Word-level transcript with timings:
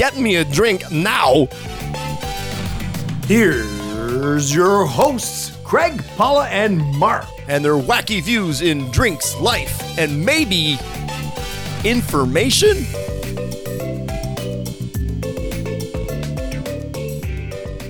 get 0.00 0.16
me 0.16 0.36
a 0.36 0.44
drink 0.46 0.90
now. 0.90 1.46
Here's 3.26 4.54
your 4.54 4.86
hosts, 4.86 5.54
Craig, 5.62 6.02
Paula, 6.16 6.48
and 6.48 6.78
Mark, 6.96 7.26
and 7.48 7.62
their 7.62 7.74
wacky 7.74 8.22
views 8.22 8.62
in 8.62 8.90
drinks, 8.92 9.38
life, 9.40 9.98
and 9.98 10.24
maybe 10.24 10.78
information. 11.84 12.78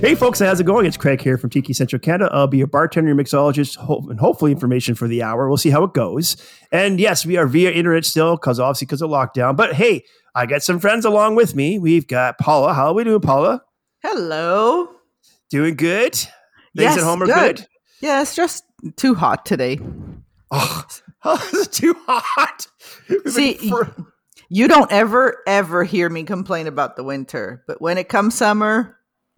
Hey 0.01 0.15
folks, 0.15 0.39
how's 0.39 0.59
it 0.59 0.63
going? 0.63 0.87
It's 0.87 0.97
Craig 0.97 1.21
here 1.21 1.37
from 1.37 1.51
Tiki 1.51 1.73
Central 1.73 1.99
Canada. 1.99 2.27
I'll 2.33 2.47
be 2.47 2.57
your 2.57 2.65
bartender, 2.65 3.13
mixologist, 3.13 3.75
ho- 3.77 4.03
and 4.09 4.19
hopefully 4.19 4.51
information 4.51 4.95
for 4.95 5.07
the 5.07 5.21
hour. 5.21 5.47
We'll 5.47 5.57
see 5.57 5.69
how 5.69 5.83
it 5.83 5.93
goes. 5.93 6.37
And 6.71 6.99
yes, 6.99 7.23
we 7.23 7.37
are 7.37 7.45
via 7.45 7.69
internet 7.69 8.03
still, 8.03 8.35
because 8.35 8.59
obviously 8.59 8.87
because 8.87 9.03
of 9.03 9.11
lockdown. 9.11 9.55
But 9.55 9.73
hey, 9.73 10.03
I 10.33 10.47
got 10.47 10.63
some 10.63 10.79
friends 10.79 11.05
along 11.05 11.35
with 11.35 11.55
me. 11.55 11.77
We've 11.77 12.07
got 12.07 12.39
Paula. 12.39 12.73
How 12.73 12.87
are 12.87 12.93
we 12.95 13.03
doing, 13.03 13.21
Paula? 13.21 13.61
Hello. 14.01 14.89
Doing 15.51 15.75
good. 15.75 16.15
Things 16.15 16.29
yes, 16.75 16.97
at 16.97 17.03
home 17.03 17.21
are 17.21 17.27
good. 17.27 17.57
good. 17.57 17.67
Yeah, 18.01 18.23
it's 18.23 18.35
just 18.35 18.63
too 18.95 19.13
hot 19.13 19.45
today. 19.45 19.79
Oh, 20.49 20.83
oh 21.23 21.49
it's 21.53 21.67
too 21.67 21.95
hot. 22.07 22.65
See, 23.27 23.53
for- 23.53 23.95
You 24.49 24.67
don't 24.67 24.91
ever, 24.91 25.37
ever 25.45 25.83
hear 25.83 26.09
me 26.09 26.23
complain 26.23 26.65
about 26.65 26.95
the 26.95 27.03
winter, 27.03 27.63
but 27.67 27.79
when 27.79 27.99
it 27.99 28.09
comes 28.09 28.33
summer, 28.33 28.97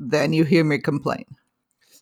then 0.09 0.33
you 0.33 0.43
hear 0.43 0.63
me 0.63 0.77
complain. 0.79 1.25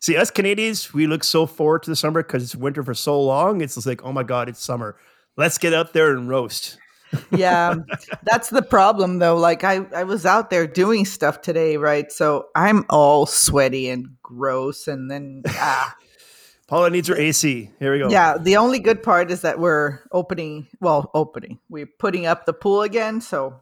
see, 0.00 0.16
us 0.16 0.30
Canadians, 0.30 0.92
we 0.92 1.06
look 1.06 1.24
so 1.24 1.46
forward 1.46 1.82
to 1.84 1.90
the 1.90 1.96
summer 1.96 2.22
because 2.22 2.42
it's 2.42 2.56
winter 2.56 2.82
for 2.82 2.94
so 2.94 3.20
long. 3.20 3.60
It's 3.60 3.86
like, 3.86 4.04
oh 4.04 4.12
my 4.12 4.22
god, 4.22 4.48
it's 4.48 4.62
summer. 4.62 4.96
Let's 5.36 5.58
get 5.58 5.72
out 5.72 5.92
there 5.92 6.12
and 6.16 6.28
roast. 6.28 6.78
Yeah, 7.30 7.74
that's 8.22 8.48
the 8.48 8.62
problem 8.62 9.18
though. 9.18 9.36
Like 9.36 9.64
I, 9.64 9.84
I 9.94 10.04
was 10.04 10.24
out 10.24 10.48
there 10.48 10.66
doing 10.66 11.04
stuff 11.04 11.42
today, 11.42 11.76
right? 11.76 12.10
So 12.10 12.46
I'm 12.54 12.86
all 12.88 13.26
sweaty 13.26 13.90
and 13.90 14.16
gross, 14.22 14.88
and 14.88 15.10
then 15.10 15.42
ah, 15.46 15.94
Paula 16.68 16.88
needs 16.88 17.08
her 17.08 17.14
AC. 17.16 17.70
Here 17.78 17.92
we 17.92 17.98
go. 17.98 18.08
yeah. 18.08 18.38
The 18.38 18.56
only 18.56 18.78
good 18.78 19.02
part 19.02 19.30
is 19.30 19.42
that 19.42 19.58
we're 19.58 19.98
opening. 20.10 20.68
Well, 20.80 21.10
opening. 21.12 21.58
We're 21.68 21.90
putting 21.98 22.24
up 22.24 22.46
the 22.46 22.54
pool 22.54 22.80
again, 22.80 23.20
so 23.20 23.60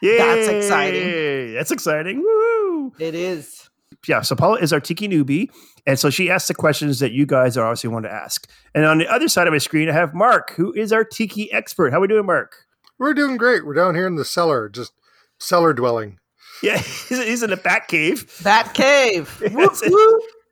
That's 0.00 0.46
exciting. 0.48 1.54
That's 1.54 1.72
exciting. 1.72 2.20
Woo! 2.20 2.92
it 3.00 3.16
is. 3.16 3.61
Yeah, 4.08 4.22
so 4.22 4.34
Paula 4.34 4.58
is 4.58 4.72
our 4.72 4.80
tiki 4.80 5.08
newbie. 5.08 5.48
And 5.86 5.98
so 5.98 6.10
she 6.10 6.30
asks 6.30 6.48
the 6.48 6.54
questions 6.54 6.98
that 7.00 7.12
you 7.12 7.26
guys 7.26 7.56
are 7.56 7.64
obviously 7.64 7.90
want 7.90 8.04
to 8.04 8.12
ask. 8.12 8.48
And 8.74 8.84
on 8.84 8.98
the 8.98 9.08
other 9.08 9.28
side 9.28 9.46
of 9.46 9.52
my 9.52 9.58
screen, 9.58 9.88
I 9.88 9.92
have 9.92 10.14
Mark, 10.14 10.54
who 10.54 10.72
is 10.72 10.92
our 10.92 11.04
tiki 11.04 11.52
expert. 11.52 11.92
How 11.92 11.98
are 11.98 12.02
we 12.02 12.08
doing, 12.08 12.26
Mark? 12.26 12.66
We're 12.98 13.14
doing 13.14 13.36
great. 13.36 13.66
We're 13.66 13.74
down 13.74 13.94
here 13.94 14.06
in 14.06 14.16
the 14.16 14.24
cellar, 14.24 14.68
just 14.68 14.92
cellar 15.38 15.72
dwelling. 15.72 16.18
Yeah, 16.62 16.78
he's, 17.08 17.08
he's 17.08 17.42
in 17.42 17.50
the 17.50 17.56
bat 17.56 17.88
cave. 17.88 18.40
Bat 18.42 18.74
cave. 18.74 19.42
That's 19.52 19.82
it. 19.82 19.92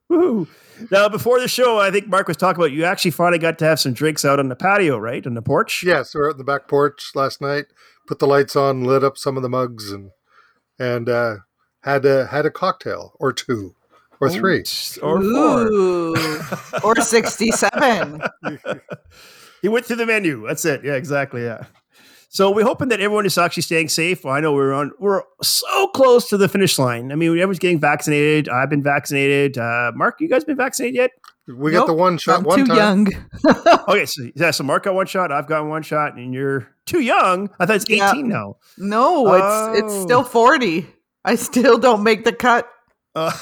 Woo! 0.09 0.49
Now, 0.91 1.09
before 1.09 1.39
the 1.41 1.49
show, 1.49 1.79
I 1.79 1.91
think 1.91 2.09
Mark 2.09 2.27
was 2.27 2.37
talking 2.37 2.61
about 2.61 2.73
you 2.73 2.85
actually 2.85 3.11
finally 3.11 3.39
got 3.39 3.59
to 3.59 3.67
have 3.67 3.79
some 3.79 3.93
drinks 3.93 4.25
out 4.25 4.41
on 4.41 4.49
the 4.49 4.57
patio, 4.57 4.97
right? 4.99 5.25
On 5.27 5.35
the 5.35 5.43
porch? 5.43 5.83
Yes, 5.85 6.15
we 6.15 6.21
were 6.21 6.29
out 6.29 6.33
in 6.33 6.39
the 6.39 6.45
back 6.45 6.69
porch 6.69 7.13
last 7.15 7.41
night. 7.41 7.67
Put 8.07 8.19
the 8.19 8.27
lights 8.27 8.57
on, 8.57 8.85
lit 8.85 9.05
up 9.05 9.19
some 9.19 9.37
of 9.37 9.43
the 9.43 9.49
mugs, 9.49 9.93
and 9.93 10.11
and 10.79 11.09
uh, 11.09 11.37
had 11.83 12.05
a 12.05 12.27
had 12.27 12.47
a 12.47 12.51
cocktail 12.51 13.15
or 13.21 13.33
two 13.33 13.75
or 14.21 14.29
three. 14.31 14.63
Or 15.03 15.21
four. 15.23 15.67
Ooh. 15.69 16.15
or 16.85 16.95
67. 16.97 18.23
He 19.63 19.69
went 19.69 19.85
through 19.85 19.97
the 19.97 20.07
menu. 20.07 20.47
That's 20.47 20.65
it. 20.65 20.83
Yeah, 20.85 20.95
exactly. 20.95 21.43
Yeah. 21.45 21.65
So 22.31 22.51
we're 22.51 22.65
hoping 22.65 22.89
that 22.89 23.01
everyone 23.01 23.27
is 23.27 23.37
actually 23.37 23.65
staying 23.65 23.89
safe. 23.91 24.25
Well, 24.25 24.33
I 24.33 24.41
know 24.41 24.55
we're 24.55 24.73
on. 24.73 24.93
We're 24.99 25.23
so 25.43 25.89
close 25.89 26.31
to 26.31 26.39
the 26.39 26.49
finish 26.49 26.79
line. 26.79 27.13
I 27.13 27.15
mean, 27.15 27.31
everyone's 27.33 27.59
getting 27.59 27.79
vaccinated. 27.79 28.49
I've 28.49 28.71
been 28.71 28.83
vaccinated. 28.83 29.59
Uh, 29.59 29.93
Mark, 29.95 30.17
you 30.21 30.31
guys 30.31 30.45
been 30.45 30.57
vaccinated 30.57 30.95
yet? 30.95 31.11
We 31.47 31.73
got 31.73 31.87
the 31.87 31.93
one 31.93 32.17
shot 32.17 32.39
I'm 32.39 32.45
one 32.45 32.59
too 32.61 32.67
time. 32.67 32.77
young. 32.77 33.09
Okay, 33.89 34.07
so 34.07 34.23
yeah, 34.37 34.51
so 34.53 34.63
Mark 34.65 34.85
got 34.85 34.95
one 34.95 35.07
shot. 35.07 35.31
I've 35.33 35.47
gotten 35.49 35.69
one 35.69 35.83
shot, 35.83 36.15
and 36.17 36.33
you're 36.33 36.69
too 36.87 37.01
young. 37.01 37.51
I 37.59 37.67
thought 37.67 37.77
it's 37.77 37.91
Yeah. 37.91 38.13
18 38.13 38.29
now. 38.29 38.57
No, 38.79 39.35
it's 39.35 39.79
it's 39.81 39.93
Oh. 39.93 40.05
still 40.05 40.23
40. 40.23 40.87
I 41.25 41.35
still 41.35 41.79
don't 41.79 42.03
make 42.03 42.25
the 42.25 42.33
cut. 42.33 42.71
Uh, 43.15 43.33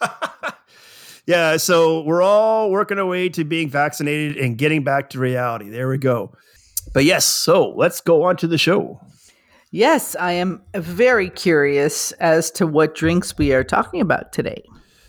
yeah, 1.26 1.56
so 1.56 2.02
we're 2.02 2.22
all 2.22 2.70
working 2.70 2.98
our 2.98 3.06
way 3.06 3.28
to 3.30 3.44
being 3.44 3.68
vaccinated 3.68 4.36
and 4.38 4.56
getting 4.56 4.84
back 4.84 5.10
to 5.10 5.18
reality. 5.18 5.68
There 5.68 5.88
we 5.88 5.98
go. 5.98 6.32
But 6.94 7.04
yes, 7.04 7.24
so 7.24 7.70
let's 7.70 8.00
go 8.00 8.22
on 8.22 8.36
to 8.38 8.46
the 8.46 8.58
show. 8.58 9.00
Yes, 9.70 10.16
I 10.18 10.32
am 10.32 10.62
very 10.74 11.28
curious 11.28 12.12
as 12.12 12.50
to 12.52 12.66
what 12.66 12.94
drinks 12.94 13.36
we 13.36 13.52
are 13.52 13.64
talking 13.64 14.00
about 14.00 14.32
today. 14.32 14.62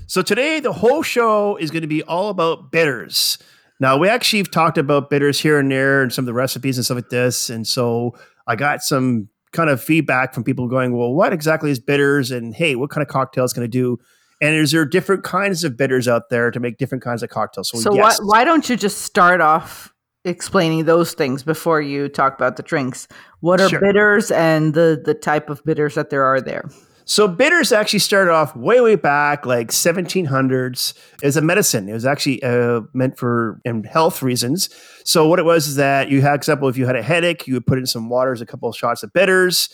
So 0.08 0.22
today, 0.22 0.60
the 0.60 0.74
whole 0.74 1.04
show 1.04 1.58
is 1.58 1.70
going 1.70 1.84
to 1.84 1.88
be 1.88 2.04
all 2.04 2.30
about 2.30 2.72
bitters. 2.72 3.38
Now, 3.80 3.98
we 3.98 4.10
actually 4.10 4.40
have 4.40 4.52
talked 4.52 4.78
about 4.78 5.10
bitters 5.10 5.40
here 5.40 5.60
and 5.60 5.72
there 5.72 6.02
and 6.02 6.12
some 6.12 6.24
of 6.24 6.28
the 6.28 6.34
recipes 6.34 6.78
and 6.78 6.84
stuff 6.86 6.96
like 6.96 7.10
this. 7.10 7.50
And 7.50 7.68
so 7.68 8.18
I 8.48 8.56
got 8.56 8.82
some 8.82 9.30
kind 9.58 9.70
of 9.70 9.84
feedback 9.84 10.34
from 10.34 10.44
people 10.44 10.68
going, 10.68 10.96
well, 10.96 11.14
what 11.14 11.34
exactly 11.34 11.72
is 11.72 11.80
bitters? 11.80 12.32
And 12.32 12.56
hey, 12.56 12.76
what 12.76 12.90
kind 12.90 13.02
of 13.02 13.10
cocktail 13.10 13.44
is 13.44 13.52
going 13.52 13.66
to 13.66 13.68
do? 13.68 13.98
And 14.40 14.56
is 14.56 14.72
there 14.72 14.86
different 14.86 15.24
kinds 15.24 15.64
of 15.64 15.76
bitters 15.76 16.08
out 16.08 16.30
there 16.30 16.52
to 16.52 16.60
make 16.60 16.78
different 16.78 17.04
kinds 17.04 17.24
of 17.24 17.30
cocktails? 17.30 17.70
So 17.70 17.92
why, 17.92 18.10
yes. 18.10 18.20
why 18.24 18.44
don't 18.46 18.70
you 18.70 18.78
just 18.78 19.00
start 19.02 19.42
off 19.42 19.92
explaining 20.24 20.86
those 20.86 21.14
things 21.14 21.42
before 21.42 21.82
you 21.82 22.08
talk 22.08 22.36
about 22.36 22.56
the 22.56 22.64
drinks? 22.64 23.08
What 23.40 23.60
are 23.60 23.68
Sure. 23.70 23.82
bitters 23.82 24.30
and 24.32 24.76
the 24.76 25.02
the 25.04 25.16
type 25.16 25.50
of 25.50 25.64
bitters 25.66 25.96
that 25.96 26.12
there 26.12 26.24
are 26.24 26.40
there? 26.40 26.70
So 27.10 27.26
bitters 27.26 27.72
actually 27.72 28.00
started 28.00 28.34
off 28.34 28.54
way, 28.54 28.82
way 28.82 28.96
back, 28.96 29.46
like 29.46 29.70
1700s, 29.70 30.94
as 31.24 31.38
a 31.38 31.42
medicine. 31.42 31.88
It 31.88 31.94
was 31.94 32.06
actually 32.06 32.44
uh, 32.44 32.82
meant 32.94 33.18
for 33.18 33.62
in 33.64 33.86
health 33.86 34.22
reasons. 34.22 34.70
So 35.06 35.26
what 35.26 35.40
it 35.40 35.46
was 35.46 35.70
is 35.70 35.76
that 35.76 36.10
you 36.10 36.22
had, 36.22 36.36
example, 36.36 36.68
if 36.68 36.78
you 36.78 36.86
had 36.86 36.98
a 36.98 37.02
headache, 37.02 37.48
you 37.48 37.54
would 37.54 37.66
put 37.66 37.80
in 37.80 37.86
some 37.86 38.10
waters, 38.10 38.42
a 38.42 38.46
couple 38.46 38.68
of 38.68 38.76
shots 38.76 39.04
of 39.04 39.14
bitters, 39.14 39.70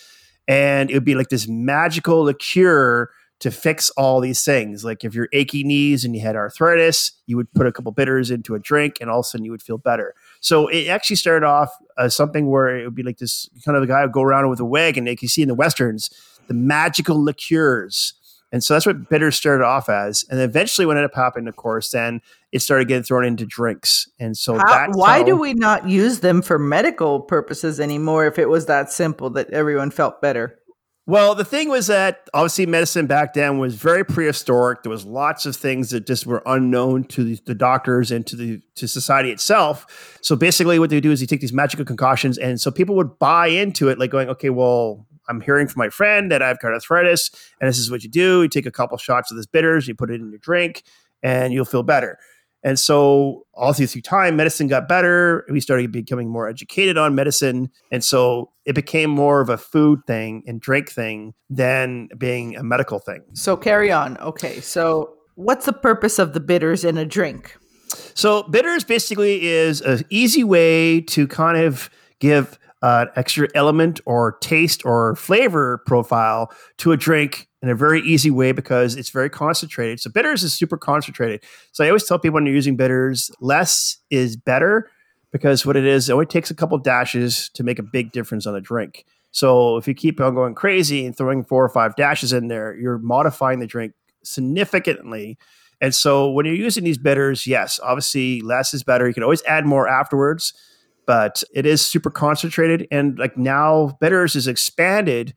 and 0.47 0.91
it 0.91 0.93
would 0.93 1.05
be 1.05 1.15
like 1.15 1.29
this 1.29 1.47
magical 1.47 2.21
liqueur 2.21 3.09
to 3.39 3.49
fix 3.49 3.89
all 3.91 4.21
these 4.21 4.45
things. 4.45 4.85
Like 4.85 5.03
if 5.03 5.15
you're 5.15 5.27
achy 5.33 5.63
knees 5.63 6.05
and 6.05 6.15
you 6.15 6.21
had 6.21 6.35
arthritis, 6.35 7.13
you 7.25 7.35
would 7.35 7.51
put 7.53 7.65
a 7.65 7.71
couple 7.71 7.91
bitters 7.91 8.29
into 8.29 8.53
a 8.53 8.59
drink, 8.59 8.97
and 9.01 9.09
all 9.09 9.21
of 9.21 9.25
a 9.25 9.27
sudden 9.29 9.43
you 9.43 9.51
would 9.51 9.63
feel 9.63 9.79
better. 9.79 10.13
So 10.39 10.67
it 10.67 10.87
actually 10.87 11.15
started 11.15 11.47
off 11.47 11.71
as 11.97 12.15
something 12.15 12.47
where 12.47 12.77
it 12.77 12.85
would 12.85 12.95
be 12.95 13.01
like 13.01 13.17
this 13.17 13.49
kind 13.65 13.75
of 13.75 13.83
a 13.83 13.87
guy 13.87 14.03
would 14.03 14.13
go 14.13 14.21
around 14.21 14.51
with 14.51 14.59
a 14.59 14.65
wagon, 14.65 15.05
like 15.05 15.23
you 15.23 15.27
see 15.27 15.41
in 15.41 15.47
the 15.47 15.55
westerns 15.55 16.11
the 16.47 16.53
magical 16.53 17.21
liqueurs. 17.21 18.13
And 18.51 18.63
so 18.63 18.75
that's 18.75 18.85
what 18.85 19.09
bitters 19.09 19.35
started 19.35 19.63
off 19.63 19.89
as. 19.89 20.25
And 20.29 20.39
eventually, 20.39 20.85
what 20.85 20.95
ended 20.95 21.09
up 21.09 21.15
happening, 21.15 21.47
of 21.47 21.55
course, 21.55 21.89
then 21.89 22.21
it 22.51 22.61
started 22.61 22.87
getting 22.87 23.01
thrown 23.01 23.25
into 23.25 23.47
drinks. 23.47 24.07
And 24.19 24.37
so 24.37 24.57
How, 24.57 24.65
that's 24.65 24.95
why 24.95 25.19
how- 25.19 25.23
do 25.23 25.35
we 25.35 25.55
not 25.55 25.89
use 25.89 26.19
them 26.19 26.43
for 26.43 26.59
medical 26.59 27.19
purposes 27.19 27.79
anymore 27.79 28.27
if 28.27 28.37
it 28.37 28.47
was 28.47 28.67
that 28.67 28.91
simple 28.91 29.31
that 29.31 29.49
everyone 29.49 29.89
felt 29.89 30.21
better? 30.21 30.59
Well, 31.05 31.35
the 31.35 31.43
thing 31.43 31.67
was 31.67 31.87
that 31.87 32.29
obviously 32.33 32.65
medicine 32.65 33.07
back 33.07 33.33
then 33.33 33.57
was 33.57 33.75
very 33.75 34.05
prehistoric. 34.05 34.83
There 34.83 34.89
was 34.89 35.03
lots 35.03 35.45
of 35.45 35.53
things 35.53 35.89
that 35.89 36.07
just 36.07 36.25
were 36.25 36.41
unknown 36.45 37.03
to 37.05 37.25
the, 37.25 37.39
the 37.45 37.55
doctors 37.55 38.09
and 38.09 38.25
to 38.27 38.37
the 38.37 38.61
to 38.75 38.87
society 38.87 39.29
itself. 39.31 40.17
So 40.21 40.37
basically, 40.37 40.79
what 40.79 40.91
they 40.91 41.01
do 41.01 41.11
is 41.11 41.19
you 41.19 41.27
take 41.27 41.41
these 41.41 41.51
magical 41.51 41.83
concoctions, 41.83 42.37
and 42.37 42.61
so 42.61 42.71
people 42.71 42.95
would 42.95 43.19
buy 43.19 43.47
into 43.47 43.89
it, 43.89 43.99
like 43.99 44.11
going, 44.11 44.29
okay, 44.29 44.49
well, 44.49 45.05
I'm 45.27 45.41
hearing 45.41 45.67
from 45.67 45.79
my 45.79 45.89
friend 45.89 46.31
that 46.31 46.41
I've 46.41 46.59
got 46.59 46.73
arthritis, 46.73 47.29
and 47.59 47.67
this 47.67 47.77
is 47.77 47.89
what 47.89 48.03
you 48.03 48.09
do: 48.09 48.43
you 48.43 48.49
take 48.49 48.65
a 48.65 48.71
couple 48.71 48.97
shots 48.97 49.31
of 49.31 49.37
this 49.37 49.45
bitters, 49.45 49.87
you 49.87 49.95
put 49.95 50.11
it 50.11 50.21
in 50.21 50.29
your 50.29 50.39
drink, 50.39 50.83
and 51.21 51.53
you'll 51.53 51.65
feel 51.65 51.83
better. 51.83 52.17
And 52.63 52.79
so, 52.79 53.45
all 53.53 53.73
through, 53.73 53.87
through 53.87 54.03
time, 54.03 54.37
medicine 54.37 54.67
got 54.67 54.87
better. 54.87 55.45
We 55.49 55.59
started 55.59 55.91
becoming 55.91 56.29
more 56.29 56.47
educated 56.47 56.97
on 56.97 57.13
medicine. 57.13 57.69
And 57.91 58.03
so, 58.03 58.51
it 58.63 58.73
became 58.73 59.09
more 59.09 59.41
of 59.41 59.49
a 59.49 59.57
food 59.57 59.99
thing 60.07 60.43
and 60.47 60.61
drink 60.61 60.89
thing 60.89 61.33
than 61.49 62.07
being 62.17 62.55
a 62.55 62.63
medical 62.63 62.99
thing. 62.99 63.21
So 63.33 63.57
carry 63.57 63.91
on. 63.91 64.17
Okay, 64.19 64.61
so 64.61 65.15
what's 65.35 65.65
the 65.65 65.73
purpose 65.73 66.19
of 66.19 66.33
the 66.33 66.39
bitters 66.39 66.85
in 66.85 66.97
a 66.97 67.05
drink? 67.05 67.57
So, 68.13 68.43
bitters 68.43 68.85
basically 68.85 69.45
is 69.45 69.81
an 69.81 70.05
easy 70.09 70.45
way 70.45 71.01
to 71.01 71.27
kind 71.27 71.57
of 71.57 71.89
give 72.19 72.57
uh, 72.83 73.05
extra 73.15 73.47
element 73.55 74.01
or 74.05 74.33
taste 74.41 74.85
or 74.85 75.15
flavor 75.15 75.81
profile 75.87 76.51
to 76.77 76.91
a 76.91 76.97
drink 76.97 77.47
in 77.61 77.69
a 77.69 77.75
very 77.75 78.01
easy 78.01 78.29
way 78.29 78.51
because 78.51 78.97
it's 78.97 79.09
very 79.09 79.29
concentrated. 79.29 80.01
So 80.01 80.11
bitters 80.11 80.43
is 80.43 80.51
super 80.51 80.77
concentrated. 80.77 81.41
So 81.71 81.85
I 81.85 81.87
always 81.87 82.03
tell 82.03 82.19
people 82.19 82.35
when 82.35 82.45
you're 82.45 82.53
using 82.53 82.75
bitters, 82.75 83.31
less 83.39 83.97
is 84.11 84.35
better 84.35 84.91
because 85.31 85.65
what 85.65 85.77
it 85.77 85.85
is, 85.85 86.09
it 86.09 86.13
only 86.13 86.25
takes 86.25 86.51
a 86.51 86.53
couple 86.53 86.77
dashes 86.77 87.49
to 87.53 87.63
make 87.63 87.79
a 87.79 87.83
big 87.83 88.11
difference 88.11 88.45
on 88.45 88.53
a 88.53 88.61
drink. 88.61 89.05
So 89.31 89.77
if 89.77 89.87
you 89.87 89.93
keep 89.93 90.19
on 90.19 90.35
going 90.35 90.53
crazy 90.53 91.05
and 91.05 91.17
throwing 91.17 91.45
four 91.45 91.63
or 91.63 91.69
five 91.69 91.95
dashes 91.95 92.33
in 92.33 92.49
there, 92.49 92.75
you're 92.75 92.99
modifying 92.99 93.59
the 93.59 93.65
drink 93.65 93.93
significantly. 94.25 95.37
And 95.79 95.95
so 95.95 96.29
when 96.29 96.45
you're 96.45 96.53
using 96.53 96.83
these 96.83 96.97
bitters, 96.97 97.47
yes, 97.47 97.79
obviously 97.81 98.41
less 98.41 98.73
is 98.73 98.83
better. 98.83 99.07
You 99.07 99.13
can 99.13 99.23
always 99.23 99.43
add 99.43 99.65
more 99.65 99.87
afterwards, 99.87 100.53
but 101.05 101.43
it 101.53 101.65
is 101.65 101.85
super 101.85 102.09
concentrated. 102.09 102.87
And 102.91 103.17
like 103.17 103.37
now, 103.37 103.97
bitters 103.99 104.35
is 104.35 104.47
expanded. 104.47 105.33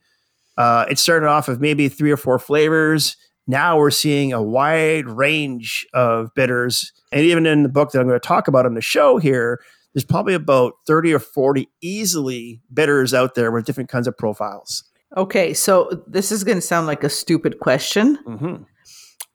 Uh, 0.56 0.86
it 0.90 0.98
started 0.98 1.26
off 1.26 1.48
of 1.48 1.60
maybe 1.60 1.88
three 1.88 2.10
or 2.10 2.16
four 2.16 2.38
flavors. 2.38 3.16
Now 3.46 3.78
we're 3.78 3.90
seeing 3.90 4.32
a 4.32 4.42
wide 4.42 5.06
range 5.06 5.86
of 5.94 6.34
bitters. 6.34 6.92
And 7.12 7.22
even 7.22 7.46
in 7.46 7.62
the 7.62 7.68
book 7.68 7.92
that 7.92 8.00
I'm 8.00 8.08
going 8.08 8.18
to 8.18 8.26
talk 8.26 8.48
about 8.48 8.66
on 8.66 8.74
the 8.74 8.80
show 8.80 9.18
here, 9.18 9.60
there's 9.94 10.04
probably 10.04 10.34
about 10.34 10.74
30 10.86 11.14
or 11.14 11.18
40 11.18 11.68
easily 11.80 12.60
bitters 12.72 13.14
out 13.14 13.34
there 13.34 13.50
with 13.50 13.64
different 13.64 13.88
kinds 13.88 14.06
of 14.06 14.16
profiles. 14.16 14.84
Okay, 15.16 15.54
so 15.54 16.04
this 16.06 16.32
is 16.32 16.44
going 16.44 16.58
to 16.58 16.62
sound 16.62 16.86
like 16.86 17.04
a 17.04 17.08
stupid 17.08 17.60
question. 17.60 18.18
Mm-hmm. 18.26 18.62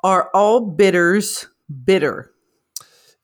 Are 0.03 0.29
all 0.33 0.61
bitters 0.61 1.47
bitter? 1.83 2.30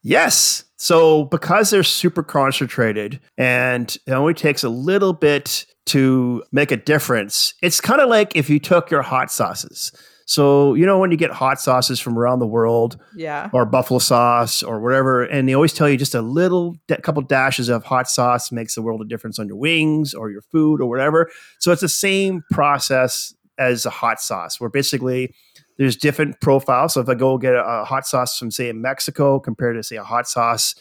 Yes. 0.07 0.63
So 0.77 1.25
because 1.25 1.69
they're 1.69 1.83
super 1.83 2.23
concentrated 2.23 3.19
and 3.37 3.95
it 4.07 4.11
only 4.13 4.33
takes 4.33 4.63
a 4.63 4.69
little 4.69 5.11
bit 5.11 5.65
to 5.87 6.43
make 6.53 6.71
a 6.71 6.77
difference, 6.77 7.53
it's 7.61 7.81
kind 7.81 7.99
of 7.99 8.07
like 8.07 8.33
if 8.35 8.49
you 8.49 8.57
took 8.59 8.89
your 8.89 9.01
hot 9.01 9.31
sauces. 9.31 9.91
So, 10.25 10.75
you 10.75 10.85
know, 10.85 10.97
when 10.99 11.11
you 11.11 11.17
get 11.17 11.31
hot 11.31 11.59
sauces 11.59 11.99
from 11.99 12.17
around 12.17 12.39
the 12.39 12.47
world 12.47 12.97
Yeah. 13.15 13.49
or 13.51 13.65
buffalo 13.65 13.99
sauce 13.99 14.63
or 14.63 14.79
whatever, 14.79 15.23
and 15.23 15.47
they 15.47 15.53
always 15.53 15.73
tell 15.73 15.89
you 15.89 15.97
just 15.97 16.15
a 16.15 16.21
little 16.21 16.75
da- 16.87 16.97
couple 17.01 17.21
dashes 17.23 17.67
of 17.67 17.83
hot 17.83 18.09
sauce 18.09 18.49
makes 18.51 18.77
a 18.77 18.81
world 18.81 19.01
of 19.01 19.09
difference 19.09 19.39
on 19.39 19.47
your 19.47 19.57
wings 19.57 20.13
or 20.13 20.29
your 20.31 20.41
food 20.53 20.79
or 20.81 20.87
whatever. 20.89 21.29
So 21.59 21.71
it's 21.73 21.81
the 21.81 21.89
same 21.89 22.43
process 22.51 23.33
as 23.57 23.85
a 23.85 23.89
hot 23.89 24.21
sauce, 24.21 24.59
where 24.59 24.69
basically 24.69 25.33
there's 25.77 25.95
different 25.95 26.41
profiles. 26.41 26.93
So 26.93 27.01
if 27.01 27.09
I 27.09 27.15
go 27.15 27.37
get 27.37 27.53
a, 27.53 27.63
a 27.63 27.85
hot 27.85 28.05
sauce 28.05 28.37
from, 28.37 28.51
say, 28.51 28.69
in 28.69 28.81
Mexico 28.81 29.39
compared 29.39 29.75
to, 29.75 29.83
say, 29.83 29.95
a 29.95 30.03
hot 30.03 30.27
sauce 30.27 30.75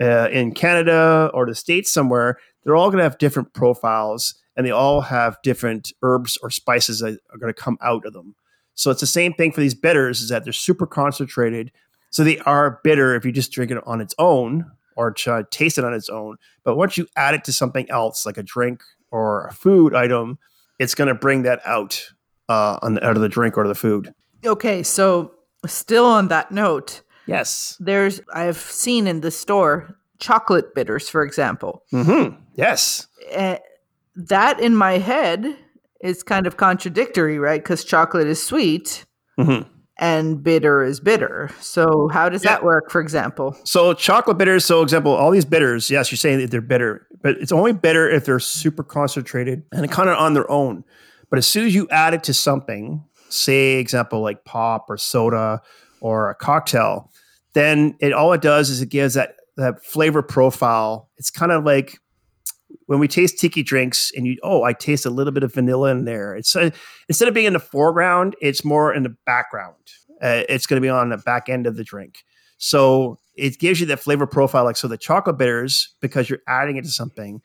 uh, 0.00 0.28
in 0.30 0.52
Canada 0.52 1.30
or 1.34 1.46
the 1.46 1.54
States 1.54 1.92
somewhere, 1.92 2.38
they're 2.64 2.76
all 2.76 2.88
going 2.88 2.98
to 2.98 3.04
have 3.04 3.18
different 3.18 3.52
profiles 3.52 4.34
and 4.56 4.66
they 4.66 4.70
all 4.70 5.02
have 5.02 5.38
different 5.42 5.92
herbs 6.02 6.36
or 6.42 6.50
spices 6.50 6.98
that 7.00 7.18
are 7.32 7.38
going 7.38 7.52
to 7.52 7.60
come 7.60 7.78
out 7.80 8.04
of 8.04 8.12
them. 8.12 8.34
So 8.74 8.90
it's 8.90 9.00
the 9.00 9.06
same 9.06 9.32
thing 9.34 9.52
for 9.52 9.60
these 9.60 9.74
bitters 9.74 10.20
is 10.20 10.28
that 10.30 10.44
they're 10.44 10.52
super 10.52 10.86
concentrated. 10.86 11.72
So 12.10 12.24
they 12.24 12.38
are 12.40 12.80
bitter 12.82 13.14
if 13.14 13.24
you 13.24 13.32
just 13.32 13.52
drink 13.52 13.70
it 13.70 13.78
on 13.86 14.00
its 14.00 14.14
own 14.18 14.70
or 14.96 15.12
to 15.12 15.46
taste 15.50 15.78
it 15.78 15.84
on 15.84 15.94
its 15.94 16.08
own. 16.08 16.36
But 16.64 16.76
once 16.76 16.96
you 16.96 17.06
add 17.16 17.34
it 17.34 17.44
to 17.44 17.52
something 17.52 17.88
else, 17.90 18.26
like 18.26 18.36
a 18.36 18.42
drink 18.42 18.82
or 19.10 19.46
a 19.46 19.52
food 19.52 19.94
item, 19.94 20.38
it's 20.78 20.94
going 20.94 21.08
to 21.08 21.14
bring 21.14 21.42
that 21.42 21.60
out 21.64 22.08
uh, 22.48 22.78
on 22.82 22.94
the, 22.94 23.06
out 23.06 23.16
of 23.16 23.22
the 23.22 23.28
drink 23.28 23.56
or 23.56 23.66
the 23.68 23.74
food. 23.74 24.12
Okay, 24.44 24.82
so 24.82 25.32
still 25.66 26.04
on 26.06 26.28
that 26.28 26.50
note, 26.52 27.02
Yes. 27.26 27.76
there's 27.80 28.20
I've 28.32 28.56
seen 28.58 29.06
in 29.06 29.20
the 29.20 29.30
store 29.30 29.96
chocolate 30.18 30.74
bitters, 30.74 31.08
for 31.08 31.22
example. 31.22 31.82
hmm 31.90 32.28
Yes. 32.54 33.06
Eh, 33.30 33.58
that 34.16 34.58
in 34.60 34.74
my 34.74 34.98
head 34.98 35.56
is 36.00 36.22
kind 36.22 36.46
of 36.46 36.56
contradictory, 36.56 37.38
right? 37.38 37.62
Because 37.62 37.84
chocolate 37.84 38.26
is 38.26 38.42
sweet 38.42 39.04
hmm 39.36 39.60
and 40.00 40.44
bitter 40.44 40.84
is 40.84 41.00
bitter. 41.00 41.50
So 41.60 42.08
how 42.12 42.28
does 42.28 42.44
Yeah. 42.44 42.50
that 42.52 42.62
work, 42.64 42.88
for 42.90 43.00
example? 43.00 43.56
So 43.64 43.94
chocolate 43.94 44.38
bitters. 44.38 44.64
So 44.64 44.80
example, 44.82 45.12
all 45.12 45.32
these 45.32 45.44
bitters. 45.44 45.90
Yes, 45.90 46.12
you're 46.12 46.16
saying 46.16 46.38
that 46.38 46.50
they're 46.52 46.60
bitter, 46.60 47.06
but 47.20 47.36
it's 47.38 47.50
only 47.52 47.72
bitter 47.72 48.08
if 48.08 48.24
they're 48.24 48.38
super 48.38 48.84
concentrated 48.84 49.64
and 49.72 49.90
kind 49.90 50.08
of 50.08 50.16
on 50.16 50.34
their 50.34 50.48
own. 50.50 50.84
But 51.30 51.38
as 51.38 51.46
soon 51.48 51.66
as 51.66 51.74
you 51.74 51.88
add 51.90 52.14
it 52.14 52.22
to 52.24 52.32
something, 52.34 53.02
say 53.28 53.74
example 53.74 54.20
like 54.20 54.44
pop 54.44 54.86
or 54.88 54.96
soda 54.96 55.60
or 56.00 56.30
a 56.30 56.34
cocktail, 56.34 57.10
then 57.54 57.96
it 58.00 58.12
all 58.12 58.32
it 58.32 58.42
does 58.42 58.70
is 58.70 58.80
it 58.82 58.88
gives 58.88 59.14
that 59.14 59.36
that 59.56 59.84
flavor 59.84 60.22
profile. 60.22 61.08
It's 61.18 61.30
kind 61.30 61.52
of 61.52 61.64
like 61.64 61.98
when 62.86 62.98
we 62.98 63.08
taste 63.08 63.38
tiki 63.38 63.62
drinks 63.62 64.10
and 64.16 64.26
you 64.26 64.38
oh 64.42 64.62
I 64.62 64.72
taste 64.72 65.06
a 65.06 65.10
little 65.10 65.32
bit 65.32 65.42
of 65.42 65.54
vanilla 65.54 65.90
in 65.90 66.04
there. 66.04 66.34
It's 66.34 66.54
uh, 66.54 66.70
instead 67.08 67.28
of 67.28 67.34
being 67.34 67.46
in 67.46 67.52
the 67.52 67.58
foreground, 67.58 68.36
it's 68.40 68.64
more 68.64 68.94
in 68.94 69.02
the 69.02 69.16
background. 69.26 69.74
Uh, 70.22 70.42
it's 70.48 70.66
going 70.66 70.80
to 70.80 70.84
be 70.84 70.88
on 70.88 71.10
the 71.10 71.18
back 71.18 71.48
end 71.48 71.66
of 71.66 71.76
the 71.76 71.84
drink. 71.84 72.24
So 72.58 73.18
it 73.36 73.58
gives 73.58 73.80
you 73.80 73.86
that 73.86 74.00
flavor 74.00 74.26
profile. 74.26 74.64
Like 74.64 74.76
so, 74.76 74.88
the 74.88 74.98
chocolate 74.98 75.38
bitters 75.38 75.94
because 76.00 76.28
you're 76.28 76.40
adding 76.48 76.76
it 76.76 76.84
to 76.84 76.90
something. 76.90 77.40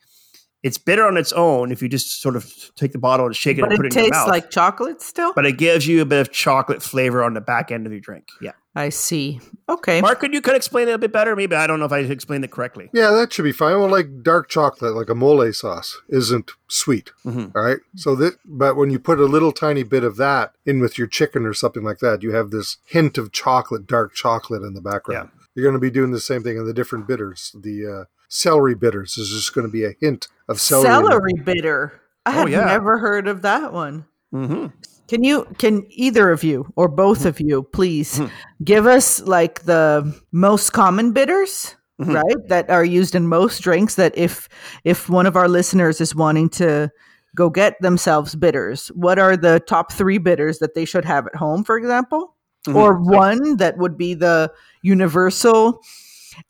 It's 0.64 0.78
bitter 0.78 1.06
on 1.06 1.16
its 1.16 1.32
own 1.34 1.70
if 1.70 1.80
you 1.82 1.88
just 1.88 2.20
sort 2.22 2.34
of 2.36 2.50
take 2.74 2.90
the 2.92 2.98
bottle 2.98 3.26
and 3.26 3.36
shake 3.36 3.58
it 3.58 3.60
But 3.60 3.70
and 3.70 3.76
put 3.76 3.86
it 3.86 3.94
it 3.94 3.98
in 3.98 4.04
your 4.06 4.10
mouth. 4.14 4.24
tastes 4.26 4.30
like 4.30 4.50
chocolate 4.50 5.00
still? 5.02 5.32
but 5.34 5.44
it 5.46 5.58
gives 5.58 5.86
you 5.86 6.00
a 6.02 6.04
bit 6.04 6.20
of 6.20 6.32
chocolate 6.32 6.82
flavor 6.82 7.22
on 7.22 7.34
the 7.34 7.40
back 7.40 7.70
end 7.70 7.84
of 7.86 7.92
your 7.92 8.00
drink. 8.00 8.26
Yeah. 8.40 8.52
I 8.74 8.88
see. 8.88 9.40
Okay. 9.68 10.00
Mark, 10.00 10.18
could 10.18 10.32
you 10.34 10.40
could 10.40 10.56
explain 10.56 10.88
it 10.88 10.92
a 10.92 10.98
bit 10.98 11.12
better? 11.12 11.36
Maybe 11.36 11.54
I 11.54 11.68
don't 11.68 11.78
know 11.78 11.84
if 11.84 11.92
I 11.92 11.98
explained 12.00 12.44
it 12.44 12.50
correctly. 12.50 12.90
Yeah, 12.92 13.10
that 13.12 13.32
should 13.32 13.44
be 13.44 13.52
fine. 13.52 13.78
Well, 13.78 13.88
like 13.88 14.22
dark 14.24 14.48
chocolate, 14.48 14.94
like 14.96 15.08
a 15.08 15.14
mole 15.14 15.52
sauce, 15.52 16.00
isn't 16.08 16.50
sweet. 16.66 17.12
Mhm. 17.24 17.52
All 17.54 17.62
right. 17.62 17.78
So 17.94 18.16
that, 18.16 18.34
but 18.44 18.74
when 18.74 18.90
you 18.90 18.98
put 18.98 19.20
a 19.20 19.26
little 19.26 19.52
tiny 19.52 19.84
bit 19.84 20.02
of 20.02 20.16
that 20.16 20.54
in 20.66 20.80
with 20.80 20.98
your 20.98 21.06
chicken 21.06 21.44
or 21.46 21.54
something 21.54 21.84
like 21.84 21.98
that, 21.98 22.22
you 22.24 22.32
have 22.32 22.50
this 22.50 22.78
hint 22.86 23.16
of 23.16 23.30
chocolate, 23.30 23.86
dark 23.86 24.12
chocolate 24.14 24.62
in 24.62 24.74
the 24.74 24.80
background. 24.80 25.30
Yeah. 25.32 25.40
You're 25.54 25.64
going 25.70 25.74
to 25.74 25.78
be 25.78 25.90
doing 25.90 26.10
the 26.10 26.18
same 26.20 26.42
thing 26.42 26.56
in 26.56 26.64
the 26.64 26.74
different 26.74 27.06
bitters. 27.06 27.54
The 27.54 27.86
uh, 27.86 28.04
celery 28.28 28.74
bitters 28.74 29.16
is 29.16 29.28
just 29.28 29.54
going 29.54 29.66
to 29.68 29.72
be 29.72 29.84
a 29.84 29.94
hint 30.00 30.26
of 30.48 30.60
celery. 30.60 30.86
Celery, 30.86 31.32
bitter. 31.44 32.00
I 32.26 32.30
Oh, 32.30 32.38
had 32.40 32.48
yeah. 32.50 32.64
never 32.64 32.98
heard 32.98 33.28
of 33.28 33.42
that 33.42 33.72
one. 33.72 34.06
Mm-hmm. 34.34 34.66
Can 35.08 35.22
you 35.22 35.46
can 35.58 35.84
either 35.90 36.30
of 36.30 36.42
you 36.42 36.66
or 36.76 36.88
both 36.88 37.26
of 37.26 37.40
you 37.40 37.62
please 37.72 38.18
Mhm. 38.18 38.30
give 38.64 38.86
us 38.86 39.20
like 39.22 39.62
the 39.64 40.14
most 40.32 40.72
common 40.72 41.12
bitters, 41.12 41.76
Mhm. 42.00 42.14
right? 42.14 42.48
That 42.48 42.70
are 42.70 42.84
used 42.84 43.14
in 43.14 43.26
most 43.28 43.60
drinks 43.60 43.96
that 43.96 44.16
if 44.16 44.48
if 44.84 45.08
one 45.10 45.26
of 45.26 45.36
our 45.36 45.48
listeners 45.48 46.00
is 46.00 46.14
wanting 46.14 46.48
to 46.50 46.90
go 47.36 47.50
get 47.50 47.74
themselves 47.82 48.34
bitters, 48.34 48.88
what 48.94 49.18
are 49.18 49.36
the 49.36 49.60
top 49.68 49.92
3 49.92 50.18
bitters 50.18 50.58
that 50.60 50.74
they 50.74 50.84
should 50.86 51.04
have 51.04 51.26
at 51.26 51.36
home 51.36 51.62
for 51.64 51.76
example? 51.76 52.34
Mhm. 52.66 52.74
Or 52.74 52.94
one 52.98 53.56
that 53.58 53.76
would 53.76 53.98
be 53.98 54.14
the 54.14 54.50
universal 54.82 55.80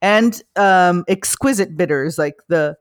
and 0.00 0.40
um 0.56 1.04
exquisite 1.08 1.76
bitters 1.76 2.18
like 2.18 2.36
the 2.48 2.76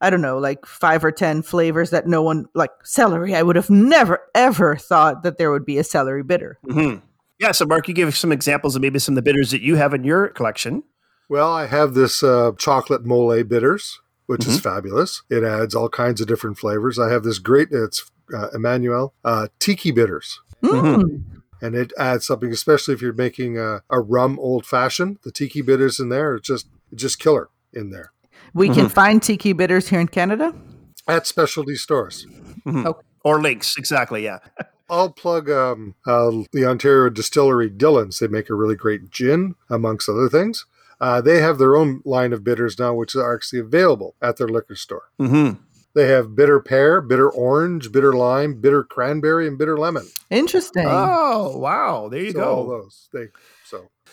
I 0.00 0.10
don't 0.10 0.20
know, 0.20 0.38
like 0.38 0.64
five 0.64 1.04
or 1.04 1.10
10 1.10 1.42
flavors 1.42 1.90
that 1.90 2.06
no 2.06 2.22
one, 2.22 2.46
like 2.54 2.70
celery. 2.84 3.34
I 3.34 3.42
would 3.42 3.56
have 3.56 3.68
never, 3.70 4.20
ever 4.34 4.76
thought 4.76 5.22
that 5.24 5.38
there 5.38 5.50
would 5.50 5.64
be 5.66 5.78
a 5.78 5.84
celery 5.84 6.22
bitter. 6.22 6.58
Mm-hmm. 6.66 7.04
Yeah. 7.40 7.52
So, 7.52 7.66
Mark, 7.66 7.88
you 7.88 7.94
give 7.94 8.16
some 8.16 8.32
examples 8.32 8.76
of 8.76 8.82
maybe 8.82 8.98
some 8.98 9.12
of 9.12 9.16
the 9.16 9.22
bitters 9.22 9.50
that 9.50 9.60
you 9.62 9.76
have 9.76 9.94
in 9.94 10.04
your 10.04 10.28
collection. 10.28 10.84
Well, 11.28 11.52
I 11.52 11.66
have 11.66 11.94
this 11.94 12.22
uh, 12.22 12.52
chocolate 12.58 13.04
mole 13.04 13.42
bitters, 13.44 14.00
which 14.26 14.42
Mm-hmm. 14.42 14.50
is 14.50 14.60
fabulous. 14.60 15.22
It 15.30 15.42
adds 15.44 15.74
all 15.74 15.88
kinds 15.88 16.20
of 16.20 16.28
different 16.28 16.58
flavors. 16.58 16.98
I 16.98 17.10
have 17.10 17.24
this 17.24 17.38
great, 17.38 17.68
it's 17.72 18.10
uh, 18.32 18.48
Emmanuel, 18.54 19.14
uh, 19.24 19.48
tiki 19.58 19.90
bitters. 19.90 20.40
Mm. 20.62 21.24
And 21.60 21.74
it 21.74 21.92
adds 21.98 22.26
something, 22.26 22.52
especially 22.52 22.94
if 22.94 23.02
you're 23.02 23.12
making 23.12 23.58
a, 23.58 23.82
a 23.90 24.00
rum 24.00 24.38
old 24.38 24.64
fashioned. 24.64 25.18
The 25.24 25.32
tiki 25.32 25.60
bitters 25.60 25.98
in 25.98 26.08
there, 26.08 26.36
it's 26.36 26.46
just 26.46 26.68
it's 26.92 27.02
just 27.02 27.18
killer 27.18 27.48
in 27.72 27.90
there 27.90 28.12
We 28.54 28.68
Mm-hmm. 28.68 28.80
can 28.80 28.88
find 28.88 29.22
tiki 29.22 29.52
bitters 29.52 29.88
here 29.88 30.00
in 30.00 30.08
Canada. 30.08 30.54
at 31.06 31.26
specialty 31.26 31.74
stores. 31.76 32.26
Or 33.24 33.40
links. 33.40 33.76
Exactly. 33.76 34.24
Yeah. 34.24 34.38
I'll 34.90 35.10
plug 35.10 35.50
um, 35.50 35.94
uh, 36.06 36.30
the 36.52 36.64
Ontario 36.66 37.10
distillery 37.10 37.68
Dillon's. 37.68 38.18
They 38.20 38.26
make 38.28 38.48
a 38.48 38.54
really 38.54 38.76
great 38.76 39.10
gin, 39.10 39.54
amongst 39.68 40.08
other 40.08 40.28
things. 40.30 40.64
Uh, 41.00 41.20
they 41.20 41.40
have 41.40 41.58
their 41.58 41.76
own 41.76 42.00
line 42.06 42.32
of 42.32 42.42
bitters 42.42 42.78
now, 42.78 42.94
which 42.94 43.14
are 43.14 43.34
actually 43.34 43.58
available 43.60 44.14
at 44.22 44.36
their 44.38 44.48
liquor 44.48 44.74
store. 44.74 45.02
Mm-hmm. 45.20 45.60
They 45.94 46.08
have 46.08 46.34
bitter 46.34 46.58
pear, 46.60 47.00
bitter 47.00 47.28
orange, 47.30 47.92
bitter 47.92 48.12
lime, 48.14 48.60
bitter 48.60 48.82
cranberry, 48.82 49.46
and 49.46 49.58
bitter 49.58 49.76
lemon. 49.76 50.06
Interesting. 50.30 50.86
Oh, 50.88 51.56
wow. 51.58 52.08
There 52.08 52.22
you 52.22 52.32
So 52.32 52.42
all 52.42 52.66
those. 52.66 53.08
They 53.12 53.26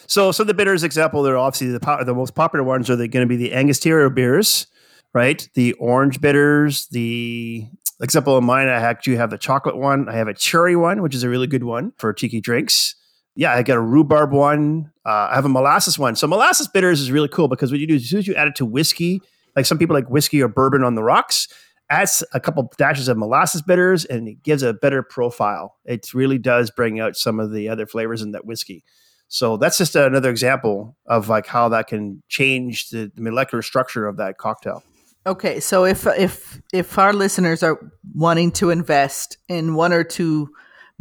so 0.08 0.32
So, 0.32 0.44
the 0.44 0.54
bitters 0.54 0.84
example, 0.84 1.24
they're 1.24 1.38
obviously 1.38 1.68
the, 1.70 1.80
po- 1.80 2.04
the 2.04 2.14
most 2.14 2.36
popular 2.36 2.64
ones 2.64 2.90
are 2.90 2.96
going 2.96 3.12
to 3.12 3.26
be 3.26 3.38
the 3.38 3.54
Angostura 3.54 4.10
beers, 4.12 4.68
right? 5.14 5.48
The 5.54 5.74
orange 5.74 6.22
bitters, 6.22 6.88
the 6.88 7.68
example 8.02 8.38
of 8.38 8.44
mine, 8.44 8.68
I 8.68 8.74
actually 8.74 9.16
have 9.16 9.30
the 9.30 9.38
chocolate 9.38 9.78
one. 9.78 10.10
I 10.10 10.14
have 10.14 10.28
a 10.28 10.34
cherry 10.34 10.76
one, 10.76 11.02
which 11.02 11.16
is 11.16 11.24
a 11.24 11.30
really 11.30 11.48
good 11.48 11.64
one 11.64 11.94
for 11.98 12.12
tiki 12.14 12.42
drinks. 12.42 12.96
Yeah, 13.36 13.54
I 13.54 13.64
got 13.64 13.78
a 13.78 13.82
rhubarb 13.82 14.32
one. 14.32 14.92
Uh, 15.06 15.30
I 15.32 15.36
have 15.36 15.46
a 15.46 15.50
molasses 15.50 16.00
one. 16.00 16.16
So 16.16 16.28
molasses 16.28 16.68
bitters 16.68 17.02
is 17.02 17.12
really 17.12 17.28
cool 17.28 17.48
because 17.48 17.72
what 17.72 17.80
you 17.80 17.88
do 17.88 17.96
is 17.96 18.04
as 18.04 18.10
soon 18.10 18.20
as 18.20 18.28
you 18.28 18.36
add 18.36 18.48
it 18.48 18.56
to 18.56 18.66
whiskey, 18.66 19.22
like 19.56 19.66
some 19.66 19.78
people 19.78 19.94
like 19.94 20.10
whiskey 20.10 20.42
or 20.42 20.48
bourbon 20.48 20.84
on 20.84 20.96
the 20.96 21.04
rocks, 21.04 21.48
adds 21.90 22.24
a 22.34 22.40
couple 22.40 22.72
dashes 22.78 23.08
of 23.08 23.18
molasses 23.18 23.62
bitters, 23.62 24.06
and 24.06 24.28
it 24.28 24.42
gives 24.44 24.64
a 24.64 24.74
better 24.74 25.04
profile. 25.04 25.76
It 25.86 26.14
really 26.14 26.38
does 26.38 26.72
bring 26.72 27.00
out 27.00 27.16
some 27.16 27.40
of 27.40 27.52
the 27.52 27.70
other 27.70 27.86
flavors 27.86 28.22
in 28.22 28.32
that 28.32 28.46
whiskey. 28.46 28.84
So 29.28 29.58
that's 29.58 29.78
just 29.78 29.96
another 29.96 30.30
example 30.30 30.98
of 31.08 31.30
like 31.30 31.48
how 31.48 31.70
that 31.70 31.88
can 31.88 32.24
change 32.30 32.90
the, 32.90 33.12
the 33.16 33.22
molecular 33.22 33.62
structure 33.62 34.08
of 34.08 34.18
that 34.18 34.38
cocktail. 34.38 34.84
Okay, 35.28 35.60
so 35.60 35.86
if 35.86 36.06
if 36.06 36.62
if 36.72 37.00
our 37.00 37.12
listeners 37.12 37.64
are 37.64 37.80
wanting 38.14 38.52
to 38.54 38.70
invest 38.70 39.38
in 39.50 39.74
one 39.74 39.92
or 39.92 40.04
two 40.04 40.50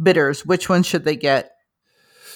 bitters, 0.01 0.45
which 0.45 0.67
one 0.67 0.81
should 0.81 1.03
they 1.03 1.15
get? 1.15 1.51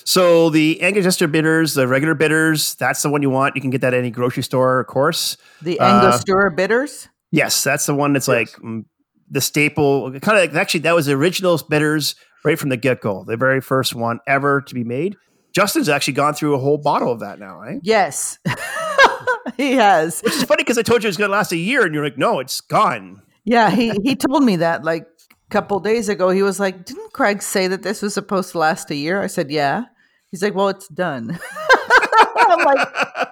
So 0.05 0.49
the 0.49 0.81
Angostura 0.81 1.29
bitters, 1.29 1.73
the 1.73 1.87
regular 1.87 2.15
bitters, 2.15 2.75
that's 2.75 3.01
the 3.01 3.09
one 3.09 3.21
you 3.21 3.29
want. 3.29 3.55
You 3.55 3.61
can 3.61 3.69
get 3.69 3.81
that 3.81 3.93
at 3.93 3.99
any 3.99 4.11
grocery 4.11 4.43
store, 4.43 4.79
of 4.79 4.87
course. 4.87 5.37
The 5.61 5.79
Uh, 5.79 5.85
Angostura 5.85 6.51
bitters? 6.51 7.09
Yes, 7.31 7.63
that's 7.63 7.85
the 7.85 7.95
one 7.95 8.13
that's 8.13 8.27
like 8.27 8.49
mm, 8.53 8.85
the 9.29 9.41
staple. 9.41 10.11
Kind 10.19 10.37
of 10.37 10.45
like 10.45 10.53
actually, 10.53 10.81
that 10.81 10.95
was 10.95 11.07
the 11.07 11.13
original 11.13 11.59
bitters 11.69 12.15
right 12.45 12.57
from 12.57 12.69
the 12.69 12.77
get 12.77 13.01
go. 13.01 13.23
The 13.23 13.37
very 13.37 13.61
first 13.61 13.95
one 13.95 14.19
ever 14.27 14.61
to 14.61 14.73
be 14.73 14.83
made. 14.83 15.15
Justin's 15.53 15.89
actually 15.89 16.13
gone 16.13 16.33
through 16.33 16.55
a 16.55 16.59
whole 16.59 16.77
bottle 16.77 17.11
of 17.11 17.19
that 17.21 17.39
now, 17.39 17.61
eh? 17.63 17.79
Yes. 17.81 18.37
he 19.57 19.73
has. 19.73 20.21
Which 20.21 20.35
is 20.35 20.43
funny 20.43 20.63
because 20.63 20.77
I 20.77 20.81
told 20.83 21.03
you 21.03 21.07
it 21.07 21.09
was 21.09 21.17
going 21.17 21.29
to 21.29 21.31
last 21.35 21.51
a 21.51 21.57
year, 21.57 21.85
and 21.85 21.93
you're 21.93 22.03
like, 22.03 22.17
no, 22.17 22.39
it's 22.39 22.61
gone. 22.61 23.21
Yeah, 23.45 23.71
he 23.71 23.91
he 24.03 24.15
told 24.15 24.43
me 24.43 24.57
that 24.57 24.83
like 24.83 25.03
a 25.03 25.49
couple 25.49 25.79
days 25.79 26.07
ago. 26.07 26.29
He 26.29 26.43
was 26.43 26.59
like, 26.59 26.85
"Didn't 26.85 27.13
Craig 27.13 27.41
say 27.41 27.67
that 27.67 27.81
this 27.81 28.01
was 28.03 28.13
supposed 28.13 28.51
to 28.51 28.59
last 28.59 28.91
a 28.91 28.95
year?" 28.95 29.21
I 29.21 29.27
said, 29.27 29.49
"Yeah." 29.49 29.85
He's 30.29 30.43
like, 30.43 30.53
"Well, 30.53 30.67
it's 30.69 30.87
done." 30.87 31.39
I'm 32.37 32.63
like, 32.65 32.87
I 32.95 33.27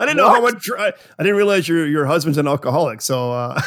didn't 0.00 0.18
know 0.18 0.28
how 0.28 0.42
much. 0.42 0.68
I 0.78 0.92
didn't 1.18 1.36
realize 1.36 1.68
your 1.68 1.86
your 1.86 2.04
husband's 2.04 2.36
an 2.38 2.48
alcoholic. 2.48 3.00
So 3.00 3.32
uh, 3.32 3.62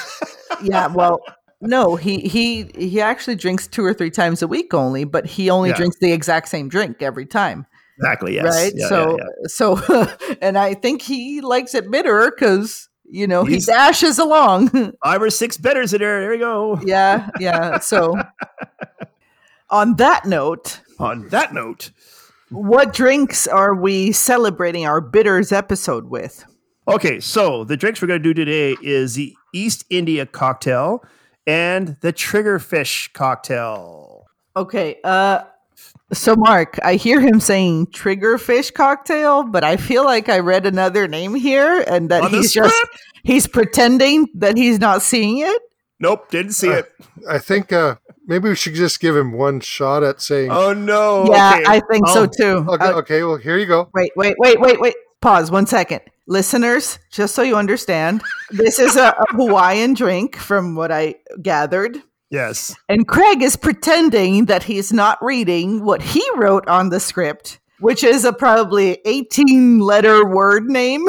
"Yeah, 0.62 0.88
well, 0.88 1.22
no, 1.62 1.96
he 1.96 2.20
he 2.20 2.70
he 2.78 3.02
actually 3.02 3.36
drinks 3.36 3.66
two 3.66 3.84
or 3.84 3.94
three 3.94 4.12
times 4.12 4.44
a 4.44 4.48
week 4.48 4.74
only, 4.76 5.06
but 5.06 5.26
he 5.26 5.50
only 5.50 5.70
Yeah. 5.70 5.78
drinks 5.78 5.98
the 6.00 6.12
exact 6.12 6.50
same 6.50 6.70
drink 6.70 7.02
every 7.02 7.26
time." 7.26 7.66
Exactly, 7.98 8.36
yes, 8.36 8.46
right? 8.46 8.74
Yeah, 8.76 8.88
so, 8.90 9.18
yeah, 9.18 9.26
yeah. 9.42 9.48
so, 9.48 10.08
and 10.42 10.58
I 10.58 10.74
think 10.74 11.02
he 11.02 11.42
likes 11.42 11.74
it 11.76 11.90
bitter 11.90 12.32
because 12.32 12.90
you 13.10 13.28
know 13.28 13.44
He's- 13.46 13.66
he 13.66 13.72
dashes 13.72 14.20
along. 14.20 14.70
five 15.04 15.22
or 15.22 15.30
six 15.30 15.58
bitters 15.58 15.94
in 15.94 16.00
there. 16.02 16.22
There 16.22 16.30
we 16.32 16.38
go. 16.38 16.80
yeah, 16.86 17.30
yeah. 17.40 17.80
So, 17.80 18.16
on 19.70 19.96
that 19.96 20.26
note, 20.26 20.82
On 21.00 21.28
that 21.30 21.54
note, 21.54 21.92
what 22.50 22.94
drinks 22.94 23.48
are 23.48 23.74
we 23.76 24.12
celebrating 24.12 24.86
our 24.86 25.02
bitters 25.02 25.52
episode 25.52 26.10
with? 26.10 26.46
okay, 26.88 27.20
so 27.20 27.64
the 27.64 27.76
drinks 27.76 28.00
we're 28.02 28.08
going 28.08 28.22
to 28.22 28.34
do 28.34 28.34
today 28.34 28.76
is 28.84 29.16
the 29.16 29.36
East 29.54 29.86
India 29.90 30.26
cocktail 30.26 31.04
and 31.48 31.98
the 32.02 32.14
Triggerfish 32.14 33.12
cocktail. 33.14 34.28
Okay, 34.56 34.98
uh, 35.04 35.44
so 36.16 36.36
Mark, 36.36 36.80
I 36.84 36.96
hear 36.96 37.20
him 37.22 37.40
saying 37.40 37.88
triggerfish 37.88 38.74
cocktail, 38.74 39.44
but 39.44 39.64
I 39.64 39.78
feel 39.78 40.04
like 40.04 40.30
I 40.30 40.40
read 40.40 40.66
another 40.66 41.08
name 41.08 41.36
here, 41.36 41.84
and 41.88 42.10
that 42.10 42.24
On 42.24 42.32
the 42.32 42.38
he's 42.38 42.52
just 42.54 42.76
he's 43.24 43.48
pretending 43.48 44.28
that 44.36 44.58
he's 44.58 44.80
not 44.80 45.02
seeing 45.02 45.40
it. 45.40 45.62
Nope, 46.00 46.30
didn't 46.30 46.54
see 46.54 46.70
Uh, 46.70 46.78
it. 46.80 46.92
I 47.30 47.38
think 47.40 47.72
uh, 47.72 47.96
maybe 48.28 48.50
we 48.50 48.56
should 48.56 48.74
just 48.74 49.00
give 49.00 49.16
him 49.16 49.32
one 49.32 49.60
shot 49.62 50.04
at 50.04 50.22
saying. 50.22 50.52
Oh 50.52 50.74
no. 50.74 51.26
yeah, 51.32 51.54
okay. 51.56 51.64
I 51.68 51.82
think 51.92 52.08
so 52.10 52.24
Oh, 52.24 52.26
too. 52.28 52.66
okay, 52.70 52.86
Uh, 52.86 52.94
okay, 53.00 53.24
well, 53.24 53.38
here 53.38 53.58
you 53.58 53.66
go. 53.66 53.90
Wait, 53.94 54.12
wait, 54.16 54.36
wait, 54.38 54.60
wait, 54.60 54.80
wait. 54.82 54.96
Pause 55.22 55.52
one 55.52 55.66
second. 55.66 56.02
Listeners, 56.28 57.00
just 57.12 57.34
so 57.36 57.42
you 57.44 57.56
understand, 57.56 58.22
this 58.50 58.80
is 58.80 58.96
a, 58.96 59.10
a 59.10 59.26
Hawaiian 59.36 59.94
drink 59.94 60.36
from 60.36 60.76
what 60.76 60.92
I 60.92 61.16
gathered. 61.42 62.02
Yes. 62.30 62.76
And 62.90 63.08
Craig 63.08 63.42
is 63.42 63.56
pretending 63.56 64.46
that 64.46 64.64
he's 64.64 64.92
not 64.92 65.24
reading 65.24 65.84
what 65.84 66.02
he 66.02 66.24
wrote 66.36 66.68
on 66.68 66.90
the 66.90 67.00
script, 67.00 67.60
which 67.80 68.04
is 68.04 68.26
a 68.26 68.34
probably 68.34 69.00
18 69.06 69.80
letter 69.80 70.26
word 70.26 70.66
name 70.66 71.06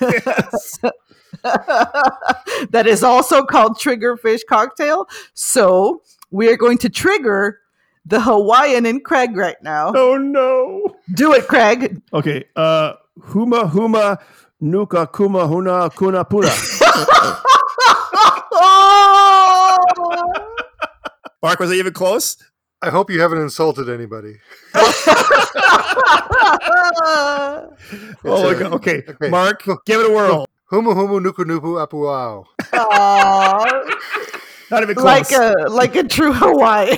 yes. 0.00 0.78
that 1.42 2.84
is 2.86 3.02
also 3.02 3.44
called 3.44 3.78
Triggerfish 3.78 4.40
Cocktail. 4.48 5.08
So 5.34 6.02
we 6.30 6.48
are 6.48 6.56
going 6.56 6.78
to 6.78 6.88
trigger 6.88 7.58
the 8.06 8.20
Hawaiian 8.20 8.86
in 8.86 9.00
Craig 9.00 9.36
right 9.36 9.60
now. 9.62 9.92
Oh 9.94 10.16
no. 10.16 10.96
Do 11.14 11.32
it, 11.34 11.48
Craig. 11.48 12.00
Okay. 12.12 12.44
Uh 12.56 12.94
Huma 13.18 13.70
Huma 13.70 14.18
Nuka 14.60 15.06
Kuma 15.06 15.46
Huna 15.46 15.94
Kuna 15.96 16.24
Puna. 16.24 16.50
Oh! 18.52 19.76
Mark, 21.42 21.58
was 21.58 21.70
I 21.70 21.74
even 21.74 21.92
close? 21.92 22.36
I 22.82 22.90
hope 22.90 23.10
you 23.10 23.20
haven't 23.20 23.38
insulted 23.38 23.88
anybody. 23.88 24.36
Oh 28.24 28.52
my 28.52 28.58
god. 28.58 28.72
Okay. 28.74 29.02
okay. 29.08 29.28
Mark, 29.30 29.64
give 29.86 30.00
it 30.00 30.10
a 30.10 30.12
whirl. 30.12 30.46
Humu 30.70 30.94
humu 30.94 31.20
nuku 31.20 31.44
nupu 31.44 31.80
apuau. 31.84 32.44
Aw. 32.72 33.64
Not 34.70 34.82
even 34.82 34.94
close. 34.94 35.06
like 35.06 35.32
a 35.32 35.54
like 35.68 35.96
a 35.96 36.04
true 36.04 36.32
Hawaiian. 36.32 36.96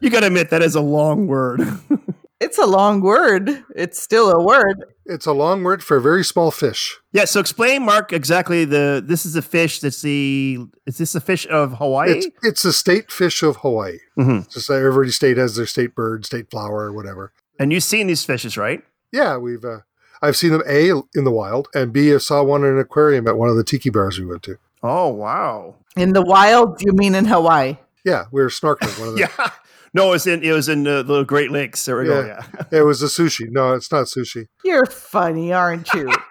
you 0.00 0.10
gotta 0.10 0.26
admit 0.26 0.50
that 0.50 0.62
is 0.62 0.74
a 0.74 0.80
long 0.80 1.26
word. 1.26 1.62
it's 2.42 2.58
a 2.58 2.66
long 2.66 3.00
word. 3.00 3.64
It's 3.74 4.02
still 4.02 4.30
a 4.30 4.42
word. 4.42 4.84
It's 5.06 5.26
a 5.26 5.32
long 5.32 5.62
word 5.64 5.82
for 5.82 5.96
a 5.96 6.00
very 6.00 6.24
small 6.24 6.50
fish. 6.50 6.96
yeah, 7.12 7.24
so 7.24 7.40
explain, 7.40 7.84
Mark, 7.84 8.12
exactly 8.12 8.64
the 8.64 9.02
this 9.04 9.26
is 9.26 9.34
a 9.36 9.42
fish 9.42 9.80
that's 9.80 10.02
the 10.02 10.58
is 10.86 10.98
this 10.98 11.14
a 11.14 11.20
fish 11.20 11.46
of 11.48 11.74
Hawaii? 11.74 12.10
It's 12.12 12.26
it's 12.42 12.62
the 12.62 12.72
state 12.72 13.10
fish 13.10 13.42
of 13.42 13.56
Hawaii. 13.58 13.98
Mhm. 14.18 14.48
Just 14.52 14.70
like 14.70 14.80
every 14.80 15.10
state 15.10 15.36
has 15.38 15.56
their 15.56 15.66
state 15.66 15.94
bird, 15.94 16.24
state 16.24 16.50
flower, 16.50 16.84
or 16.84 16.92
whatever. 16.92 17.32
And 17.58 17.72
you've 17.72 17.84
seen 17.84 18.06
these 18.06 18.24
fishes, 18.24 18.56
right? 18.56 18.82
Yeah, 19.12 19.36
we've 19.38 19.64
uh, 19.64 19.80
I've 20.22 20.36
seen 20.36 20.52
them 20.52 20.62
a 20.68 20.90
in 21.14 21.24
the 21.24 21.30
wild, 21.32 21.68
and 21.74 21.92
b 21.92 22.14
I 22.14 22.18
saw 22.18 22.42
one 22.44 22.62
in 22.64 22.70
an 22.74 22.78
aquarium 22.78 23.26
at 23.26 23.36
one 23.36 23.48
of 23.48 23.56
the 23.56 23.64
tiki 23.64 23.90
bars 23.90 24.18
we 24.18 24.24
went 24.26 24.42
to. 24.44 24.56
Oh 24.82 25.08
wow. 25.08 25.76
In 25.96 26.12
the 26.12 26.22
wild, 26.22 26.80
you 26.80 26.92
mean 26.92 27.14
in 27.14 27.24
Hawaii? 27.26 27.76
Yeah, 28.04 28.24
we 28.32 28.40
were 28.40 28.48
snorkeling. 28.48 28.98
One 28.98 29.08
of 29.08 29.14
the, 29.14 29.20
Yeah. 29.38 29.50
No, 29.94 30.08
it 30.08 30.10
was 30.10 30.26
in 30.26 30.42
it 30.42 30.52
was 30.52 30.68
in 30.68 30.84
the, 30.84 31.02
the 31.02 31.24
Great 31.24 31.50
Lakes. 31.50 31.84
There 31.84 31.98
we 31.98 32.06
go. 32.06 32.24
Yeah. 32.24 32.44
Yeah. 32.54 32.78
It 32.80 32.82
was 32.82 33.02
a 33.02 33.06
sushi. 33.06 33.48
No, 33.50 33.74
it's 33.74 33.92
not 33.92 34.06
sushi. 34.06 34.48
You're 34.64 34.86
funny, 34.86 35.52
aren't 35.52 35.92
you? 35.94 36.10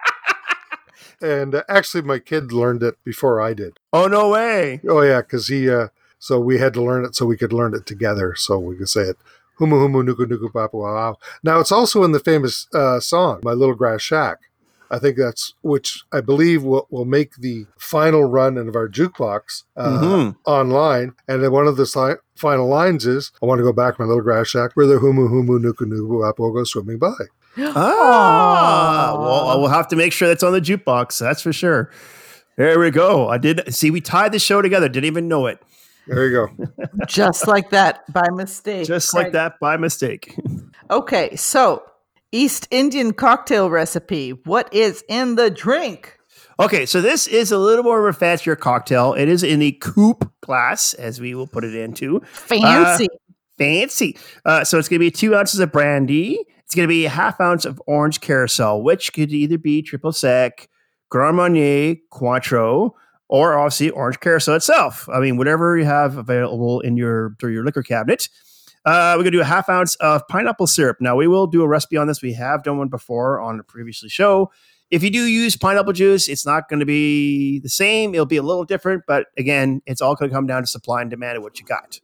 And 1.22 1.54
uh, 1.54 1.62
actually, 1.68 2.02
my 2.02 2.18
kid 2.18 2.50
learned 2.52 2.82
it 2.82 2.96
before 3.04 3.40
I 3.40 3.54
did. 3.54 3.78
Oh 3.92 4.08
no 4.08 4.28
way. 4.30 4.80
Oh 4.88 5.02
yeah, 5.02 5.20
because 5.20 5.46
he. 5.46 5.70
Uh, 5.70 5.88
so 6.18 6.40
we 6.40 6.58
had 6.58 6.74
to 6.74 6.82
learn 6.82 7.04
it 7.04 7.14
so 7.14 7.26
we 7.26 7.36
could 7.36 7.52
learn 7.52 7.74
it 7.74 7.86
together, 7.86 8.34
so 8.34 8.58
we 8.58 8.76
could 8.76 8.88
say 8.88 9.02
it. 9.02 9.16
Humu 9.60 9.76
humu 9.78 10.02
nuku 10.02 10.26
nuku 10.26 10.50
papu 10.52 10.74
wow 10.74 10.94
wow. 10.94 11.16
Now 11.44 11.60
it's 11.60 11.70
also 11.70 12.02
in 12.02 12.10
the 12.10 12.18
famous 12.18 12.66
uh, 12.74 12.98
song 12.98 13.40
"My 13.44 13.52
Little 13.52 13.76
Grass 13.76 14.02
Shack." 14.02 14.38
I 14.92 14.98
think 14.98 15.16
that's 15.16 15.54
which 15.62 16.04
I 16.12 16.20
believe 16.20 16.62
will, 16.62 16.86
will 16.90 17.06
make 17.06 17.36
the 17.36 17.66
final 17.78 18.24
run 18.24 18.58
of 18.58 18.76
our 18.76 18.88
jukebox 18.88 19.64
uh, 19.76 19.98
Mhm. 20.00 20.36
online. 20.44 21.14
And 21.26 21.42
then 21.42 21.50
one 21.50 21.66
of 21.66 21.76
the 21.76 21.86
si- 21.86 22.20
final 22.36 22.68
lines 22.68 23.06
is, 23.06 23.32
"I 23.42 23.46
want 23.46 23.58
to 23.58 23.64
go 23.64 23.72
back 23.72 23.96
to 23.96 24.02
my 24.02 24.06
little 24.08 24.22
grass 24.22 24.48
shack 24.48 24.72
where 24.74 24.86
the 24.86 24.98
humu 24.98 25.28
humu 25.30 25.58
nuku 25.58 25.86
nuku 25.86 26.22
apu 26.30 26.52
go 26.54 26.62
swimming 26.64 26.98
by." 26.98 27.14
Ah, 27.74 29.16
well, 29.18 29.60
we'll 29.60 29.68
have 29.68 29.88
to 29.88 29.96
make 29.96 30.12
sure 30.12 30.28
that's 30.28 30.42
on 30.42 30.52
the 30.52 30.60
jukebox. 30.60 31.18
That's 31.18 31.42
for 31.42 31.52
sure. 31.52 31.90
There 32.56 32.78
we 32.78 32.90
go. 32.90 33.28
I 33.28 33.38
did 33.38 33.62
see. 33.74 33.90
We 33.90 34.00
tied 34.00 34.32
the 34.32 34.38
show 34.38 34.60
together. 34.62 34.88
Didn't 34.88 35.06
even 35.06 35.26
know 35.28 35.46
it. 35.46 35.58
There 36.06 36.26
you 36.26 36.32
go. 36.32 36.66
Just 37.06 37.46
like 37.46 37.70
that 37.70 38.10
by 38.12 38.28
mistake. 38.30 38.86
Just 38.86 39.14
like 39.14 39.24
Right. 39.26 39.32
that 39.34 39.60
by 39.60 39.76
mistake. 39.76 40.36
Okay, 40.90 41.34
so 41.36 41.82
East 42.32 42.66
Indian 42.70 43.12
cocktail 43.12 43.70
recipe. 43.70 44.30
What 44.30 44.72
is 44.72 45.04
in 45.08 45.36
the 45.36 45.50
drink? 45.50 46.18
Okay, 46.58 46.86
so 46.86 47.00
this 47.00 47.26
is 47.26 47.52
a 47.52 47.58
little 47.58 47.84
more 47.84 48.06
of 48.06 48.14
a 48.14 48.18
fancier 48.18 48.56
cocktail. 48.56 49.14
It 49.14 49.28
is 49.28 49.42
in 49.42 49.58
the 49.58 49.72
coupe 49.72 50.30
glass, 50.40 50.94
as 50.94 51.20
we 51.20 51.34
will 51.34 51.46
put 51.46 51.64
it 51.64 51.74
into. 51.74 52.20
Fancy. 52.32 53.08
Fancy. 53.58 54.16
Uh, 54.44 54.64
so 54.64 54.78
it's 54.78 54.88
going 54.88 54.98
to 54.98 55.04
be 55.04 55.10
two 55.10 55.34
ounces 55.34 55.60
of 55.60 55.72
brandy. 55.72 56.38
It's 56.64 56.74
going 56.74 56.88
to 56.88 56.92
be 56.92 57.04
a 57.04 57.10
half 57.10 57.40
ounce 57.40 57.64
of 57.64 57.80
orange 57.86 58.20
curaçao, 58.20 58.82
which 58.82 59.12
could 59.12 59.30
either 59.30 59.58
be 59.58 59.82
triple 59.82 60.12
sec, 60.12 60.68
Grand 61.10 61.36
Marnier, 61.36 61.96
Cointreau, 62.10 62.92
or 63.28 63.58
obviously 63.58 63.90
orange 63.90 64.20
curaçao 64.20 64.56
itself. 64.56 65.08
I 65.10 65.20
mean, 65.20 65.36
whatever 65.36 65.76
you 65.76 65.84
have 65.84 66.16
available 66.16 66.80
in 66.80 66.96
your 66.96 67.36
through 67.38 67.52
your 67.52 67.64
liquor 67.64 67.82
cabinet. 67.82 68.28
Uh, 68.84 69.14
we're 69.16 69.22
gonna 69.22 69.30
do 69.30 69.40
a 69.40 69.44
half 69.44 69.68
ounce 69.68 69.94
of 69.96 70.26
pineapple 70.28 70.66
syrup. 70.66 70.98
Now 71.00 71.16
we 71.16 71.28
will 71.28 71.46
do 71.46 71.62
a 71.62 71.68
recipe 71.68 71.96
on 71.96 72.06
this. 72.08 72.22
We 72.22 72.32
have 72.34 72.62
done 72.62 72.78
one 72.78 72.88
before 72.88 73.40
on 73.40 73.60
a 73.60 73.62
previously 73.62 74.08
show. 74.08 74.50
If 74.90 75.02
you 75.02 75.10
do 75.10 75.24
use 75.24 75.56
pineapple 75.56 75.94
juice, 75.94 76.28
it's 76.28 76.44
not 76.44 76.68
going 76.68 76.80
to 76.80 76.86
be 76.86 77.60
the 77.60 77.70
same. 77.70 78.12
It'll 78.12 78.26
be 78.26 78.36
a 78.36 78.42
little 78.42 78.64
different, 78.64 79.04
but 79.06 79.28
again, 79.38 79.80
it's 79.86 80.02
all 80.02 80.14
going 80.14 80.30
to 80.30 80.34
come 80.34 80.46
down 80.46 80.62
to 80.62 80.66
supply 80.66 81.00
and 81.00 81.10
demand 81.10 81.38
of 81.38 81.42
what 81.42 81.58
you 81.58 81.64
got. 81.64 81.98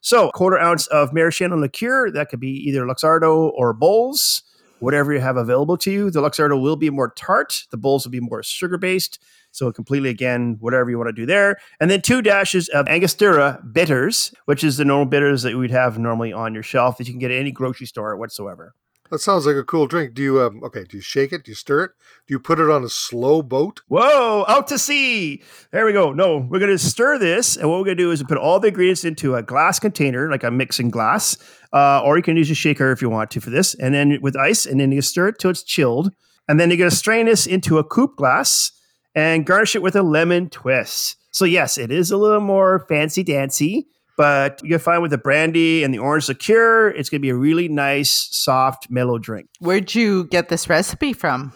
So, 0.00 0.30
a 0.30 0.32
quarter 0.32 0.58
ounce 0.58 0.86
of 0.86 1.12
maraschino 1.12 1.58
liqueur. 1.58 2.10
That 2.10 2.30
could 2.30 2.40
be 2.40 2.48
either 2.66 2.86
Luxardo 2.86 3.50
or 3.54 3.74
Bols, 3.74 4.40
whatever 4.78 5.12
you 5.12 5.20
have 5.20 5.36
available 5.36 5.76
to 5.76 5.90
you. 5.90 6.10
The 6.10 6.22
Luxardo 6.22 6.58
will 6.58 6.76
be 6.76 6.88
more 6.88 7.10
tart. 7.10 7.64
The 7.70 7.76
Bols 7.76 8.04
will 8.04 8.12
be 8.12 8.20
more 8.20 8.42
sugar 8.42 8.78
based. 8.78 9.22
So 9.52 9.72
completely 9.72 10.10
again, 10.10 10.56
whatever 10.60 10.90
you 10.90 10.98
want 10.98 11.08
to 11.08 11.12
do 11.12 11.26
there. 11.26 11.58
And 11.80 11.90
then 11.90 12.02
two 12.02 12.22
dashes 12.22 12.68
of 12.68 12.86
Angostura 12.88 13.60
bitters, 13.72 14.32
which 14.44 14.62
is 14.62 14.76
the 14.76 14.84
normal 14.84 15.06
bitters 15.06 15.42
that 15.42 15.56
we'd 15.56 15.70
have 15.70 15.98
normally 15.98 16.32
on 16.32 16.54
your 16.54 16.62
shelf 16.62 16.98
that 16.98 17.06
you 17.06 17.12
can 17.12 17.20
get 17.20 17.30
at 17.30 17.38
any 17.38 17.50
grocery 17.50 17.86
store 17.86 18.16
whatsoever. 18.16 18.74
That 19.10 19.18
sounds 19.18 19.44
like 19.44 19.56
a 19.56 19.64
cool 19.64 19.88
drink. 19.88 20.14
Do 20.14 20.22
you 20.22 20.40
um 20.40 20.62
okay, 20.62 20.84
do 20.84 20.96
you 20.96 21.02
shake 21.02 21.32
it? 21.32 21.44
Do 21.44 21.50
you 21.50 21.56
stir 21.56 21.84
it? 21.84 21.90
Do 22.28 22.34
you 22.34 22.38
put 22.38 22.60
it 22.60 22.70
on 22.70 22.84
a 22.84 22.88
slow 22.88 23.42
boat? 23.42 23.80
Whoa, 23.88 24.44
out 24.46 24.68
to 24.68 24.78
sea. 24.78 25.42
There 25.72 25.84
we 25.84 25.92
go. 25.92 26.12
No, 26.12 26.46
we're 26.48 26.60
going 26.60 26.70
to 26.70 26.78
stir 26.78 27.18
this. 27.18 27.56
And 27.56 27.68
what 27.68 27.78
we're 27.78 27.86
going 27.86 27.96
to 27.96 28.02
do 28.04 28.12
is 28.12 28.22
put 28.22 28.38
all 28.38 28.60
the 28.60 28.68
ingredients 28.68 29.04
into 29.04 29.34
a 29.34 29.42
glass 29.42 29.80
container, 29.80 30.30
like 30.30 30.44
a 30.44 30.50
mixing 30.52 30.90
glass. 30.90 31.36
Uh, 31.72 32.00
or 32.04 32.16
you 32.16 32.22
can 32.22 32.36
use 32.36 32.50
a 32.50 32.54
shaker 32.54 32.92
if 32.92 33.02
you 33.02 33.10
want 33.10 33.32
to 33.32 33.40
for 33.40 33.50
this. 33.50 33.74
And 33.74 33.92
then 33.92 34.20
with 34.22 34.36
ice, 34.36 34.64
and 34.64 34.78
then 34.78 34.92
you 34.92 35.02
stir 35.02 35.28
it 35.28 35.40
till 35.40 35.50
it's 35.50 35.64
chilled. 35.64 36.12
And 36.48 36.60
then 36.60 36.70
you're 36.70 36.78
going 36.78 36.90
to 36.90 36.96
strain 36.96 37.26
this 37.26 37.48
into 37.48 37.78
a 37.78 37.84
coupe 37.84 38.16
glass 38.16 38.70
and 39.14 39.46
garnish 39.46 39.74
it 39.74 39.82
with 39.82 39.96
a 39.96 40.02
lemon 40.02 40.48
twist. 40.50 41.16
So, 41.32 41.44
yes, 41.44 41.78
it 41.78 41.90
is 41.90 42.10
a 42.10 42.16
little 42.16 42.40
more 42.40 42.84
fancy 42.88 43.22
dancy. 43.22 43.86
But 44.16 44.60
you're 44.62 44.78
fine 44.78 45.00
with 45.00 45.12
the 45.12 45.18
brandy 45.18 45.82
and 45.82 45.94
the 45.94 45.98
orange 45.98 46.28
liqueur, 46.28 46.90
it's 46.90 47.08
going 47.08 47.20
to 47.20 47.22
be 47.22 47.30
a 47.30 47.34
really 47.34 47.68
nice, 47.68 48.28
soft, 48.30 48.90
mellow 48.90 49.16
drink. 49.16 49.48
Where'd 49.60 49.94
you 49.94 50.24
get 50.26 50.50
this 50.50 50.68
recipe 50.68 51.14
from? 51.14 51.54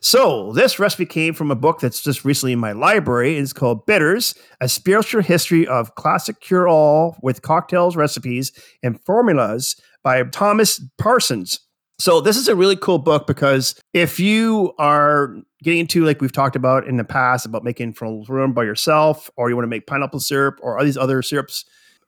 So, 0.00 0.52
this 0.52 0.78
recipe 0.78 1.04
came 1.04 1.34
from 1.34 1.50
a 1.50 1.54
book 1.54 1.80
that's 1.80 2.00
just 2.00 2.24
recently 2.24 2.52
in 2.52 2.58
my 2.58 2.72
library. 2.72 3.36
It's 3.36 3.52
called 3.52 3.84
Bitters, 3.84 4.34
a 4.62 4.68
spiritual 4.68 5.20
history 5.20 5.66
of 5.66 5.94
classic 5.96 6.40
cure 6.40 6.66
all 6.66 7.18
with 7.22 7.42
cocktails, 7.42 7.96
recipes, 7.96 8.50
and 8.82 8.98
formulas 9.04 9.76
by 10.02 10.22
Thomas 10.22 10.80
Parsons. 10.96 11.60
So, 11.98 12.20
this 12.20 12.36
is 12.36 12.46
a 12.46 12.54
really 12.54 12.76
cool 12.76 12.98
book 12.98 13.26
because 13.26 13.74
if 13.94 14.20
you 14.20 14.74
are 14.78 15.34
getting 15.62 15.80
into, 15.80 16.04
like 16.04 16.20
we've 16.20 16.32
talked 16.32 16.56
about 16.56 16.86
in 16.86 16.98
the 16.98 17.04
past, 17.04 17.46
about 17.46 17.64
making 17.64 17.94
from 17.94 18.22
room 18.24 18.52
by 18.52 18.64
yourself, 18.64 19.30
or 19.36 19.48
you 19.48 19.56
want 19.56 19.64
to 19.64 19.70
make 19.70 19.86
pineapple 19.86 20.20
syrup 20.20 20.58
or 20.60 20.78
all 20.78 20.84
these 20.84 20.98
other 20.98 21.22
syrups 21.22 21.64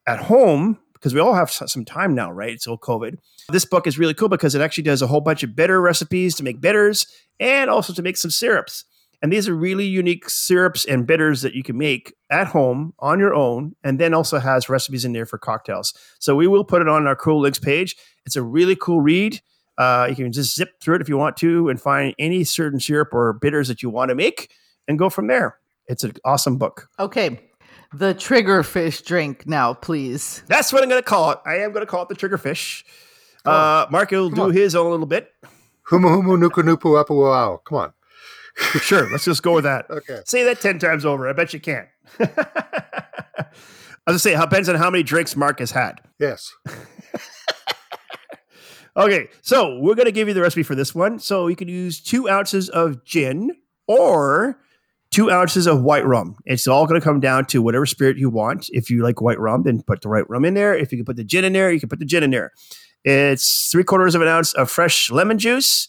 at 0.06 0.20
home, 0.20 0.78
because 0.92 1.14
we 1.14 1.20
all 1.20 1.34
have 1.34 1.50
some 1.50 1.84
time 1.84 2.14
now, 2.14 2.30
right? 2.30 2.52
It's 2.52 2.66
all 2.66 2.76
COVID. 2.76 3.16
This 3.50 3.64
book 3.64 3.86
is 3.86 3.98
really 3.98 4.14
cool 4.14 4.28
because 4.28 4.54
it 4.54 4.60
actually 4.60 4.84
does 4.84 5.00
a 5.00 5.06
whole 5.06 5.22
bunch 5.22 5.42
of 5.42 5.56
bitter 5.56 5.80
recipes 5.80 6.34
to 6.36 6.42
make 6.42 6.60
bitters 6.60 7.06
and 7.40 7.70
also 7.70 7.92
to 7.94 8.02
make 8.02 8.16
some 8.16 8.30
syrups. 8.30 8.84
And 9.22 9.32
these 9.32 9.48
are 9.48 9.54
really 9.54 9.86
unique 9.86 10.28
syrups 10.28 10.84
and 10.84 11.06
bitters 11.06 11.42
that 11.42 11.54
you 11.54 11.62
can 11.62 11.78
make 11.78 12.14
at 12.30 12.48
home 12.48 12.94
on 12.98 13.18
your 13.18 13.34
own, 13.34 13.74
and 13.82 13.98
then 13.98 14.12
also 14.12 14.38
has 14.38 14.68
recipes 14.68 15.04
in 15.04 15.12
there 15.12 15.26
for 15.26 15.38
cocktails. 15.38 15.94
So 16.20 16.36
we 16.36 16.46
will 16.46 16.64
put 16.64 16.82
it 16.82 16.88
on 16.88 17.06
our 17.06 17.16
Cool 17.16 17.40
Links 17.40 17.58
page. 17.58 17.96
It's 18.26 18.36
a 18.36 18.42
really 18.42 18.76
cool 18.76 19.00
read. 19.00 19.40
Uh, 19.78 20.06
you 20.10 20.16
can 20.16 20.32
just 20.32 20.56
zip 20.56 20.80
through 20.80 20.96
it 20.96 21.00
if 21.00 21.08
you 21.08 21.16
want 21.16 21.36
to 21.38 21.68
and 21.68 21.80
find 21.80 22.14
any 22.18 22.42
certain 22.42 22.80
syrup 22.80 23.14
or 23.14 23.32
bitters 23.32 23.68
that 23.68 23.82
you 23.82 23.88
want 23.88 24.08
to 24.08 24.14
make 24.14 24.50
and 24.88 24.98
go 24.98 25.08
from 25.08 25.28
there. 25.28 25.58
It's 25.86 26.02
an 26.04 26.14
awesome 26.24 26.58
book. 26.58 26.88
Okay. 26.98 27.40
The 27.94 28.12
triggerfish 28.14 29.04
drink 29.04 29.46
now, 29.46 29.72
please. 29.74 30.42
That's 30.48 30.72
what 30.72 30.82
I'm 30.82 30.88
going 30.88 31.00
to 31.00 31.06
call 31.06 31.30
it. 31.30 31.38
I 31.46 31.60
am 31.60 31.72
going 31.72 31.86
to 31.86 31.90
call 31.90 32.02
it 32.02 32.08
the 32.08 32.16
triggerfish. 32.16 32.82
Uh, 33.44 33.86
Mark 33.90 34.10
will 34.10 34.28
do 34.28 34.42
on. 34.42 34.52
his 34.52 34.74
own 34.74 34.86
a 34.86 34.90
little 34.90 35.06
bit. 35.06 35.32
Humu 35.88 36.22
humu 36.22 36.36
nuku 36.36 36.62
nupu 36.62 37.02
apu 37.02 37.10
wow. 37.16 37.62
Come 37.64 37.78
on. 37.78 37.92
Sure, 38.80 39.08
let's 39.10 39.24
just 39.24 39.42
go 39.42 39.54
with 39.54 39.64
that. 39.64 39.86
Okay. 39.90 40.20
Say 40.24 40.42
that 40.44 40.60
10 40.60 40.80
times 40.80 41.06
over. 41.06 41.28
I 41.28 41.32
bet 41.32 41.54
you 41.54 41.60
can't. 41.60 41.88
I 42.20 42.26
was 44.06 44.06
going 44.06 44.14
to 44.14 44.18
say, 44.18 44.34
it 44.34 44.40
depends 44.40 44.68
on 44.68 44.74
how 44.74 44.90
many 44.90 45.02
drinks 45.02 45.36
Mark 45.36 45.60
has 45.60 45.70
had. 45.70 46.00
Yes. 46.18 46.52
Okay, 48.98 49.28
so 49.42 49.78
we're 49.78 49.94
going 49.94 50.06
to 50.06 50.12
give 50.12 50.26
you 50.26 50.34
the 50.34 50.42
recipe 50.42 50.64
for 50.64 50.74
this 50.74 50.92
one. 50.92 51.20
So 51.20 51.46
you 51.46 51.54
can 51.54 51.68
use 51.68 52.00
two 52.00 52.28
ounces 52.28 52.68
of 52.68 53.04
gin 53.04 53.52
or 53.86 54.58
two 55.12 55.30
ounces 55.30 55.68
of 55.68 55.82
white 55.82 56.04
rum. 56.04 56.36
It's 56.44 56.66
all 56.66 56.84
going 56.84 57.00
to 57.00 57.04
come 57.04 57.20
down 57.20 57.46
to 57.46 57.62
whatever 57.62 57.86
spirit 57.86 58.18
you 58.18 58.28
want. 58.28 58.68
If 58.70 58.90
you 58.90 59.04
like 59.04 59.20
white 59.20 59.38
rum, 59.38 59.62
then 59.62 59.82
put 59.82 60.02
the 60.02 60.08
white 60.08 60.28
rum 60.28 60.44
in 60.44 60.54
there. 60.54 60.76
If 60.76 60.90
you 60.90 60.98
can 60.98 61.04
put 61.04 61.16
the 61.16 61.22
gin 61.22 61.44
in 61.44 61.52
there, 61.52 61.70
you 61.70 61.78
can 61.78 61.88
put 61.88 62.00
the 62.00 62.04
gin 62.04 62.24
in 62.24 62.32
there. 62.32 62.50
It's 63.04 63.70
three 63.70 63.84
quarters 63.84 64.16
of 64.16 64.22
an 64.22 64.28
ounce 64.28 64.52
of 64.54 64.68
fresh 64.68 65.12
lemon 65.12 65.38
juice, 65.38 65.88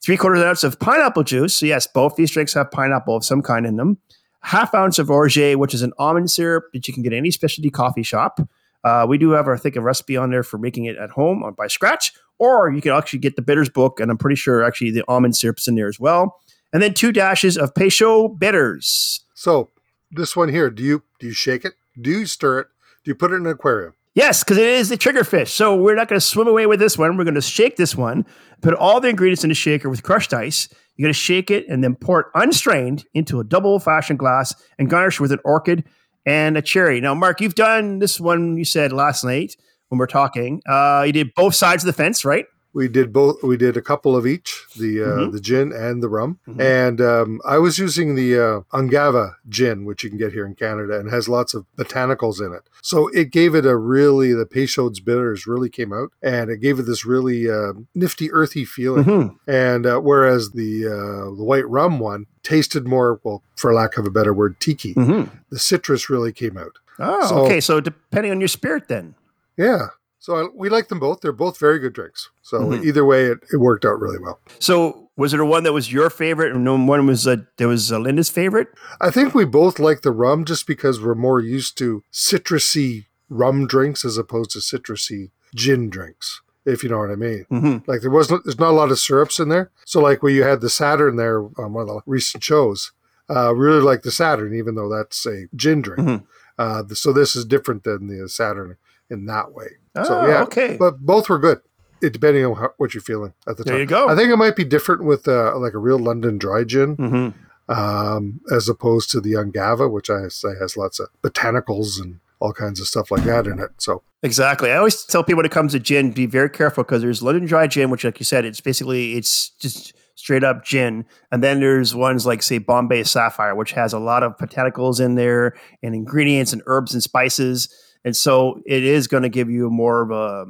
three 0.00 0.16
quarters 0.16 0.38
of 0.38 0.44
an 0.44 0.50
ounce 0.50 0.62
of 0.62 0.78
pineapple 0.78 1.24
juice. 1.24 1.58
So, 1.58 1.66
yes, 1.66 1.88
both 1.88 2.14
these 2.14 2.30
drinks 2.30 2.54
have 2.54 2.70
pineapple 2.70 3.16
of 3.16 3.24
some 3.24 3.42
kind 3.42 3.66
in 3.66 3.76
them. 3.76 3.98
Half 4.42 4.74
ounce 4.74 5.00
of 5.00 5.10
orgeat, 5.10 5.58
which 5.58 5.74
is 5.74 5.82
an 5.82 5.92
almond 5.98 6.30
syrup 6.30 6.66
that 6.72 6.86
you 6.86 6.94
can 6.94 7.02
get 7.02 7.12
at 7.12 7.16
any 7.16 7.32
specialty 7.32 7.70
coffee 7.70 8.04
shop. 8.04 8.38
Uh, 8.84 9.06
we 9.08 9.18
do 9.18 9.30
have, 9.30 9.48
I 9.48 9.56
think, 9.56 9.76
a 9.76 9.80
recipe 9.80 10.16
on 10.16 10.30
there 10.30 10.42
for 10.42 10.58
making 10.58 10.84
it 10.84 10.96
at 10.96 11.10
home 11.10 11.42
on, 11.42 11.54
by 11.54 11.66
scratch, 11.66 12.12
or 12.38 12.70
you 12.70 12.82
can 12.82 12.92
actually 12.92 13.20
get 13.20 13.36
the 13.36 13.42
bitters 13.42 13.70
book, 13.70 13.98
and 13.98 14.10
I'm 14.10 14.18
pretty 14.18 14.36
sure 14.36 14.62
actually 14.62 14.90
the 14.90 15.04
almond 15.08 15.36
syrup's 15.36 15.66
in 15.66 15.74
there 15.74 15.88
as 15.88 15.98
well. 15.98 16.38
And 16.72 16.82
then 16.82 16.92
two 16.92 17.12
dashes 17.12 17.56
of 17.56 17.72
Peychaud 17.74 18.38
bitters. 18.38 19.20
So 19.34 19.70
this 20.10 20.36
one 20.36 20.48
here, 20.48 20.70
do 20.70 20.82
you 20.82 21.02
do 21.18 21.28
you 21.28 21.32
shake 21.32 21.64
it? 21.64 21.74
Do 22.00 22.10
you 22.10 22.26
stir 22.26 22.60
it? 22.60 22.66
Do 23.04 23.10
you 23.10 23.14
put 23.14 23.32
it 23.32 23.36
in 23.36 23.46
an 23.46 23.52
aquarium? 23.52 23.94
Yes, 24.14 24.44
because 24.44 24.58
it 24.58 24.66
is 24.66 24.88
the 24.88 24.96
triggerfish. 24.96 25.48
So 25.48 25.74
we're 25.74 25.96
not 25.96 26.08
going 26.08 26.20
to 26.20 26.24
swim 26.24 26.46
away 26.46 26.66
with 26.66 26.78
this 26.78 26.96
one. 26.96 27.16
We're 27.16 27.24
going 27.24 27.34
to 27.34 27.40
shake 27.40 27.76
this 27.76 27.96
one, 27.96 28.24
put 28.62 28.74
all 28.74 29.00
the 29.00 29.08
ingredients 29.08 29.42
in 29.42 29.48
the 29.48 29.54
shaker 29.54 29.90
with 29.90 30.04
crushed 30.04 30.32
ice. 30.32 30.68
You're 30.96 31.06
going 31.06 31.14
to 31.14 31.18
shake 31.18 31.50
it 31.50 31.66
and 31.68 31.82
then 31.82 31.96
pour 31.96 32.20
it 32.20 32.26
unstrained 32.34 33.04
into 33.12 33.40
a 33.40 33.44
double 33.44 33.80
fashioned 33.80 34.20
glass 34.20 34.54
and 34.78 34.88
garnish 34.88 35.18
with 35.18 35.32
an 35.32 35.40
orchid 35.44 35.84
and 36.26 36.56
a 36.56 36.62
cherry. 36.62 37.00
Now, 37.00 37.14
Mark, 37.14 37.40
you've 37.40 37.54
done 37.54 37.98
this 37.98 38.20
one 38.20 38.56
you 38.56 38.64
said 38.64 38.92
last 38.92 39.24
night 39.24 39.56
when 39.88 39.98
we're 39.98 40.06
talking. 40.06 40.62
Uh, 40.68 41.04
you 41.06 41.12
did 41.12 41.34
both 41.34 41.54
sides 41.54 41.84
of 41.84 41.86
the 41.86 41.92
fence, 41.92 42.24
right? 42.24 42.46
We 42.74 42.88
did 42.88 43.12
both. 43.12 43.42
We 43.42 43.56
did 43.56 43.76
a 43.76 43.80
couple 43.80 44.16
of 44.16 44.26
each, 44.26 44.66
the 44.76 45.02
uh, 45.02 45.06
Mhm. 45.06 45.32
the 45.32 45.40
gin 45.40 45.72
and 45.72 46.02
the 46.02 46.08
rum. 46.08 46.38
Mhm. 46.48 46.60
And 46.60 47.00
um, 47.00 47.40
I 47.46 47.58
was 47.58 47.78
using 47.78 48.16
the 48.16 48.36
uh, 48.38 48.60
Ungava 48.78 49.36
gin, 49.48 49.84
which 49.84 50.02
you 50.02 50.10
can 50.10 50.18
get 50.18 50.32
here 50.32 50.44
in 50.44 50.54
Canada, 50.56 50.98
and 50.98 51.08
has 51.08 51.28
lots 51.28 51.54
of 51.54 51.64
botanicals 51.78 52.44
in 52.44 52.52
it. 52.52 52.62
So 52.82 53.06
it 53.08 53.30
gave 53.30 53.54
it 53.54 53.64
a 53.64 53.76
really 53.76 54.32
the 54.34 54.44
Peychaud's 54.44 54.98
bitters 55.00 55.46
really 55.46 55.70
came 55.70 55.92
out, 55.92 56.10
and 56.20 56.50
it 56.50 56.58
gave 56.60 56.78
it 56.80 56.82
this 56.86 57.06
really 57.06 57.48
uh, 57.48 57.74
nifty, 57.94 58.30
earthy 58.32 58.64
feeling. 58.64 59.04
Mhm. 59.04 59.36
And 59.46 59.86
uh, 59.86 60.00
whereas 60.00 60.50
the 60.50 60.86
uh, 60.86 61.34
the 61.36 61.44
white 61.44 61.68
rum 61.68 62.00
one 62.00 62.26
tasted 62.42 62.86
more, 62.88 63.20
well, 63.22 63.42
for 63.56 63.72
lack 63.72 63.96
of 63.96 64.04
a 64.04 64.10
better 64.10 64.34
word, 64.34 64.58
tiki. 64.58 64.94
Mhm. 64.94 65.30
The 65.50 65.58
citrus 65.60 66.10
really 66.10 66.32
came 66.32 66.58
out. 66.58 66.78
Oh, 66.98 67.28
So- 67.28 67.36
okay. 67.46 67.60
So 67.60 67.80
depending 67.80 68.32
on 68.32 68.40
your 68.40 68.48
spirit, 68.48 68.88
then. 68.88 69.14
Yeah. 69.56 69.86
So 70.24 70.36
I, 70.36 70.48
we 70.54 70.70
like 70.70 70.88
them 70.88 71.00
both. 71.00 71.20
They're 71.20 71.32
both 71.32 71.58
very 71.58 71.78
good 71.78 71.92
drinks. 71.92 72.30
So 72.40 72.58
Mhm. 72.60 72.82
either 72.82 73.04
way, 73.04 73.26
it, 73.26 73.40
it 73.52 73.58
worked 73.58 73.84
out 73.84 74.00
really 74.00 74.16
well. 74.18 74.40
So 74.58 75.10
was 75.18 75.32
there 75.32 75.44
one 75.44 75.64
that 75.64 75.74
was 75.74 75.92
your 75.92 76.08
favorite, 76.08 76.50
and 76.54 76.88
one 76.88 77.06
was 77.06 77.26
uh, 77.26 77.36
that 77.58 77.68
was 77.68 77.92
uh, 77.92 77.98
Linda's 77.98 78.30
favorite? 78.30 78.68
I 79.02 79.10
think 79.10 79.34
we 79.34 79.44
both 79.44 79.78
like 79.78 80.00
the 80.00 80.12
rum 80.12 80.46
just 80.46 80.66
because 80.66 80.98
we're 80.98 81.14
more 81.14 81.40
used 81.40 81.76
to 81.76 82.02
citrusy 82.10 83.04
rum 83.28 83.66
drinks 83.66 84.02
as 84.02 84.16
opposed 84.16 84.52
to 84.52 84.60
citrusy 84.60 85.30
gin 85.54 85.90
drinks, 85.90 86.40
if 86.64 86.82
you 86.82 86.88
know 86.88 87.00
what 87.00 87.10
I 87.10 87.16
mean. 87.16 87.44
Mm-hmm. 87.52 87.90
Like 87.90 88.00
there 88.00 88.10
wasn't, 88.10 88.44
there's 88.44 88.58
not 88.58 88.70
a 88.70 88.80
lot 88.80 88.90
of 88.90 88.98
syrups 88.98 89.38
in 89.38 89.50
there. 89.50 89.70
So 89.84 90.00
like 90.00 90.22
where 90.22 90.32
you 90.32 90.42
had 90.42 90.62
the 90.62 90.70
Saturn 90.70 91.16
there 91.16 91.40
on 91.58 91.74
one 91.74 91.82
of 91.82 91.88
the 91.88 92.00
recent 92.06 92.42
shows, 92.42 92.92
uh, 93.28 93.52
we 93.54 93.60
really 93.66 93.82
like 93.82 94.02
the 94.02 94.10
Saturn, 94.10 94.54
even 94.54 94.74
though 94.74 94.88
that's 94.88 95.26
a 95.26 95.48
gin 95.54 95.82
drink. 95.82 96.00
Mhm. 96.08 96.22
Uh, 96.58 96.82
so 96.94 97.12
this 97.12 97.36
is 97.36 97.44
different 97.44 97.84
than 97.84 98.06
the 98.06 98.26
Saturn 98.28 98.76
in 99.10 99.26
that 99.26 99.52
way. 99.52 99.66
Oh, 99.96 100.04
so 100.04 100.26
yeah, 100.26 100.42
okay. 100.42 100.76
but 100.78 100.98
both 101.00 101.28
were 101.28 101.38
good. 101.38 101.60
It, 102.02 102.12
depending 102.12 102.44
on 102.44 102.56
how, 102.56 102.70
what 102.76 102.92
you're 102.92 103.02
feeling 103.02 103.32
at 103.48 103.56
the 103.56 103.64
time. 103.64 103.74
There 103.74 103.80
you 103.80 103.86
go. 103.86 104.08
I 104.08 104.16
think 104.16 104.30
it 104.30 104.36
might 104.36 104.56
be 104.56 104.64
different 104.64 105.04
with 105.04 105.26
uh, 105.26 105.56
like 105.58 105.72
a 105.74 105.78
real 105.78 105.98
London 105.98 106.36
dry 106.38 106.64
gin 106.64 106.96
Mm-hmm. 106.96 107.72
um, 107.72 108.40
as 108.52 108.68
opposed 108.68 109.10
to 109.12 109.20
the 109.20 109.32
Ungava, 109.32 109.90
which 109.90 110.10
I 110.10 110.28
say 110.28 110.50
has 110.60 110.76
lots 110.76 111.00
of 111.00 111.08
botanicals 111.22 112.00
and 112.00 112.20
all 112.40 112.52
kinds 112.52 112.80
of 112.80 112.86
stuff 112.86 113.10
like 113.10 113.24
that 113.24 113.46
in 113.46 113.58
it. 113.58 113.70
So 113.78 114.02
Exactly. 114.22 114.70
I 114.70 114.76
always 114.76 115.04
tell 115.04 115.22
people 115.22 115.38
when 115.38 115.46
it 115.46 115.52
comes 115.52 115.72
to 115.72 115.78
gin, 115.80 116.10
be 116.10 116.26
very 116.26 116.50
careful 116.50 116.82
because 116.82 117.02
there's 117.02 117.22
London 117.22 117.46
Dry 117.46 117.66
gin, 117.66 117.90
which, 117.90 118.04
like 118.04 118.18
you 118.18 118.24
said, 118.24 118.44
it's 118.44 118.60
basically 118.60 119.14
it's 119.14 119.50
just 119.50 119.94
straight 120.14 120.44
up 120.44 120.64
gin, 120.64 121.04
and 121.32 121.42
then 121.42 121.60
there's 121.60 121.94
ones 121.94 122.24
like 122.24 122.42
say 122.42 122.58
Bombay 122.58 123.04
Sapphire, 123.04 123.54
which 123.54 123.72
has 123.72 123.92
a 123.92 123.98
lot 123.98 124.22
of 124.22 124.36
botanicals 124.38 124.98
in 124.98 125.14
there 125.14 125.54
and 125.82 125.94
ingredients 125.94 126.52
and 126.52 126.62
herbs 126.66 126.92
and 126.94 127.02
spices, 127.02 127.68
and 128.04 128.16
so 128.16 128.60
it 128.66 128.84
is 128.84 129.06
going 129.06 129.22
to 129.22 129.28
give 129.28 129.50
you 129.50 129.70
more 129.70 130.02
of 130.02 130.10
a 130.10 130.46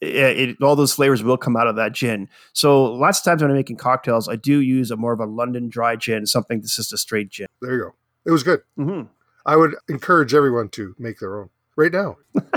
it, 0.00 0.50
it, 0.50 0.62
all 0.62 0.76
those 0.76 0.92
flavors 0.92 1.24
will 1.24 1.36
come 1.36 1.56
out 1.56 1.66
of 1.66 1.74
that 1.76 1.92
gin. 1.92 2.28
So 2.52 2.84
lots 2.84 3.18
of 3.18 3.24
times 3.24 3.42
when 3.42 3.50
I'm 3.50 3.56
making 3.56 3.78
cocktails, 3.78 4.28
I 4.28 4.36
do 4.36 4.60
use 4.60 4.92
a 4.92 4.96
more 4.96 5.12
of 5.12 5.18
a 5.18 5.26
London 5.26 5.68
dry 5.68 5.96
gin, 5.96 6.24
something 6.26 6.60
that's 6.60 6.76
just 6.76 6.92
a 6.92 6.98
straight 6.98 7.30
gin. 7.30 7.48
there 7.60 7.74
you 7.74 7.82
go. 7.82 7.94
It 8.24 8.30
was 8.30 8.44
good. 8.44 8.60
Mm-hmm. 8.78 9.08
I 9.44 9.56
would 9.56 9.74
encourage 9.88 10.34
everyone 10.34 10.68
to 10.70 10.94
make 10.98 11.18
their 11.18 11.40
own 11.40 11.50
right 11.76 11.92
now. 11.92 12.16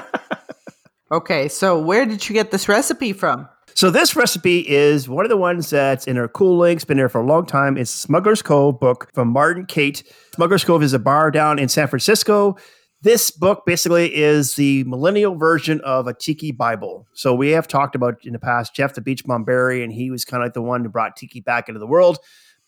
Okay, 1.11 1.49
so 1.49 1.77
where 1.77 2.05
did 2.05 2.29
you 2.29 2.33
get 2.33 2.51
this 2.51 2.69
recipe 2.69 3.11
from? 3.11 3.47
So 3.73 3.89
this 3.89 4.15
recipe 4.15 4.59
is 4.67 5.09
one 5.09 5.25
of 5.25 5.29
the 5.29 5.35
ones 5.35 5.69
that's 5.69 6.07
in 6.07 6.17
our 6.17 6.29
cool 6.29 6.57
links, 6.57 6.85
been 6.85 6.95
there 6.95 7.09
for 7.09 7.19
a 7.19 7.25
long 7.25 7.45
time. 7.45 7.77
It's 7.77 7.91
Smuggler's 7.91 8.41
Cove 8.41 8.79
book 8.79 9.09
from 9.13 9.27
Martin 9.27 9.65
Cate. 9.65 10.03
Smuggler's 10.35 10.63
Cove 10.63 10.81
is 10.81 10.93
a 10.93 10.99
bar 10.99 11.29
down 11.29 11.59
in 11.59 11.67
San 11.67 11.87
Francisco. 11.89 12.55
This 13.03 13.31
book 13.31 13.63
basically 13.65 14.15
is 14.15 14.55
the 14.55 14.83
millennial 14.83 15.35
version 15.35 15.81
of 15.81 16.05
a 16.05 16.13
tiki 16.13 16.51
Bible. 16.51 17.07
So 17.13 17.33
we 17.33 17.49
have 17.49 17.67
talked 17.67 17.95
about 17.95 18.23
in 18.23 18.33
the 18.33 18.39
past 18.39 18.75
Jeff 18.75 18.93
the 18.93 19.01
Beach 19.01 19.23
Berry, 19.25 19.83
and 19.83 19.91
he 19.91 20.11
was 20.11 20.23
kind 20.23 20.43
of 20.43 20.45
like 20.45 20.53
the 20.53 20.61
one 20.61 20.83
who 20.83 20.89
brought 20.89 21.15
tiki 21.15 21.39
back 21.39 21.67
into 21.67 21.79
the 21.79 21.87
world. 21.87 22.19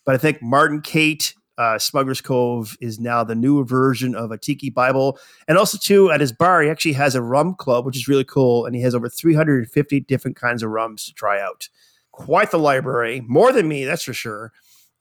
But 0.05 0.15
I 0.15 0.17
think 0.17 0.41
Martin 0.41 0.81
Cate 0.81 1.35
uh, 1.57 1.77
Smuggler's 1.77 2.21
Cove 2.21 2.75
is 2.81 2.99
now 2.99 3.23
the 3.23 3.35
new 3.35 3.63
version 3.63 4.15
of 4.15 4.31
a 4.31 4.37
tiki 4.37 4.71
Bible. 4.71 5.19
And 5.47 5.57
also, 5.57 5.77
too, 5.77 6.09
at 6.11 6.19
his 6.19 6.31
bar, 6.31 6.63
he 6.63 6.69
actually 6.69 6.93
has 6.93 7.13
a 7.13 7.21
rum 7.21 7.53
club, 7.53 7.85
which 7.85 7.95
is 7.95 8.07
really 8.07 8.23
cool. 8.23 8.65
And 8.65 8.75
he 8.75 8.81
has 8.81 8.95
over 8.95 9.09
350 9.09 9.99
different 10.01 10.35
kinds 10.35 10.63
of 10.63 10.71
rums 10.71 11.05
to 11.05 11.13
try 11.13 11.39
out. 11.39 11.69
Quite 12.11 12.51
the 12.51 12.59
library, 12.59 13.21
more 13.27 13.51
than 13.51 13.67
me, 13.67 13.85
that's 13.85 14.03
for 14.03 14.13
sure. 14.13 14.51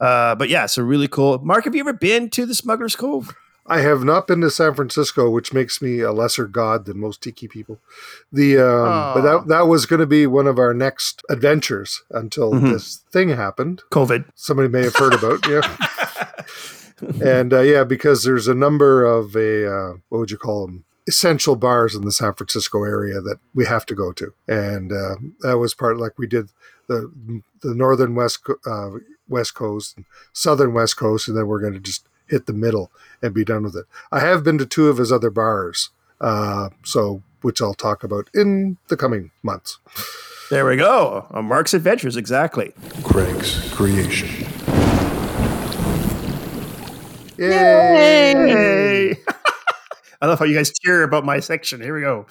Uh, 0.01 0.35
but 0.35 0.49
yeah, 0.49 0.67
so 0.67 0.83
really 0.83 1.09
cool. 1.09 1.39
Mark, 1.39 1.65
have 1.65 1.75
you 1.75 1.81
ever 1.81 1.93
been 1.93 2.29
to 2.31 2.45
the 2.45 2.55
Smuggler's 2.55 2.97
Cove? 2.97 3.35
I 3.67 3.81
have 3.81 4.03
not 4.03 4.27
been 4.27 4.41
to 4.41 4.51
San 4.51 4.75
Francisco, 4.75 5.31
which 5.31 5.53
makes 5.53 5.81
me 5.81 6.01
a 6.01 6.11
lesser 6.11 6.47
god 6.49 6.85
than 6.85 6.99
most 6.99 7.23
tiki 7.23 7.47
people. 7.47 7.79
The 8.33 8.59
um, 8.59 9.15
but 9.15 9.21
that 9.23 9.47
that 9.49 9.69
was 9.69 9.87
going 9.87 10.01
to 10.01 10.07
be 10.07 10.27
one 10.27 10.47
of 10.49 10.59
our 10.59 10.75
next 10.75 11.23
adventures 11.31 12.03
until 12.11 12.53
Mhm. 12.53 12.73
this 12.73 12.97
thing 13.13 13.29
happened. 13.29 13.83
COVID. 13.93 14.25
Somebody 14.35 14.69
may 14.69 14.83
have 14.83 14.97
heard 14.97 15.15
about, 15.15 15.47
yeah. 15.49 15.63
and 17.25 17.53
uh, 17.53 17.61
yeah, 17.61 17.85
because 17.85 18.25
there's 18.25 18.49
a 18.49 18.55
number 18.55 19.05
of 19.05 19.35
a 19.37 19.67
uh, 19.73 19.93
what 20.09 20.19
would 20.19 20.31
you 20.31 20.39
call 20.39 20.67
them? 20.67 20.85
Essential 21.09 21.57
bars 21.57 21.95
in 21.97 22.05
the 22.05 22.13
San 22.13 22.33
Francisco 22.35 22.85
area 22.85 23.21
that 23.21 23.39
we 23.55 23.65
have 23.67 23.85
to 23.87 23.95
go 23.95 24.13
to, 24.13 24.33
and 24.47 24.93
uh, 24.93 25.17
that 25.41 25.59
was 25.59 25.75
part 25.75 25.99
like 25.99 26.19
we 26.19 26.27
did 26.29 26.49
the 26.89 27.11
the 27.63 27.75
northern 27.75 28.15
west 28.15 28.41
uh, 28.67 28.91
west 29.29 29.55
coast, 29.55 29.99
southern 30.33 30.75
west 30.75 30.97
coast, 30.97 31.27
and 31.29 31.37
then 31.37 31.47
we're 31.49 31.61
going 31.61 31.73
to 31.73 31.81
just 31.81 32.07
hit 32.29 32.47
the 32.47 32.53
middle 32.53 32.91
and 33.23 33.35
be 33.35 33.45
done 33.45 33.63
with 33.65 33.77
it. 33.77 33.85
I 34.11 34.21
have 34.21 34.43
been 34.45 34.59
to 34.59 34.67
two 34.67 34.89
of 34.89 34.97
his 34.99 35.11
other 35.13 35.31
bars, 35.31 35.91
uh, 36.21 36.71
so 36.85 37.23
which 37.43 37.61
I'll 37.61 37.75
talk 37.75 38.05
about 38.05 38.29
in 38.35 38.79
the 38.89 38.97
coming 38.97 39.31
months. 39.43 39.79
There 40.51 40.67
we 40.67 40.77
go. 40.77 41.27
On 41.31 41.45
Mark's 41.47 41.75
Adventures, 41.75 42.17
exactly. 42.17 42.73
Craig's 43.03 43.73
creation. 43.73 44.29
Yay! 47.39 48.33
Hey. 48.35 49.17
I 50.21 50.27
love 50.27 50.39
how 50.39 50.45
you 50.45 50.55
guys 50.55 50.71
cheer 50.79 51.03
about 51.03 51.25
my 51.25 51.41
section. 51.41 51.81
Here 51.81 51.95
we 51.95 52.03
go. 52.03 52.27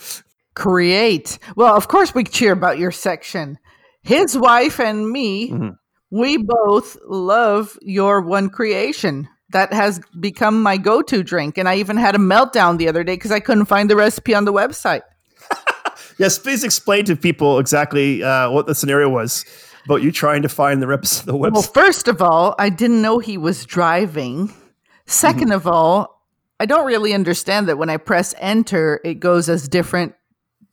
Create. 0.55 1.39
Well, 1.55 1.75
of 1.75 1.87
course, 1.87 2.13
we 2.15 2.23
cheer 2.23 2.53
about 2.53 2.77
your 2.77 2.91
section. 2.91 3.57
His 4.03 4.37
wife 4.37 4.79
and 4.79 5.09
me, 5.09 5.51
Mhm. 5.51 5.75
we 6.09 6.37
both 6.37 6.97
love 7.05 7.77
your 7.81 8.21
one 8.21 8.49
creation. 8.49 9.27
That 9.51 9.73
has 9.73 9.99
become 10.19 10.61
my 10.63 10.77
go 10.77 11.01
to 11.01 11.23
drink. 11.23 11.57
And 11.57 11.67
I 11.67 11.75
even 11.77 11.97
had 11.97 12.15
a 12.15 12.17
meltdown 12.19 12.77
the 12.77 12.87
other 12.87 13.03
day 13.03 13.15
because 13.15 13.31
I 13.31 13.39
couldn't 13.39 13.65
find 13.65 13.89
the 13.89 13.95
recipe 13.95 14.33
on 14.33 14.45
the 14.45 14.53
website. 14.53 15.01
Yes, 16.17 16.37
please 16.37 16.63
explain 16.63 17.05
to 17.05 17.15
people 17.15 17.57
exactly 17.57 18.21
uh, 18.21 18.51
what 18.51 18.67
the 18.67 18.75
scenario 18.75 19.09
was 19.09 19.43
about 19.85 20.03
you 20.03 20.11
trying 20.11 20.43
to 20.43 20.49
find 20.49 20.79
the, 20.81 20.85
reps- 20.85 21.21
the 21.21 21.33
website. 21.33 21.53
Well, 21.53 21.61
first 21.63 22.07
of 22.07 22.21
all, 22.21 22.53
I 22.59 22.69
didn't 22.69 23.01
know 23.01 23.17
he 23.17 23.37
was 23.39 23.65
driving. 23.65 24.53
2nd 25.07 25.51
of 25.53 25.65
all, 25.65 26.21
I 26.59 26.67
don't 26.67 26.85
really 26.85 27.13
understand 27.15 27.67
that 27.69 27.77
when 27.79 27.89
I 27.89 27.97
press 27.97 28.35
enter, 28.37 29.01
it 29.03 29.15
goes 29.15 29.49
as 29.49 29.67
different 29.67 30.13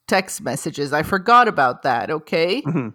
text 0.06 0.42
messages. 0.42 0.92
I 0.92 1.02
forgot 1.02 1.48
about 1.48 1.82
that. 1.82 2.10
Okay. 2.10 2.60
Mhm. 2.62 2.92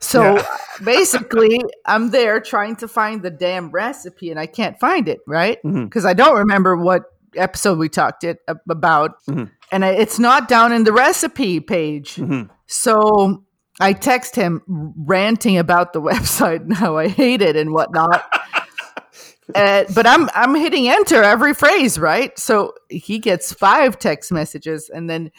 So 0.00 0.22
Yeah. 0.36 0.46
basically, 0.84 1.60
I'm 1.84 2.10
there 2.10 2.40
trying 2.40 2.76
to 2.76 2.88
find 2.88 3.22
the 3.22 3.30
damn 3.30 3.70
recipe 3.70 4.30
and 4.30 4.38
I 4.38 4.46
can't 4.46 4.78
find 4.78 5.08
it, 5.08 5.20
right? 5.26 5.58
Because 5.62 6.04
I 6.04 6.12
don't 6.14 6.38
remember 6.38 6.76
what 6.76 7.02
episode 7.36 7.78
we 7.78 7.88
talked 7.88 8.24
it 8.24 8.38
ab- 8.48 8.60
about. 8.70 9.12
Mhm. 9.28 9.50
And 9.72 9.84
I, 9.84 9.90
it's 9.90 10.18
not 10.18 10.48
down 10.48 10.72
in 10.72 10.84
the 10.84 10.92
recipe 10.92 11.60
page. 11.60 12.16
Mhm. 12.16 12.48
So 12.66 13.42
I 13.80 13.92
text 13.92 14.34
him 14.36 14.62
ranting 15.06 15.58
about 15.58 15.92
the 15.92 16.00
website 16.10 16.60
and 16.60 16.74
how 16.74 16.96
I 16.96 17.08
hate 17.08 17.42
it 17.42 17.56
and 17.56 17.72
whatnot. 17.72 18.24
Uh, 19.54 19.84
but 19.94 20.06
I'm 20.06 20.28
I'm 20.34 20.54
hitting 20.54 20.88
enter 20.88 21.22
every 21.22 21.54
phrase, 21.54 21.98
right? 21.98 22.38
So 22.38 22.74
he 22.90 23.18
gets 23.18 23.50
five 23.50 23.98
text 23.98 24.30
messages, 24.30 24.90
and 24.90 25.08
then 25.08 25.30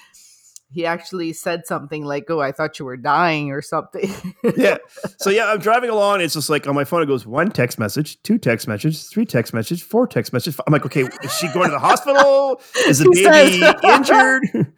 he 0.71 0.86
actually 0.86 1.34
said 1.34 1.65
something 1.65 2.05
like, 2.05 2.25
"Oh, 2.29 2.39
I 2.39 2.51
thought 2.51 2.77
you 2.79 2.86
were 2.86 2.97
dying" 2.97 3.51
or 3.51 3.62
something. 3.62 4.12
yeah. 4.58 4.77
So 5.17 5.29
yeah, 5.29 5.47
I'm 5.51 5.60
driving 5.60 5.89
along. 5.89 6.21
It's 6.21 6.34
just 6.34 6.49
like 6.49 6.65
on 6.65 6.75
my 6.75 6.86
phone, 6.86 7.03
it 7.03 7.08
goes 7.08 7.25
one 7.25 7.51
text 7.51 7.77
message, 7.77 8.21
two 8.23 8.38
text 8.38 8.67
messages, 8.69 9.08
three 9.08 9.25
text 9.25 9.53
messages, 9.53 9.82
four 9.84 10.08
text 10.08 10.32
messages. 10.32 10.60
I'm 10.65 10.71
like, 10.71 10.86
okay, 10.86 11.01
is 11.23 11.34
she 11.38 11.47
going 11.49 11.67
to 11.67 11.73
the 11.73 11.79
hospital? 11.79 12.62
Is 12.88 12.99
the 12.99 13.12
He 13.13 13.23
baby 13.25 13.60
says- 13.60 13.75
injured? 13.84 14.73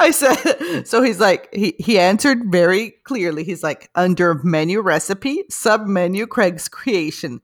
I 0.00 0.10
said, 0.10 0.84
so 0.86 1.02
he's 1.02 1.20
like, 1.20 1.52
he, 1.54 1.74
he 1.78 1.98
answered 1.98 2.50
very 2.50 2.94
clearly. 3.04 3.44
He's 3.44 3.62
like, 3.62 3.90
under 3.94 4.40
menu 4.42 4.80
recipe, 4.80 5.44
sub 5.50 5.86
menu 5.86 6.26
Craig's 6.26 6.68
creation. 6.68 7.40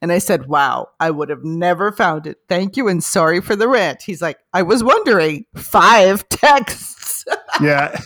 And 0.00 0.12
I 0.12 0.18
said, 0.18 0.46
wow, 0.46 0.88
I 1.00 1.10
would 1.10 1.30
have 1.30 1.42
never 1.44 1.90
found 1.90 2.26
it. 2.28 2.38
Thank 2.48 2.76
you 2.76 2.86
and 2.88 3.02
sorry 3.02 3.40
for 3.40 3.56
the 3.56 3.68
rant. 3.68 4.02
He's 4.02 4.22
like, 4.22 4.38
I 4.52 4.62
was 4.62 4.84
wondering, 4.84 5.46
five 5.56 6.28
texts. 6.28 7.01
yeah. 7.60 7.98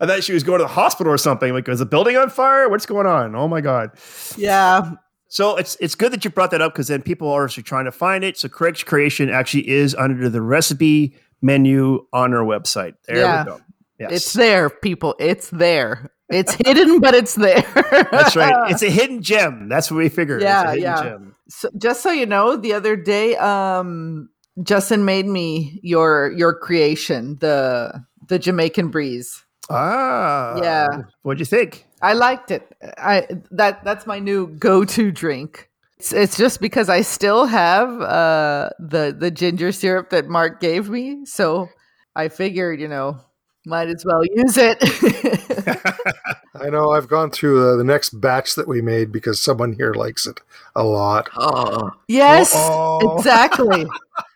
I 0.00 0.06
thought 0.06 0.24
she 0.24 0.32
was 0.32 0.42
going 0.42 0.58
to 0.60 0.64
the 0.64 0.68
hospital 0.68 1.12
or 1.12 1.18
something. 1.18 1.52
Like, 1.52 1.68
is 1.68 1.78
the 1.78 1.86
building 1.86 2.16
on 2.16 2.30
fire? 2.30 2.68
What's 2.68 2.86
going 2.86 3.06
on? 3.06 3.34
Oh 3.34 3.48
my 3.48 3.60
god. 3.60 3.90
yeah. 4.36 4.92
So 5.28 5.56
it's 5.56 5.76
it's 5.80 5.94
good 5.94 6.12
that 6.12 6.24
you 6.24 6.30
brought 6.30 6.50
that 6.50 6.60
up 6.62 6.72
because 6.72 6.88
then 6.88 7.02
people 7.02 7.30
are 7.30 7.44
actually 7.44 7.62
trying 7.64 7.84
to 7.84 7.92
find 7.92 8.24
it. 8.24 8.36
So 8.38 8.48
Craig's 8.48 8.82
creation 8.82 9.30
actually 9.30 9.68
is 9.68 9.94
under 9.94 10.28
the 10.28 10.42
recipe 10.42 11.14
menu 11.42 12.04
on 12.12 12.34
our 12.34 12.44
website. 12.44 12.94
There 13.06 13.18
Yeah. 13.18 13.44
we 13.44 13.50
go. 13.50 13.60
Yes. 13.98 14.12
It's 14.12 14.32
there, 14.32 14.70
people. 14.70 15.14
It's 15.18 15.50
there. 15.50 16.10
It's 16.30 16.54
hidden, 16.64 17.00
but 17.00 17.14
it's 17.14 17.34
there. 17.34 17.64
That's 18.10 18.34
right. 18.34 18.54
It's 18.70 18.82
a 18.82 18.90
hidden 18.90 19.20
gem. 19.22 19.68
That's 19.68 19.90
what 19.90 19.98
we 19.98 20.08
figured. 20.08 20.40
Yeah, 20.42 20.62
it's 20.62 20.68
a 20.68 20.70
hidden 20.70 20.82
yeah. 20.82 21.02
gem. 21.02 21.34
So, 21.48 21.70
just 21.76 22.02
so 22.02 22.10
you 22.10 22.24
know, 22.26 22.56
the 22.56 22.72
other 22.72 22.96
day, 22.96 23.36
um, 23.36 24.30
Justin 24.62 25.04
made 25.04 25.26
me 25.26 25.80
your 25.82 26.32
your 26.36 26.54
creation, 26.54 27.36
the 27.40 27.92
the 28.30 28.38
Jamaican 28.38 28.88
breeze. 28.88 29.44
Ah. 29.68 30.56
Yeah. 30.56 30.86
What'd 31.22 31.38
you 31.40 31.44
think? 31.46 31.86
I 32.00 32.14
liked 32.14 32.50
it. 32.50 32.66
I 32.96 33.26
that 33.50 33.84
that's 33.84 34.06
my 34.06 34.18
new 34.18 34.46
go 34.46 34.84
to 34.86 35.12
drink. 35.12 35.68
It's, 35.98 36.14
it's 36.14 36.36
just 36.38 36.62
because 36.62 36.88
I 36.88 37.02
still 37.02 37.44
have 37.44 38.00
uh, 38.00 38.70
the 38.78 39.14
the 39.16 39.30
ginger 39.30 39.70
syrup 39.70 40.08
that 40.10 40.28
Mark 40.28 40.60
gave 40.60 40.88
me, 40.88 41.26
so 41.26 41.68
I 42.16 42.28
figured, 42.28 42.80
you 42.80 42.88
know, 42.88 43.20
might 43.66 43.88
as 43.88 44.02
well 44.06 44.24
use 44.24 44.56
it. 44.56 44.78
I 46.54 46.70
know 46.70 46.90
I've 46.92 47.08
gone 47.08 47.30
through 47.30 47.68
uh, 47.68 47.76
the 47.76 47.84
next 47.84 48.18
batch 48.20 48.54
that 48.54 48.66
we 48.66 48.80
made 48.80 49.12
because 49.12 49.40
someone 49.40 49.74
here 49.74 49.92
likes 49.92 50.26
it 50.26 50.40
a 50.74 50.84
lot. 50.84 51.28
Oh. 51.36 51.90
Yes, 52.08 52.54
Uh-oh. 52.54 53.16
exactly. 53.18 53.86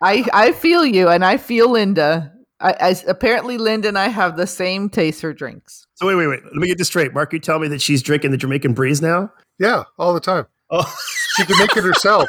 I 0.03 0.25
I 0.33 0.53
feel 0.53 0.85
you, 0.85 1.09
and 1.09 1.25
I 1.25 1.39
feel 1.39 1.71
Linda. 1.71 2.34
I, 2.65 2.73
I 2.81 2.97
apparently 3.07 3.59
Linda 3.59 3.89
and 3.89 3.99
I 3.99 4.09
have 4.09 4.37
the 4.37 4.47
same 4.47 4.89
taste 4.89 5.21
for 5.21 5.33
drinks. 5.33 5.87
So 5.95 6.07
wait, 6.07 6.15
wait, 6.17 6.27
wait. 6.29 6.45
Let 6.45 6.55
me 6.55 6.67
get 6.67 6.79
this 6.79 6.89
straight. 6.89 7.13
Mark, 7.13 7.33
you 7.33 7.39
tell 7.39 7.59
me 7.59 7.69
that 7.69 7.83
she's 7.83 8.03
drinking 8.03 8.31
the 8.31 8.37
Jamaican 8.37 8.73
breeze 8.75 9.03
now? 9.03 9.31
Yeah, 9.59 9.85
all 9.99 10.15
the 10.15 10.21
time. 10.21 10.47
Oh, 10.71 10.93
She 11.37 11.45
can 11.45 11.59
make 11.59 11.77
it 11.77 11.85
herself. 11.85 12.29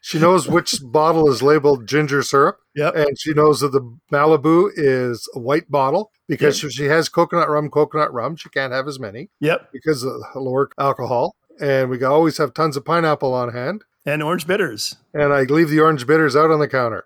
She 0.00 0.18
knows 0.18 0.48
which 0.48 0.76
bottle 0.82 1.28
is 1.30 1.42
labeled 1.42 1.86
ginger 1.86 2.22
syrup, 2.22 2.58
yep. 2.74 2.94
and 2.96 3.18
she 3.18 3.34
knows 3.34 3.60
that 3.60 3.72
the 3.72 3.82
Malibu 4.12 4.70
is 4.74 5.28
a 5.34 5.38
white 5.38 5.70
bottle 5.70 6.12
because 6.28 6.62
if 6.62 6.72
she 6.72 6.84
has 6.86 7.08
coconut 7.08 7.48
rum, 7.48 7.68
coconut 7.68 8.12
rum, 8.12 8.36
she 8.36 8.48
can't 8.48 8.72
have 8.72 8.86
as 8.88 8.98
many 8.98 9.28
Yep. 9.40 9.70
because 9.72 10.04
of 10.04 10.12
lower 10.34 10.70
alcohol. 10.78 11.36
And 11.60 11.90
we 11.90 12.02
always 12.04 12.38
have 12.38 12.54
tons 12.54 12.76
of 12.76 12.84
pineapple 12.84 13.34
on 13.34 13.52
hand. 13.52 13.84
And 14.06 14.22
orange 14.22 14.46
bitters. 14.46 14.96
And 15.12 15.32
I 15.32 15.42
leave 15.42 15.68
the 15.68 15.80
orange 15.80 16.06
bitters 16.06 16.36
out 16.36 16.50
on 16.50 16.60
the 16.60 16.68
counter. 16.68 17.04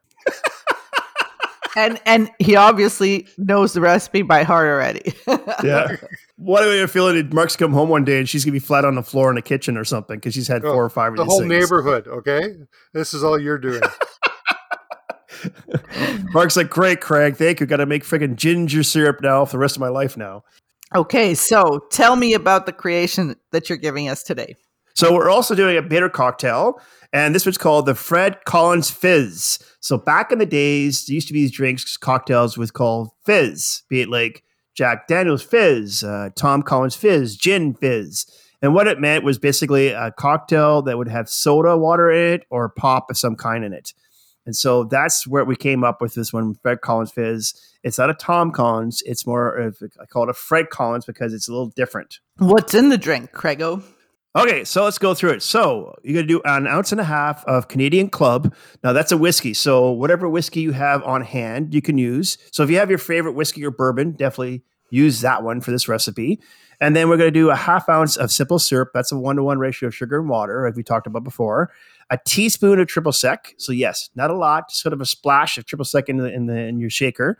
And 1.76 2.00
and 2.04 2.30
he 2.38 2.54
obviously 2.56 3.26
knows 3.38 3.72
the 3.72 3.80
recipe 3.80 4.22
by 4.22 4.42
heart 4.42 4.68
already. 4.68 5.14
Yeah. 5.64 5.96
what 6.37 6.64
are 6.64 6.74
you 6.76 6.87
feeling? 6.87 7.14
Did 7.14 7.32
Mark's 7.32 7.56
come 7.56 7.72
home 7.72 7.88
one 7.88 8.04
day 8.04 8.18
and 8.18 8.28
she's 8.28 8.44
gonna 8.44 8.52
be 8.52 8.58
flat 8.58 8.85
on 8.85 8.94
the 8.96 9.02
floor 9.02 9.28
in 9.30 9.37
the 9.37 9.42
kitchen 9.42 9.76
or 9.78 9.85
something 9.85 10.16
because 10.16 10.35
she's 10.35 10.48
had 10.48 10.64
Oh, 10.64 10.72
four 10.72 10.85
or 10.85 10.90
five 10.90 11.12
of 11.12 11.16
The 11.18 11.22
these 11.24 11.30
whole 11.30 11.40
things. 11.40 11.50
neighborhood, 11.50 12.08
okay? 12.08 12.54
This 12.92 13.14
is 13.14 13.22
all 13.24 13.38
you're 13.40 13.58
doing. 13.58 13.80
Mark's 16.32 16.56
like, 16.56 16.70
great, 16.70 17.00
Craig. 17.00 17.37
Thank 17.37 17.61
you. 17.61 17.66
Got 17.66 17.78
to 17.78 17.87
make 17.87 18.04
freaking 18.04 18.37
ginger 18.37 18.82
syrup 18.82 19.20
now 19.22 19.44
for 19.44 19.52
the 19.52 19.58
rest 19.58 19.76
of 19.76 19.80
my 19.80 19.88
life 19.88 20.16
now. 20.16 20.44
Okay, 20.94 21.35
so 21.35 21.80
tell 21.90 22.16
me 22.16 22.35
about 22.35 22.66
the 22.66 22.72
creation 22.72 23.35
that 23.50 23.68
you're 23.68 23.78
giving 23.78 24.08
us 24.08 24.22
today. 24.22 24.56
So 24.94 25.14
we're 25.14 25.31
also 25.31 25.55
doing 25.55 25.76
a 25.76 25.83
bitter 25.83 26.09
cocktail, 26.09 26.81
and 27.12 27.35
this 27.35 27.46
one's 27.46 27.59
called 27.59 27.87
the 27.87 27.94
Fred 27.94 28.44
Collins 28.44 28.90
Fizz. 28.90 29.59
So 29.81 29.98
back 29.98 30.33
in 30.33 30.38
the 30.38 30.46
days, 30.46 31.07
there 31.07 31.14
used 31.14 31.28
to 31.28 31.35
be 31.35 31.40
these 31.40 31.52
drinks, 31.52 31.96
cocktails 31.96 32.59
with 32.59 32.72
called 32.72 33.11
Fizz, 33.24 33.83
be 33.88 34.02
it 34.02 34.09
like 34.09 34.42
Jack 34.74 35.07
Daniels 35.07 35.42
Fizz, 35.42 36.05
uh, 36.05 36.31
Tom 36.37 36.62
Collins 36.62 36.96
Fizz, 36.96 37.37
Gin 37.37 37.74
Fizz. 37.74 38.26
And 38.62 38.74
what 38.74 38.87
it 38.87 39.00
meant 39.00 39.24
was 39.24 39.38
basically 39.38 39.88
a 39.88 40.12
cocktail 40.12 40.83
that 40.83 40.96
would 40.96 41.09
have 41.09 41.28
soda 41.28 41.76
water 41.76 42.11
in 42.11 42.35
it 42.35 42.46
or 42.48 42.68
pop 42.68 43.11
of 43.11 43.18
some 43.18 43.35
kind 43.35 43.64
in 43.64 43.72
it. 43.72 43.92
And 44.46 44.57
so 44.57 44.85
that's 44.85 45.26
where 45.26 45.44
we 45.44 45.57
came 45.57 45.85
up 45.85 46.00
with 46.00 46.14
this 46.14 46.33
one, 46.33 46.55
Fred 46.55 46.81
Collins 46.81 47.12
Fizz. 47.12 47.55
It's 47.83 47.98
not 47.98 48.11
a 48.11 48.14
Tom 48.14 48.50
Collins. 48.50 49.02
It's 49.05 49.26
more 49.26 49.55
of, 49.55 49.78
I 50.00 50.07
call 50.07 50.24
it 50.24 50.31
a 50.31 50.35
Fred 50.35 50.70
Collins 50.70 51.05
because 51.05 51.35
it's 51.35 51.48
a 51.48 51.52
little 51.52 51.72
different. 51.76 52.20
What's 52.38 52.74
in 52.74 52.88
the 52.88 52.98
drink, 52.98 53.33
Craigo? 53.33 53.83
Okay, 54.34 54.64
so 54.64 54.84
let's 54.84 54.96
go 54.96 55.12
through 55.12 55.32
it. 55.32 55.42
So 55.42 55.94
you're 56.02 56.14
gonna 56.14 56.26
do 56.26 56.40
an 56.46 56.66
ounce 56.66 56.90
and 56.90 57.00
a 57.00 57.04
half 57.04 57.44
of 57.44 57.68
Canadian 57.68 58.08
Club. 58.08 58.54
Now 58.82 58.94
that's 58.94 59.12
a 59.12 59.16
whiskey. 59.18 59.52
So 59.52 59.90
whatever 59.90 60.26
whiskey 60.26 60.60
you 60.60 60.72
have 60.72 61.02
on 61.02 61.20
hand, 61.20 61.74
you 61.74 61.82
can 61.82 61.98
use. 61.98 62.38
So 62.50 62.62
if 62.62 62.70
you 62.70 62.78
have 62.78 62.88
your 62.88 62.98
favorite 62.98 63.32
whiskey 63.32 63.62
or 63.62 63.70
bourbon, 63.70 64.12
definitely 64.12 64.62
use 64.88 65.20
that 65.20 65.42
one 65.42 65.60
for 65.60 65.70
this 65.70 65.86
recipe. 65.86 66.40
And 66.80 66.96
then 66.96 67.10
we're 67.10 67.18
gonna 67.18 67.30
do 67.30 67.50
a 67.50 67.56
half 67.56 67.90
ounce 67.90 68.16
of 68.16 68.32
simple 68.32 68.58
syrup. 68.58 68.92
That's 68.94 69.12
a 69.12 69.18
one 69.18 69.36
to 69.36 69.42
one 69.42 69.58
ratio 69.58 69.88
of 69.88 69.94
sugar 69.94 70.18
and 70.18 70.30
water, 70.30 70.64
like 70.64 70.76
we 70.76 70.82
talked 70.82 71.06
about 71.06 71.24
before. 71.24 71.70
A 72.08 72.18
teaspoon 72.24 72.80
of 72.80 72.86
triple 72.86 73.12
sec. 73.12 73.54
So 73.58 73.70
yes, 73.70 74.08
not 74.14 74.30
a 74.30 74.34
lot, 74.34 74.70
just 74.70 74.80
sort 74.80 74.94
of 74.94 75.02
a 75.02 75.06
splash 75.06 75.58
of 75.58 75.66
triple 75.66 75.84
sec 75.84 76.08
in 76.08 76.16
the 76.16 76.32
in 76.32 76.46
the 76.46 76.56
in 76.56 76.78
your 76.78 76.90
shaker. 76.90 77.36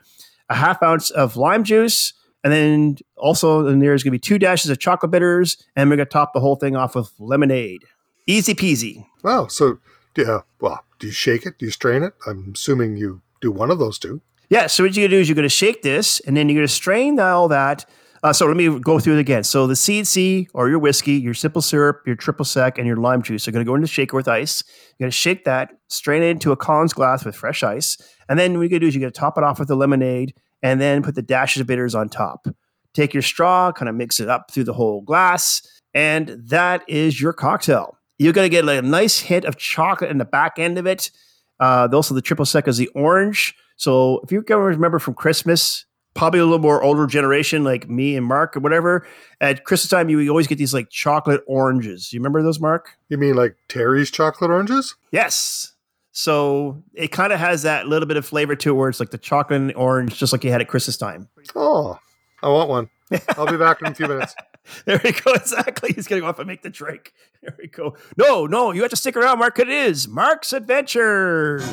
A 0.51 0.55
half 0.55 0.83
ounce 0.83 1.11
of 1.11 1.39
lime 1.39 1.65
juice 1.65 2.13
and 2.45 2.53
then 2.53 2.97
also, 3.17 3.63
then 3.63 3.79
there's 3.79 4.03
going 4.03 4.11
to 4.11 4.17
be 4.17 4.19
two 4.19 4.39
dashes 4.39 4.71
of 4.71 4.79
chocolate 4.79 5.11
bitters, 5.11 5.63
and 5.77 5.89
we're 5.89 5.97
going 5.97 6.07
to 6.07 6.13
top 6.13 6.33
the 6.33 6.41
whole 6.41 6.57
thing 6.57 6.77
off 6.77 6.95
with 6.95 7.13
lemonade. 7.19 7.83
Easy 8.27 8.55
peasy. 8.55 9.07
Wow. 9.23 9.47
So, 9.47 9.79
yeah. 10.17 10.41
Well, 10.61 10.85
do 10.99 11.07
you 11.07 11.13
shake 11.13 11.47
it? 11.47 11.59
Do 11.59 11.67
you 11.67 11.73
strain 11.73 12.03
it? 12.03 12.15
I'm 12.27 12.53
assuming 12.55 12.97
you 12.97 13.23
do 13.41 13.51
one 13.51 13.71
of 13.71 13.79
those 13.79 13.99
two. 13.99 14.21
Yeah. 14.49 14.67
So 14.67 14.85
what 14.85 14.97
you're 14.97 15.03
going 15.03 15.11
to 15.11 15.17
do 15.17 15.21
is 15.21 15.29
you're 15.29 15.37
going 15.37 15.45
to 15.45 15.49
shake 15.49 15.83
this, 15.83 16.21
and 16.21 16.37
then 16.37 16.49
you're 16.49 16.57
going 16.57 16.67
to 16.67 16.73
strain 16.73 17.19
all 17.21 17.49
that. 17.49 17.87
Uh, 18.25 18.33
so 18.33 18.47
let 18.47 18.57
me 18.57 18.79
go 18.79 19.01
through 19.01 19.17
it 19.17 19.21
again. 19.21 19.43
So 19.43 19.67
the 19.67 19.75
CNC 19.75 20.49
or 20.55 20.69
your 20.69 20.79
whiskey, 20.79 21.15
your 21.15 21.35
simple 21.35 21.61
syrup, 21.61 22.03
your 22.07 22.15
triple 22.15 22.45
sec, 22.45 22.79
and 22.79 22.87
your 22.87 22.97
lime 22.97 23.21
juice 23.23 23.49
are 23.49 23.51
going 23.51 23.65
to 23.65 23.69
go 23.69 23.75
into 23.75 23.87
the 23.87 23.93
shaker 23.93 24.17
with 24.17 24.29
ice. 24.29 24.63
You're 24.91 25.07
going 25.07 25.11
to 25.11 25.17
shake 25.17 25.45
that, 25.45 25.71
strain 25.89 26.23
it 26.23 26.27
into 26.27 26.53
a 26.53 26.57
Collins 26.57 26.93
glass 26.93 27.25
with 27.25 27.35
fresh 27.35 27.65
ice, 27.65 27.97
and 28.29 28.39
then 28.39 28.53
what 28.53 28.61
you're 28.61 28.69
going 28.69 28.81
to 28.81 28.85
do 28.85 28.87
is 28.87 28.95
you're 28.95 29.01
going 29.01 29.13
to 29.13 29.19
top 29.19 29.39
it 29.39 29.45
off 29.45 29.59
with 29.59 29.67
the 29.67 29.75
lemonade, 29.75 30.35
and 30.63 30.81
then 30.81 31.03
put 31.03 31.15
the 31.15 31.23
dashes 31.23 31.61
of 31.61 31.67
bitters 31.67 31.95
on 31.95 32.09
top. 32.09 32.47
Take 32.95 33.15
your 33.15 33.23
straw, 33.23 33.73
kind 33.73 33.89
of 33.89 33.95
mix 33.95 34.21
it 34.21 34.29
up 34.29 34.51
through 34.51 34.65
the 34.65 34.73
whole 34.73 35.01
glass, 35.01 35.63
and 35.95 36.29
that 36.29 36.83
is 36.89 37.21
your 37.21 37.33
cocktail. 37.33 37.97
You're 38.19 38.33
going 38.33 38.47
to 38.47 38.51
get 38.51 38.65
like 38.65 38.79
a 38.79 38.87
nice 38.87 39.19
hint 39.19 39.45
of 39.45 39.57
chocolate 39.57 40.11
in 40.11 40.19
the 40.19 40.25
back 40.25 40.59
end 40.59 40.79
of 40.79 40.87
it. 40.87 41.11
Uh, 41.59 41.89
also, 41.93 42.15
the 42.15 42.23
triple 42.23 42.45
sec 42.45 42.69
is 42.69 42.77
the 42.77 42.89
orange. 42.89 43.55
So 43.77 44.21
if 44.23 44.31
you 44.31 44.43
can 44.43 44.59
remember 44.59 44.99
from 44.99 45.15
Christmas, 45.15 45.87
probably 46.15 46.41
a 46.41 46.45
little 46.45 46.59
more 46.59 46.83
older 46.83 47.07
generation 47.07 47.65
like 47.65 47.89
me 47.89 48.17
and 48.17 48.27
Mark 48.27 48.57
or 48.57 48.61
whatever, 48.61 49.07
at 49.41 49.65
Christmas 49.65 49.89
time, 49.89 50.09
you 50.09 50.29
always 50.29 50.47
get 50.47 50.59
these 50.59 50.75
like 50.75 50.91
chocolate 50.91 51.43
oranges. 51.47 52.13
You 52.13 52.21
remember 52.21 52.43
those, 52.43 52.61
Mark? 52.61 52.91
You 53.09 53.19
mean 53.19 53.35
like 53.35 53.57
Terry's 53.69 54.11
chocolate 54.11 54.51
oranges? 54.51 54.95
Yes. 55.11 55.72
So 56.13 56.83
it 56.95 57.09
kind 57.09 57.33
of 57.33 57.41
has 57.41 57.63
that 57.63 57.89
little 57.89 58.07
bit 58.07 58.19
of 58.19 58.27
flavor 58.27 58.55
to 58.55 58.71
it 58.71 58.73
where 58.75 58.91
it's 58.91 59.01
like 59.01 59.11
the 59.11 59.19
chocolate 59.19 59.61
and 59.61 59.75
orange, 59.75 60.19
just 60.19 60.33
like 60.33 60.45
you 60.45 60.51
had 60.51 60.61
at 60.61 60.69
Christmas 60.69 60.99
time. 60.99 61.29
Oh, 61.57 61.99
I 62.43 62.49
want 62.49 62.69
one. 62.69 62.91
I'll 63.37 63.47
be 63.47 63.57
back 63.57 63.81
in 63.81 63.89
a 63.89 63.95
few 63.95 64.07
minutes. 64.07 64.35
there 64.85 65.01
we 65.03 65.13
go. 65.13 65.33
Exactly. 65.35 65.93
He's 65.95 66.07
getting 66.07 66.25
off 66.25 66.39
and 66.39 66.47
make 66.47 66.63
the 66.63 66.71
drink. 66.71 67.13
There 67.43 67.55
we 67.59 67.67
go. 67.67 67.97
No, 68.17 68.47
no, 68.47 68.73
you 68.73 68.83
have 68.83 68.91
to 68.91 68.97
stick 68.97 69.17
around, 69.17 69.39
Mark. 69.39 69.59
It 69.59 69.69
is 69.69 70.07
Mark's 70.07 70.53
Adventures. 70.53 71.65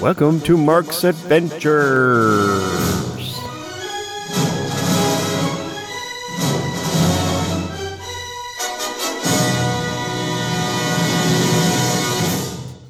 Welcome 0.00 0.40
to 0.42 0.56
Mark's 0.56 1.04
Adventures. 1.04 3.15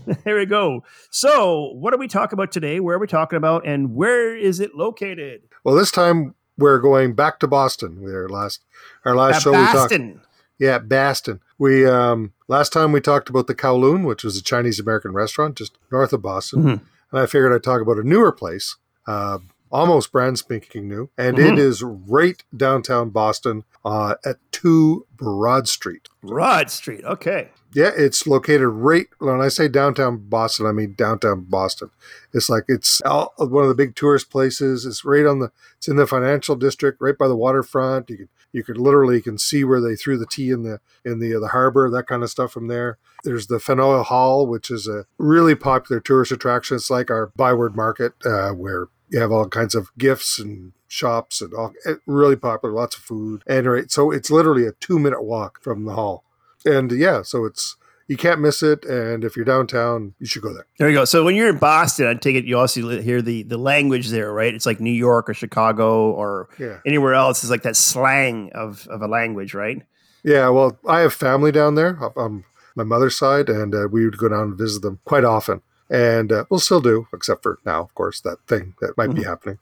there 0.24 0.36
we 0.36 0.46
go. 0.46 0.82
So, 1.10 1.72
what 1.74 1.92
are 1.94 1.98
we 1.98 2.08
talking 2.08 2.36
about 2.36 2.52
today? 2.52 2.80
Where 2.80 2.96
are 2.96 2.98
we 3.00 3.06
talking 3.06 3.36
about, 3.36 3.66
and 3.66 3.94
where 3.94 4.36
is 4.36 4.60
it 4.60 4.74
located? 4.74 5.42
Well, 5.64 5.74
this 5.74 5.90
time 5.90 6.34
we're 6.58 6.78
going 6.78 7.14
back 7.14 7.38
to 7.40 7.46
Boston. 7.48 8.02
Our 8.04 8.28
last 8.28 8.60
our 9.04 9.14
last 9.16 9.36
At 9.36 9.42
show 9.42 9.52
Boston. 9.52 10.06
we 10.08 10.12
talked. 10.14 10.26
Yeah, 10.58 10.78
Boston. 10.78 11.40
We 11.58 11.86
um 11.86 12.32
last 12.48 12.72
time 12.72 12.92
we 12.92 13.00
talked 13.00 13.28
about 13.28 13.46
the 13.46 13.54
Kowloon, 13.54 14.06
which 14.06 14.24
was 14.24 14.36
a 14.38 14.42
Chinese 14.42 14.78
American 14.80 15.12
restaurant 15.12 15.56
just 15.56 15.76
north 15.92 16.12
of 16.12 16.22
Boston, 16.22 16.62
Mhm. 16.62 16.80
and 17.12 17.20
I 17.20 17.26
figured 17.26 17.52
I'd 17.52 17.62
talk 17.62 17.80
about 17.82 17.98
a 17.98 18.02
newer 18.08 18.32
place. 18.32 18.76
Uh, 19.06 19.38
Almost 19.68 20.12
brand 20.12 20.38
spanking 20.38 20.88
new, 20.88 21.10
and 21.18 21.36
Mhm. 21.36 21.52
it 21.54 21.58
is 21.58 21.82
right 21.82 22.40
downtown 22.56 23.10
Boston 23.10 23.64
uh, 23.84 24.14
at 24.24 24.36
2 24.52 25.06
Broad 25.16 25.66
Street. 25.66 26.08
Broad 26.22 26.70
Street. 26.70 27.04
Okay. 27.04 27.50
Yeah, 27.76 27.90
it's 27.94 28.26
located 28.26 28.68
right. 28.68 29.06
When 29.18 29.42
I 29.42 29.48
say 29.48 29.68
downtown 29.68 30.16
Boston, 30.16 30.64
I 30.64 30.72
mean 30.72 30.94
downtown 30.96 31.44
Boston. 31.46 31.90
It's 32.32 32.48
like 32.48 32.64
it's 32.68 33.02
one 33.04 33.64
of 33.64 33.68
the 33.68 33.74
big 33.74 33.94
tourist 33.94 34.30
places. 34.30 34.86
It's 34.86 35.04
right 35.04 35.26
on 35.26 35.40
the. 35.40 35.52
It's 35.76 35.86
in 35.86 35.96
the 35.96 36.06
financial 36.06 36.56
district, 36.56 37.02
right 37.02 37.18
by 37.18 37.28
the 37.28 37.36
waterfront. 37.36 38.08
You 38.08 38.16
can 38.16 38.28
you 38.50 38.64
could 38.64 38.78
literally 38.78 39.20
can 39.20 39.36
see 39.36 39.62
where 39.62 39.82
they 39.82 39.94
threw 39.94 40.16
the 40.16 40.24
tea 40.24 40.48
in 40.48 40.62
the 40.62 40.80
in 41.04 41.18
the 41.18 41.38
the 41.38 41.48
harbor, 41.48 41.90
that 41.90 42.06
kind 42.06 42.22
of 42.22 42.30
stuff 42.30 42.50
from 42.50 42.68
there. 42.68 42.96
There's 43.24 43.48
the 43.48 43.60
Faneuil 43.60 44.04
Hall, 44.04 44.46
which 44.46 44.70
is 44.70 44.88
a 44.88 45.04
really 45.18 45.54
popular 45.54 46.00
tourist 46.00 46.32
attraction. 46.32 46.76
It's 46.76 46.88
like 46.88 47.10
our 47.10 47.30
Byward 47.36 47.76
Market, 47.76 48.14
uh, 48.24 48.52
where 48.52 48.86
you 49.10 49.20
have 49.20 49.30
all 49.30 49.46
kinds 49.50 49.74
of 49.74 49.90
gifts 49.98 50.38
and 50.38 50.72
shops 50.88 51.42
and 51.42 51.52
all 51.52 51.74
really 52.06 52.36
popular, 52.36 52.74
lots 52.74 52.96
of 52.96 53.02
food. 53.02 53.42
And 53.46 53.66
right, 53.66 53.90
so 53.90 54.10
it's 54.10 54.30
literally 54.30 54.66
a 54.66 54.72
two 54.72 54.98
minute 54.98 55.22
walk 55.22 55.62
from 55.62 55.84
the 55.84 55.92
hall. 55.92 56.24
And 56.66 56.90
yeah, 56.92 57.22
so 57.22 57.44
it's 57.44 57.76
you 58.08 58.16
can't 58.16 58.40
miss 58.40 58.62
it. 58.62 58.84
And 58.84 59.24
if 59.24 59.34
you're 59.36 59.44
downtown, 59.44 60.14
you 60.20 60.26
should 60.26 60.42
go 60.42 60.52
there. 60.52 60.66
There 60.78 60.88
you 60.88 60.94
go. 60.94 61.04
So 61.04 61.24
when 61.24 61.34
you're 61.34 61.48
in 61.48 61.58
Boston, 61.58 62.06
I 62.06 62.14
take 62.14 62.36
it 62.36 62.44
you 62.44 62.58
also 62.58 63.00
hear 63.00 63.22
the 63.22 63.42
the 63.44 63.56
language 63.58 64.08
there, 64.10 64.32
right? 64.32 64.54
It's 64.54 64.66
like 64.66 64.80
New 64.80 64.92
York 64.92 65.30
or 65.30 65.34
Chicago 65.34 66.10
or 66.10 66.48
Yeah. 66.58 66.78
anywhere 66.84 67.14
else. 67.14 67.42
It's 67.42 67.50
like 67.50 67.62
that 67.62 67.76
slang 67.76 68.50
of 68.54 68.86
of 68.88 69.00
a 69.02 69.08
language, 69.08 69.54
right? 69.54 69.82
Yeah, 70.22 70.48
well, 70.48 70.76
I 70.88 71.00
have 71.00 71.14
family 71.14 71.52
down 71.52 71.76
there 71.76 71.98
on 72.16 72.44
my 72.74 72.82
mother's 72.84 73.16
side, 73.16 73.48
and 73.48 73.74
uh, 73.74 73.86
we 73.90 74.04
would 74.04 74.18
go 74.18 74.28
down 74.28 74.42
and 74.48 74.58
visit 74.58 74.82
them 74.82 74.98
quite 75.04 75.24
often. 75.24 75.62
And 75.88 76.32
uh, 76.32 76.44
we'll 76.50 76.58
still 76.58 76.80
do, 76.80 77.06
except 77.12 77.44
for 77.44 77.60
now, 77.64 77.80
of 77.80 77.94
course, 77.94 78.20
that 78.22 78.38
thing 78.48 78.74
that 78.80 78.96
might 78.96 79.14
be 79.14 79.22
happening. 79.22 79.58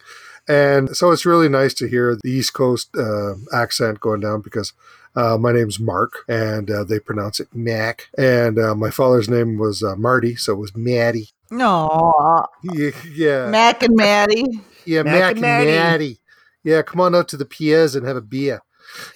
And 0.49 0.97
so 0.97 1.11
it's 1.11 1.27
really 1.27 1.51
nice 1.51 1.75
to 1.75 1.87
hear 1.87 2.17
the 2.23 2.31
East 2.31 2.55
Coast 2.55 2.89
uh, 2.97 3.35
accent 3.53 4.01
going 4.01 4.21
down 4.21 4.41
because 4.41 4.73
uh, 5.17 5.39
my 5.39 5.53
name's 5.53 5.79
Mark, 5.79 6.25
and 6.29 6.71
uh, 6.71 6.85
they 6.85 6.99
pronounce 6.99 7.41
it 7.41 7.49
Mac. 7.55 8.09
And 8.19 8.59
uh, 8.59 8.75
my 8.75 8.91
father's 8.91 9.29
name 9.29 9.59
was 9.59 9.83
uh, 9.83 9.97
Marty, 9.97 10.37
so 10.37 10.53
it 10.53 10.59
was 10.59 10.75
Matty. 10.77 11.29
No, 11.51 12.47
Yeah, 12.63 12.91
yeah, 13.15 13.49
Mac 13.51 13.83
and 13.83 13.95
Maddie. 13.97 14.47
yeah, 14.85 15.03
Mac 15.03 15.15
Mac, 15.15 15.37
and 15.37 15.37
and 15.37 15.41
Matty. 15.41 15.71
Matty. 15.71 16.19
Yeah, 16.65 16.83
come 16.83 17.01
on 17.01 17.15
out 17.15 17.29
to 17.29 17.37
the 17.37 17.45
Piers 17.45 17.95
and 17.95 18.07
have 18.07 18.17
a 18.17 18.21
beer. 18.23 18.61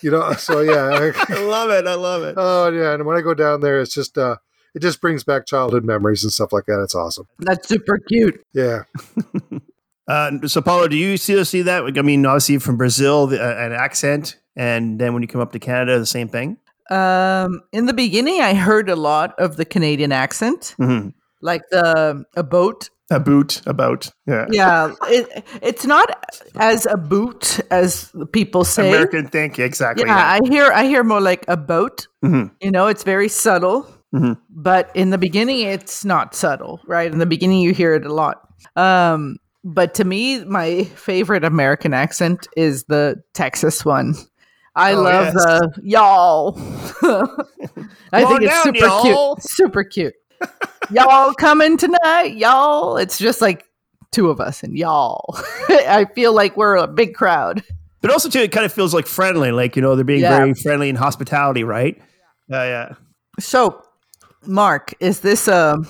You 0.03 0.11
know, 0.11 0.33
so 0.35 0.61
yeah. 0.61 1.13
I 1.29 1.41
love 1.41 1.71
it. 1.71 1.87
I 1.87 1.95
love 1.95 2.23
it. 2.23 2.35
Oh 2.37 2.71
yeah, 2.71 2.95
and 2.95 3.05
when 3.07 3.17
I 3.17 3.21
go 3.23 3.35
down 3.35 3.61
there, 3.61 3.81
it's 3.81 3.95
just 3.95 4.17
uh, 4.19 4.37
it 4.75 4.81
just 4.83 5.01
brings 5.01 5.25
back 5.25 5.47
childhood 5.47 5.85
memories 5.85 6.23
and 6.23 6.33
stuff 6.33 6.53
like 6.53 6.67
that. 6.67 6.81
It's 6.83 6.95
awesome. 6.95 7.27
That's 7.39 7.69
super 7.69 7.99
cute. 7.99 8.45
Yeah, 8.53 8.83
Uh, 10.09 10.47
so, 10.47 10.63
Paulo, 10.63 10.89
do 10.89 10.97
you 10.97 11.19
still 11.19 11.45
see 11.45 11.61
that? 11.61 11.85
I 11.99 12.01
mean, 12.03 12.25
obviously 12.25 12.57
from 12.57 12.79
Brazil, 12.79 13.27
the, 13.27 13.43
uh, 13.45 13.63
an 13.67 13.73
accent, 13.73 14.39
and 14.59 14.99
then 14.99 15.15
when 15.15 15.23
you 15.23 15.29
come 15.29 15.41
up 15.41 15.53
to 15.53 15.59
Canada, 15.59 15.99
the 15.99 16.05
same 16.07 16.29
thing. 16.29 16.59
Um, 16.91 17.61
in 17.73 17.87
the 17.87 17.93
beginning, 17.95 18.41
I 18.43 18.53
heard 18.55 18.91
a 18.91 18.97
lot 18.97 19.35
of 19.39 19.57
the 19.57 19.65
Canadian 19.65 20.13
accent, 20.13 20.75
Mm-hmm. 20.79 21.09
like 21.41 21.63
the 21.71 22.25
a 22.37 22.43
boat. 22.43 22.91
A 23.11 23.19
boot, 23.19 23.63
about, 23.65 24.11
yeah. 24.27 24.45
Yeah, 24.51 24.93
it, 25.05 25.43
it's 25.63 25.87
not 25.87 26.11
as 26.57 26.85
a 26.85 26.99
boot 26.99 27.59
as 27.71 28.13
people 28.33 28.65
say. 28.65 28.91
American 28.91 29.27
think 29.29 29.59
exactly. 29.59 30.05
yeah, 30.07 30.39
I 30.39 30.47
hear 30.47 30.71
I 30.73 30.85
hear 30.85 31.03
more 31.03 31.21
like 31.23 31.43
a 31.49 31.57
boat. 31.57 32.07
Mhm. 32.23 32.51
You 32.61 32.71
know, 32.71 32.87
it's 32.89 33.05
very 33.05 33.29
subtle. 33.31 33.87
Mhm. 34.15 34.37
But 34.51 34.91
in 34.95 35.09
the 35.09 35.17
beginning, 35.17 35.61
it's 35.61 36.05
not 36.05 36.35
subtle, 36.35 36.81
right? 36.87 37.11
In 37.11 37.19
the 37.19 37.25
beginning, 37.27 37.61
you 37.61 37.73
hear 37.73 37.95
it 37.95 38.05
a 38.05 38.13
lot. 38.13 38.43
Um, 38.77 39.39
but 39.65 39.95
to 39.95 40.05
me, 40.05 40.45
my 40.45 40.85
favorite 40.85 41.45
American 41.45 41.95
accent 41.95 42.47
is 42.59 42.85
the 42.89 43.23
Texas 43.33 43.87
one. 43.87 44.17
I 44.79 44.93
Oh, 44.95 45.03
love 45.03 45.25
yes. 45.27 45.35
the 45.35 45.73
y'all. 45.83 46.59
I 48.13 48.21
think 48.25 48.31
on 48.31 48.43
it's 48.43 48.53
down, 48.53 48.63
super 48.65 48.79
y'all. 48.79 49.35
cute. 49.37 49.43
Super 49.51 49.85
cute. 49.85 50.15
y'all 50.91 51.35
coming 51.35 51.77
tonight, 51.77 52.37
y'all. 52.37 52.97
It's 52.97 53.19
just 53.19 53.41
like 53.41 53.65
two 54.13 54.31
of 54.31 54.41
us 54.41 54.63
and 54.63 54.77
y'all. 54.77 55.25
I 55.69 56.07
feel 56.15 56.33
like 56.33 56.57
we're 56.57 56.77
a 56.77 56.87
big 56.87 57.15
crowd. 57.15 57.63
But 58.01 58.11
also, 58.13 58.29
too, 58.29 58.39
it 58.41 58.53
kind 58.53 58.65
of 58.65 58.73
feels 58.73 58.95
like 58.95 59.07
friendly, 59.07 59.51
like, 59.51 59.75
you 59.75 59.83
know, 59.83 59.97
they're 59.97 60.05
being 60.05 60.21
Yeah. 60.21 60.37
very 60.37 60.55
friendly 60.55 60.89
and 60.89 60.97
hospitality, 60.97 61.65
right? 61.65 62.01
Yeah, 62.49 62.65
yeah. 62.65 62.95
So, 63.41 63.83
Mark, 64.47 64.95
is 65.01 65.21
this 65.21 65.49
um 65.49 65.87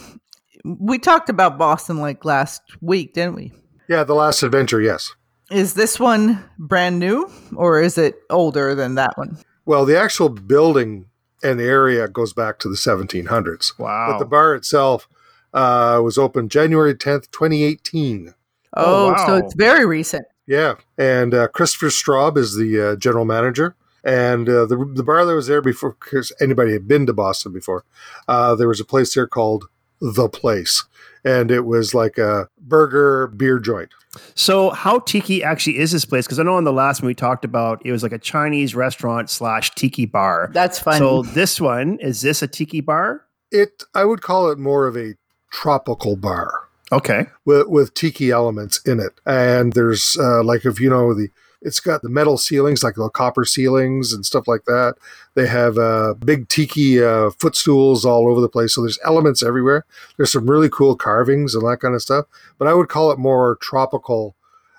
we 0.64 0.98
talked 0.98 1.28
about 1.28 1.58
Boston 1.58 1.98
like 1.98 2.24
last 2.24 2.62
week, 2.80 3.12
didn't 3.14 3.34
we? 3.36 3.52
yeah. 3.88 4.04
The 4.04 4.14
Last 4.14 4.42
Adventure, 4.42 4.80
yes. 4.80 5.12
Is 5.50 5.74
this 5.74 5.98
one 5.98 6.44
brand 6.58 6.98
new 6.98 7.30
or 7.56 7.80
is 7.80 7.96
it 7.98 8.16
older 8.30 8.74
than 8.74 8.96
that 8.96 9.16
one? 9.16 9.38
Well, 9.64 9.84
the 9.84 9.98
actual 9.98 10.28
building 10.28 11.06
and 11.42 11.58
the 11.58 11.64
area 11.64 12.08
goes 12.08 12.32
back 12.32 12.58
to 12.60 12.68
the 12.68 12.74
1700s, 12.76 13.78
Wow. 13.78 14.08
but 14.12 14.18
the 14.18 14.24
bar 14.26 14.54
itself 14.54 15.08
uh, 15.54 16.00
was 16.02 16.18
opened 16.18 16.50
January 16.50 16.94
10th, 16.94 17.30
2018. 17.30 18.34
Oh, 18.76 19.14
Oh, 19.16 19.26
so 19.26 19.36
it's 19.36 19.54
very 19.54 19.86
recent. 19.86 20.26
Yeah, 20.46 20.74
and 20.96 21.34
uh, 21.34 21.48
Christopher 21.48 21.86
Straub 21.88 22.36
is 22.36 22.56
the 22.56 22.80
uh, 22.92 22.96
general 22.96 23.24
manager, 23.24 23.74
And 24.04 24.48
uh, 24.48 24.64
the 24.66 24.76
the 24.94 25.02
bar 25.02 25.24
that 25.26 25.34
was 25.34 25.46
there 25.46 25.60
before, 25.62 25.96
because 26.00 26.32
anybody 26.40 26.72
had 26.72 26.88
been 26.88 27.04
to 27.06 27.12
Boston 27.12 27.52
before, 27.52 27.84
uh, 28.26 28.54
there 28.54 28.68
was 28.68 28.80
a 28.80 28.84
place 28.84 29.14
there 29.14 29.26
called 29.26 29.68
the 30.00 30.28
Place, 30.28 30.84
and 31.28 31.50
it 31.50 31.66
was 31.66 31.94
like 31.94 32.16
a 32.16 32.48
burger 32.58 33.26
beer 33.28 33.58
joint. 33.58 33.90
So, 34.34 34.70
how 34.70 35.00
tiki 35.00 35.44
actually 35.44 35.78
is 35.78 35.92
this 35.92 36.04
place? 36.06 36.26
Because 36.26 36.38
I 36.38 36.42
know 36.42 36.54
on 36.54 36.64
the 36.64 36.72
last 36.72 37.02
one 37.02 37.08
we 37.08 37.14
talked 37.14 37.44
about 37.44 37.82
it 37.84 37.92
was 37.92 38.02
like 38.02 38.12
a 38.12 38.18
Chinese 38.18 38.74
restaurant 38.74 39.28
slash 39.28 39.74
tiki 39.74 40.06
bar. 40.06 40.50
That's 40.52 40.78
funny. 40.78 40.98
So, 40.98 41.22
this 41.22 41.60
one 41.60 41.98
is 42.00 42.22
this 42.22 42.42
a 42.42 42.48
tiki 42.48 42.80
bar? 42.80 43.26
It 43.50 43.82
I 43.94 44.04
would 44.04 44.22
call 44.22 44.50
it 44.50 44.58
more 44.58 44.86
of 44.86 44.96
a 44.96 45.14
tropical 45.50 46.16
bar. 46.16 46.64
Okay. 46.90 47.26
with, 47.44 47.68
with 47.68 47.92
tiki 47.92 48.30
elements 48.30 48.80
in 48.86 48.98
it. 48.98 49.12
And 49.26 49.74
there's 49.74 50.16
uh, 50.18 50.42
like 50.42 50.64
if 50.64 50.80
you 50.80 50.88
know 50.88 51.12
the 51.12 51.28
it's 51.60 51.80
got 51.80 52.02
the 52.02 52.08
metal 52.08 52.38
ceilings 52.38 52.82
like 52.82 52.94
the 52.94 53.08
copper 53.10 53.44
ceilings 53.44 54.12
and 54.12 54.24
stuff 54.24 54.46
like 54.46 54.64
that. 54.64 54.94
They 55.34 55.46
have 55.46 55.76
uh, 55.76 56.14
big 56.14 56.48
tiki 56.48 57.02
uh, 57.02 57.30
footstools 57.30 58.04
all 58.04 58.28
over 58.28 58.40
the 58.40 58.48
place. 58.48 58.74
So 58.74 58.82
there's 58.82 58.98
elements 59.04 59.42
everywhere. 59.42 59.84
There's 60.16 60.32
some 60.32 60.48
really 60.48 60.68
cool 60.70 60.96
carvings 60.96 61.54
and 61.54 61.64
that 61.64 61.80
kind 61.80 61.94
of 61.94 62.02
stuff. 62.02 62.26
But 62.58 62.68
I 62.68 62.74
would 62.74 62.88
call 62.88 63.10
it 63.10 63.18
more 63.18 63.56
tropical. 63.60 64.36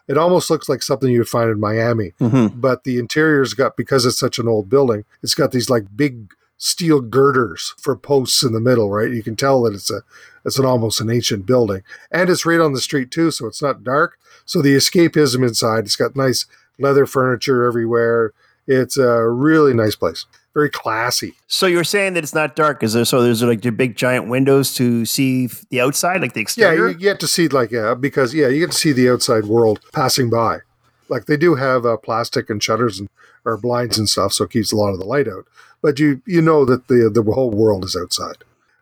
It 0.07 0.17
almost 0.17 0.49
looks 0.49 0.69
like 0.69 0.81
something 0.81 1.11
you 1.11 1.19
would 1.19 1.29
find 1.29 1.49
in 1.49 1.59
Miami. 1.59 2.13
Mm-hmm. 2.19 2.59
But 2.59 2.83
the 2.83 2.97
interior's 2.97 3.53
got 3.53 3.75
because 3.75 4.05
it's 4.05 4.17
such 4.17 4.39
an 4.39 4.47
old 4.47 4.69
building, 4.69 5.05
it's 5.21 5.35
got 5.35 5.51
these 5.51 5.69
like 5.69 5.85
big 5.95 6.33
steel 6.57 6.99
girders 6.99 7.73
for 7.77 7.95
posts 7.95 8.43
in 8.43 8.53
the 8.53 8.59
middle, 8.59 8.89
right? 8.89 9.11
You 9.11 9.23
can 9.23 9.35
tell 9.35 9.63
that 9.63 9.73
it's 9.73 9.89
a 9.89 10.01
it's 10.45 10.59
an 10.59 10.65
almost 10.65 11.01
an 11.01 11.09
ancient 11.09 11.45
building. 11.45 11.83
And 12.11 12.29
it's 12.29 12.45
right 12.45 12.59
on 12.59 12.73
the 12.73 12.81
street 12.81 13.11
too, 13.11 13.31
so 13.31 13.47
it's 13.47 13.61
not 13.61 13.83
dark. 13.83 14.17
So 14.45 14.61
the 14.61 14.75
escapism 14.75 15.47
inside, 15.47 15.85
it's 15.85 15.95
got 15.95 16.15
nice 16.15 16.45
leather 16.79 17.05
furniture 17.05 17.65
everywhere. 17.65 18.33
It's 18.67 18.97
a 18.97 19.27
really 19.27 19.73
nice 19.73 19.95
place. 19.95 20.25
Very 20.53 20.69
classy. 20.69 21.35
So 21.47 21.65
you're 21.67 21.83
saying 21.83 22.13
that 22.13 22.23
it's 22.23 22.33
not 22.33 22.55
dark? 22.55 22.83
Is 22.83 22.93
there 22.93 23.05
so 23.05 23.21
there's 23.21 23.41
like 23.43 23.61
the 23.61 23.71
big 23.71 23.95
giant 23.95 24.27
windows 24.29 24.73
to 24.75 25.05
see 25.05 25.47
the 25.69 25.81
outside, 25.81 26.21
like 26.21 26.33
the 26.33 26.41
exterior? 26.41 26.87
Yeah, 26.87 26.93
you 26.93 26.99
get 26.99 27.19
to 27.21 27.27
see 27.27 27.47
like 27.47 27.73
uh, 27.73 27.95
because 27.95 28.33
yeah, 28.33 28.47
you 28.47 28.59
get 28.59 28.71
to 28.71 28.77
see 28.77 28.91
the 28.91 29.09
outside 29.09 29.45
world 29.45 29.79
passing 29.93 30.29
by. 30.29 30.59
Like 31.07 31.25
they 31.25 31.37
do 31.37 31.55
have 31.55 31.85
uh, 31.85 31.97
plastic 31.97 32.49
and 32.49 32.61
shutters 32.61 32.99
and 32.99 33.09
or 33.45 33.57
blinds 33.57 33.97
and 33.97 34.09
stuff, 34.09 34.33
so 34.33 34.43
it 34.43 34.51
keeps 34.51 34.71
a 34.71 34.75
lot 34.75 34.91
of 34.91 34.99
the 34.99 35.05
light 35.05 35.27
out. 35.27 35.45
But 35.81 35.99
you 35.99 36.21
you 36.25 36.41
know 36.41 36.65
that 36.65 36.87
the 36.87 37.09
the 37.13 37.23
whole 37.31 37.51
world 37.51 37.85
is 37.85 37.95
outside. 37.95 38.37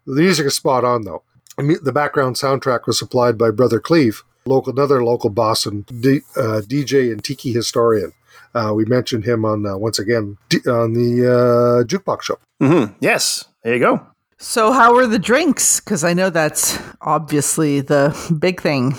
The 0.05 0.21
music 0.21 0.47
is 0.47 0.55
spot 0.55 0.83
on 0.83 1.03
though. 1.03 1.23
I 1.57 1.62
mean, 1.63 1.77
The 1.83 1.91
background 1.91 2.36
soundtrack 2.36 2.86
was 2.88 2.97
supplied 2.99 3.38
by 3.38 3.51
Brother 3.51 3.79
Cleve, 3.79 4.23
local 4.47 4.73
another 4.73 5.03
local 5.03 5.29
Boston 5.29 5.86
D, 5.99 6.21
uh, 6.36 6.62
DJ 6.65 7.12
and 7.12 7.23
tiki 7.23 7.51
historian. 7.51 8.13
Uh, 8.53 8.73
we 8.73 8.86
mentioned 8.86 9.25
him 9.25 9.45
on 9.45 9.65
uh, 9.65 9.77
once 9.77 9.99
again 9.99 10.38
D, 10.49 10.57
on 10.67 10.93
the 10.93 11.27
uh, 11.27 11.83
jukebox 11.83 12.23
show. 12.23 12.39
Mm-hmm. 12.62 12.93
Yes. 12.99 13.45
There 13.63 13.73
you 13.73 13.79
go. 13.79 14.05
so, 14.38 14.71
how 14.71 14.93
were 14.93 15.07
the 15.07 15.19
drinks? 15.19 15.79
Because 15.79 16.03
I 16.03 16.13
know 16.13 16.29
that's 16.29 16.79
obviously 17.01 17.81
the 17.81 18.15
big 18.39 18.62
thing. 18.62 18.95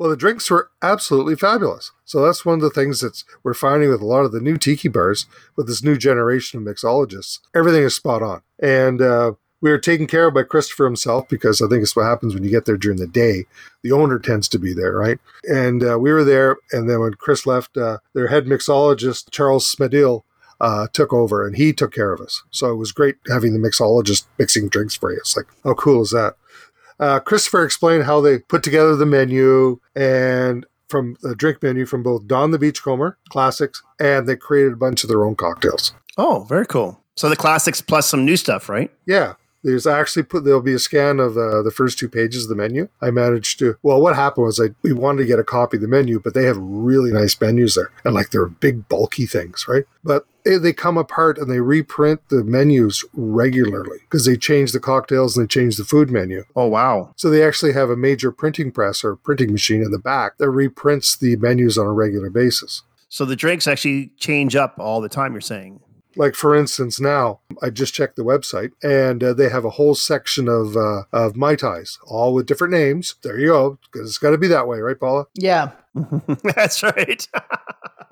Well, 0.00 0.08
the 0.08 0.16
drinks 0.16 0.50
were 0.50 0.70
absolutely 0.80 1.36
fabulous. 1.36 1.92
So 2.06 2.24
that's 2.24 2.42
one 2.42 2.54
of 2.54 2.62
the 2.62 2.70
things 2.70 3.00
that 3.00 3.22
we're 3.42 3.52
finding 3.52 3.90
with 3.90 4.00
a 4.00 4.06
lot 4.06 4.24
of 4.24 4.32
the 4.32 4.40
new 4.40 4.56
tiki 4.56 4.88
bars 4.88 5.26
with 5.56 5.66
this 5.66 5.84
new 5.84 5.98
generation 5.98 6.58
of 6.58 6.74
mixologists. 6.74 7.40
Everything 7.54 7.82
is 7.82 7.96
spot 7.96 8.22
on. 8.22 8.40
And 8.58 9.02
uh, 9.02 9.32
we 9.60 9.70
were 9.70 9.78
taken 9.78 10.06
care 10.06 10.28
of 10.28 10.34
by 10.34 10.42
Christopher 10.42 10.84
himself 10.84 11.28
because 11.28 11.60
I 11.60 11.68
think 11.68 11.82
it's 11.82 11.94
what 11.94 12.06
happens 12.06 12.34
when 12.34 12.44
you 12.44 12.50
get 12.50 12.64
there 12.64 12.76
during 12.76 12.98
the 12.98 13.06
day. 13.06 13.44
The 13.82 13.92
owner 13.92 14.18
tends 14.18 14.48
to 14.48 14.58
be 14.58 14.72
there, 14.72 14.92
right? 14.92 15.18
And 15.44 15.82
uh, 15.82 15.98
we 15.98 16.12
were 16.12 16.24
there. 16.24 16.56
And 16.72 16.88
then 16.88 17.00
when 17.00 17.14
Chris 17.14 17.46
left, 17.46 17.76
uh, 17.76 17.98
their 18.14 18.28
head 18.28 18.46
mixologist, 18.46 19.30
Charles 19.30 19.74
Smedil, 19.74 20.22
uh, 20.60 20.86
took 20.92 21.12
over 21.12 21.46
and 21.46 21.56
he 21.56 21.72
took 21.72 21.92
care 21.92 22.12
of 22.12 22.20
us. 22.20 22.42
So 22.50 22.70
it 22.70 22.76
was 22.76 22.92
great 22.92 23.16
having 23.28 23.52
the 23.52 23.58
mixologist 23.58 24.26
mixing 24.38 24.68
drinks 24.68 24.94
for 24.94 25.10
you. 25.10 25.18
It's 25.18 25.36
like, 25.36 25.46
how 25.64 25.74
cool 25.74 26.02
is 26.02 26.10
that? 26.10 26.34
Uh, 26.98 27.18
Christopher 27.18 27.64
explained 27.64 28.04
how 28.04 28.20
they 28.20 28.40
put 28.40 28.62
together 28.62 28.94
the 28.94 29.06
menu 29.06 29.80
and 29.96 30.66
from 30.88 31.16
the 31.22 31.34
drink 31.34 31.62
menu 31.62 31.86
from 31.86 32.02
both 32.02 32.26
Don 32.26 32.50
the 32.50 32.58
Beachcomber 32.58 33.16
classics, 33.30 33.82
and 33.98 34.28
they 34.28 34.36
created 34.36 34.74
a 34.74 34.76
bunch 34.76 35.02
of 35.02 35.08
their 35.08 35.24
own 35.24 35.36
cocktails. 35.36 35.94
Oh, 36.18 36.44
very 36.48 36.66
cool. 36.66 37.02
So 37.16 37.28
the 37.28 37.36
classics 37.36 37.80
plus 37.80 38.08
some 38.08 38.24
new 38.24 38.36
stuff, 38.36 38.68
right? 38.68 38.90
Yeah, 39.06 39.34
there's 39.62 39.86
actually 39.86 40.22
put 40.22 40.44
there'll 40.44 40.62
be 40.62 40.74
a 40.74 40.78
scan 40.78 41.20
of 41.20 41.36
uh, 41.36 41.62
the 41.62 41.72
first 41.74 41.98
two 41.98 42.08
pages 42.08 42.44
of 42.44 42.48
the 42.48 42.54
menu. 42.54 42.88
I 43.00 43.10
managed 43.10 43.58
to. 43.60 43.76
Well, 43.82 44.00
what 44.00 44.16
happened 44.16 44.46
was 44.46 44.60
I 44.60 44.74
we 44.82 44.92
wanted 44.92 45.22
to 45.22 45.26
get 45.26 45.38
a 45.38 45.44
copy 45.44 45.76
of 45.76 45.82
the 45.82 45.88
menu, 45.88 46.20
but 46.20 46.34
they 46.34 46.44
have 46.44 46.56
really 46.58 47.12
nice 47.12 47.40
menus 47.40 47.74
there, 47.74 47.90
and 48.04 48.14
like 48.14 48.30
they're 48.30 48.46
big 48.46 48.88
bulky 48.88 49.26
things, 49.26 49.66
right? 49.68 49.84
But 50.02 50.26
they, 50.44 50.56
they 50.56 50.72
come 50.72 50.96
apart 50.96 51.38
and 51.38 51.50
they 51.50 51.60
reprint 51.60 52.28
the 52.28 52.42
menus 52.44 53.04
regularly 53.12 53.98
because 54.02 54.24
they 54.24 54.36
change 54.36 54.72
the 54.72 54.80
cocktails 54.80 55.36
and 55.36 55.44
they 55.44 55.52
change 55.52 55.76
the 55.76 55.84
food 55.84 56.10
menu. 56.10 56.44
Oh, 56.56 56.66
wow. 56.66 57.12
So 57.16 57.30
they 57.30 57.44
actually 57.44 57.72
have 57.74 57.90
a 57.90 57.96
major 57.96 58.32
printing 58.32 58.72
press 58.72 59.04
or 59.04 59.16
printing 59.16 59.52
machine 59.52 59.82
in 59.82 59.90
the 59.90 59.98
back 59.98 60.38
that 60.38 60.50
reprints 60.50 61.16
the 61.16 61.36
menus 61.36 61.76
on 61.76 61.86
a 61.86 61.92
regular 61.92 62.30
basis. 62.30 62.82
So 63.08 63.24
the 63.24 63.36
drinks 63.36 63.66
actually 63.66 64.12
change 64.18 64.54
up 64.56 64.76
all 64.78 65.00
the 65.00 65.08
time, 65.08 65.32
you're 65.32 65.40
saying? 65.40 65.80
Like 66.16 66.34
for 66.34 66.54
instance, 66.54 67.00
now 67.00 67.40
I 67.62 67.70
just 67.70 67.94
checked 67.94 68.16
the 68.16 68.24
website 68.24 68.70
and 68.82 69.22
uh, 69.22 69.32
they 69.32 69.48
have 69.48 69.64
a 69.64 69.70
whole 69.70 69.94
section 69.94 70.48
of 70.48 70.76
uh, 70.76 71.02
of 71.12 71.36
mai 71.36 71.56
tais, 71.56 71.98
all 72.04 72.34
with 72.34 72.46
different 72.46 72.72
names. 72.72 73.14
There 73.22 73.38
you 73.38 73.48
go, 73.48 73.78
because 73.92 74.08
it's 74.08 74.18
got 74.18 74.30
to 74.30 74.38
be 74.38 74.48
that 74.48 74.66
way, 74.66 74.78
right, 74.80 74.98
Paula? 74.98 75.26
Yeah. 75.34 75.70
That's 76.42 76.82
right. 76.82 77.26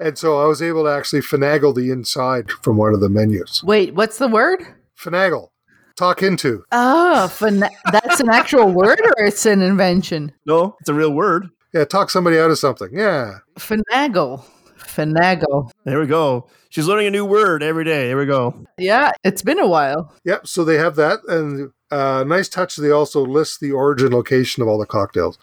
And 0.01 0.17
so 0.17 0.41
I 0.41 0.47
was 0.47 0.63
able 0.63 0.85
to 0.85 0.91
actually 0.91 1.23
finagle 1.23 1.75
the 1.75 1.91
inside 1.91 2.53
from 2.63 2.77
one 2.77 2.95
of 2.95 3.01
the 3.01 3.09
menus. 3.09 3.65
Wait, 3.65 3.97
what's 3.97 4.19
the 4.19 4.29
word? 4.29 4.63
Finagle, 4.97 5.49
talk 5.97 6.23
into. 6.23 6.63
Oh, 6.71 7.27
fina- 7.27 7.69
that's 7.91 8.21
an 8.21 8.29
actual 8.29 8.71
word 8.71 9.01
or 9.01 9.25
it's 9.25 9.45
an 9.45 9.61
invention? 9.61 10.31
no, 10.47 10.77
it's 10.79 10.89
a 10.89 10.95
real 10.95 11.11
word. 11.13 11.49
Yeah, 11.75 11.85
talk 11.85 12.11
somebody 12.11 12.39
out 12.39 12.53
of 12.53 12.59
something. 12.59 12.91
Yeah, 12.93 13.39
Finagle. 13.59 14.45
Finagle. 14.89 15.71
There 15.85 16.01
we 16.01 16.07
go. 16.07 16.49
She's 16.71 16.87
learning 16.87 17.07
a 17.07 17.11
new 17.11 17.25
word 17.25 17.63
every 17.63 17.85
day. 17.85 18.09
There 18.09 18.17
we 18.17 18.27
go. 18.27 18.65
Yeah, 18.77 19.13
it's 19.25 19.43
been 19.43 19.59
a 19.59 19.67
while. 19.67 20.13
Yep. 20.25 20.47
So 20.47 20.65
they 20.65 20.77
have 20.77 20.97
that, 20.97 21.21
and 21.29 21.71
uh, 21.91 22.25
nice 22.27 22.49
touch. 22.49 22.77
They 22.77 22.91
also 22.91 23.25
list 23.25 23.61
the 23.61 23.73
origin 23.73 24.13
location 24.13 24.63
of 24.63 24.69
all 24.69 24.79
the 24.79 24.87
cocktails. 24.87 25.39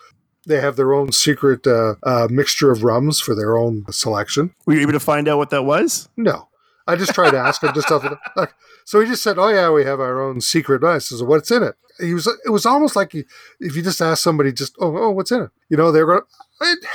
They 0.48 0.62
have 0.62 0.76
their 0.76 0.94
own 0.94 1.12
secret 1.12 1.66
uh, 1.66 1.96
uh, 2.04 2.28
mixture 2.30 2.72
of 2.72 2.84
rums 2.84 3.20
for 3.20 3.34
their 3.34 3.58
own 3.58 3.86
selection. 3.90 4.54
Were 4.66 4.74
you 4.74 4.82
able 4.82 4.92
to 4.92 5.00
find 5.00 5.28
out 5.28 5.40
what 5.40 5.50
that 5.50 5.64
was? 5.64 6.08
No, 6.18 6.50
I 6.86 6.96
just 6.96 7.16
tried 7.16 7.32
to 7.32 7.40
ask 7.40 7.64
him 7.64 7.74
just 7.74 7.88
stuff. 7.88 8.06
Like, 8.36 8.54
so 8.86 9.02
he 9.02 9.08
just 9.08 9.22
said, 9.24 9.38
"Oh 9.38 9.50
yeah, 9.50 9.70
we 9.72 9.84
have 9.84 10.00
our 10.00 10.22
own 10.22 10.40
secret." 10.40 10.84
I 10.84 11.00
says, 11.00 11.22
"What's 11.22 11.52
in 11.52 11.64
it?" 11.64 11.76
He 12.00 12.14
was. 12.14 12.28
It 12.46 12.50
was 12.50 12.66
almost 12.66 12.96
like 12.96 13.14
if 13.14 13.76
you 13.76 13.82
just 13.82 14.02
ask 14.02 14.24
somebody, 14.24 14.52
just, 14.54 14.76
"Oh, 14.80 14.96
oh, 14.98 15.12
what's 15.12 15.32
in 15.32 15.42
it?" 15.42 15.50
You 15.70 15.78
know, 15.78 15.92
they're 15.92 16.06
going, 16.06 16.22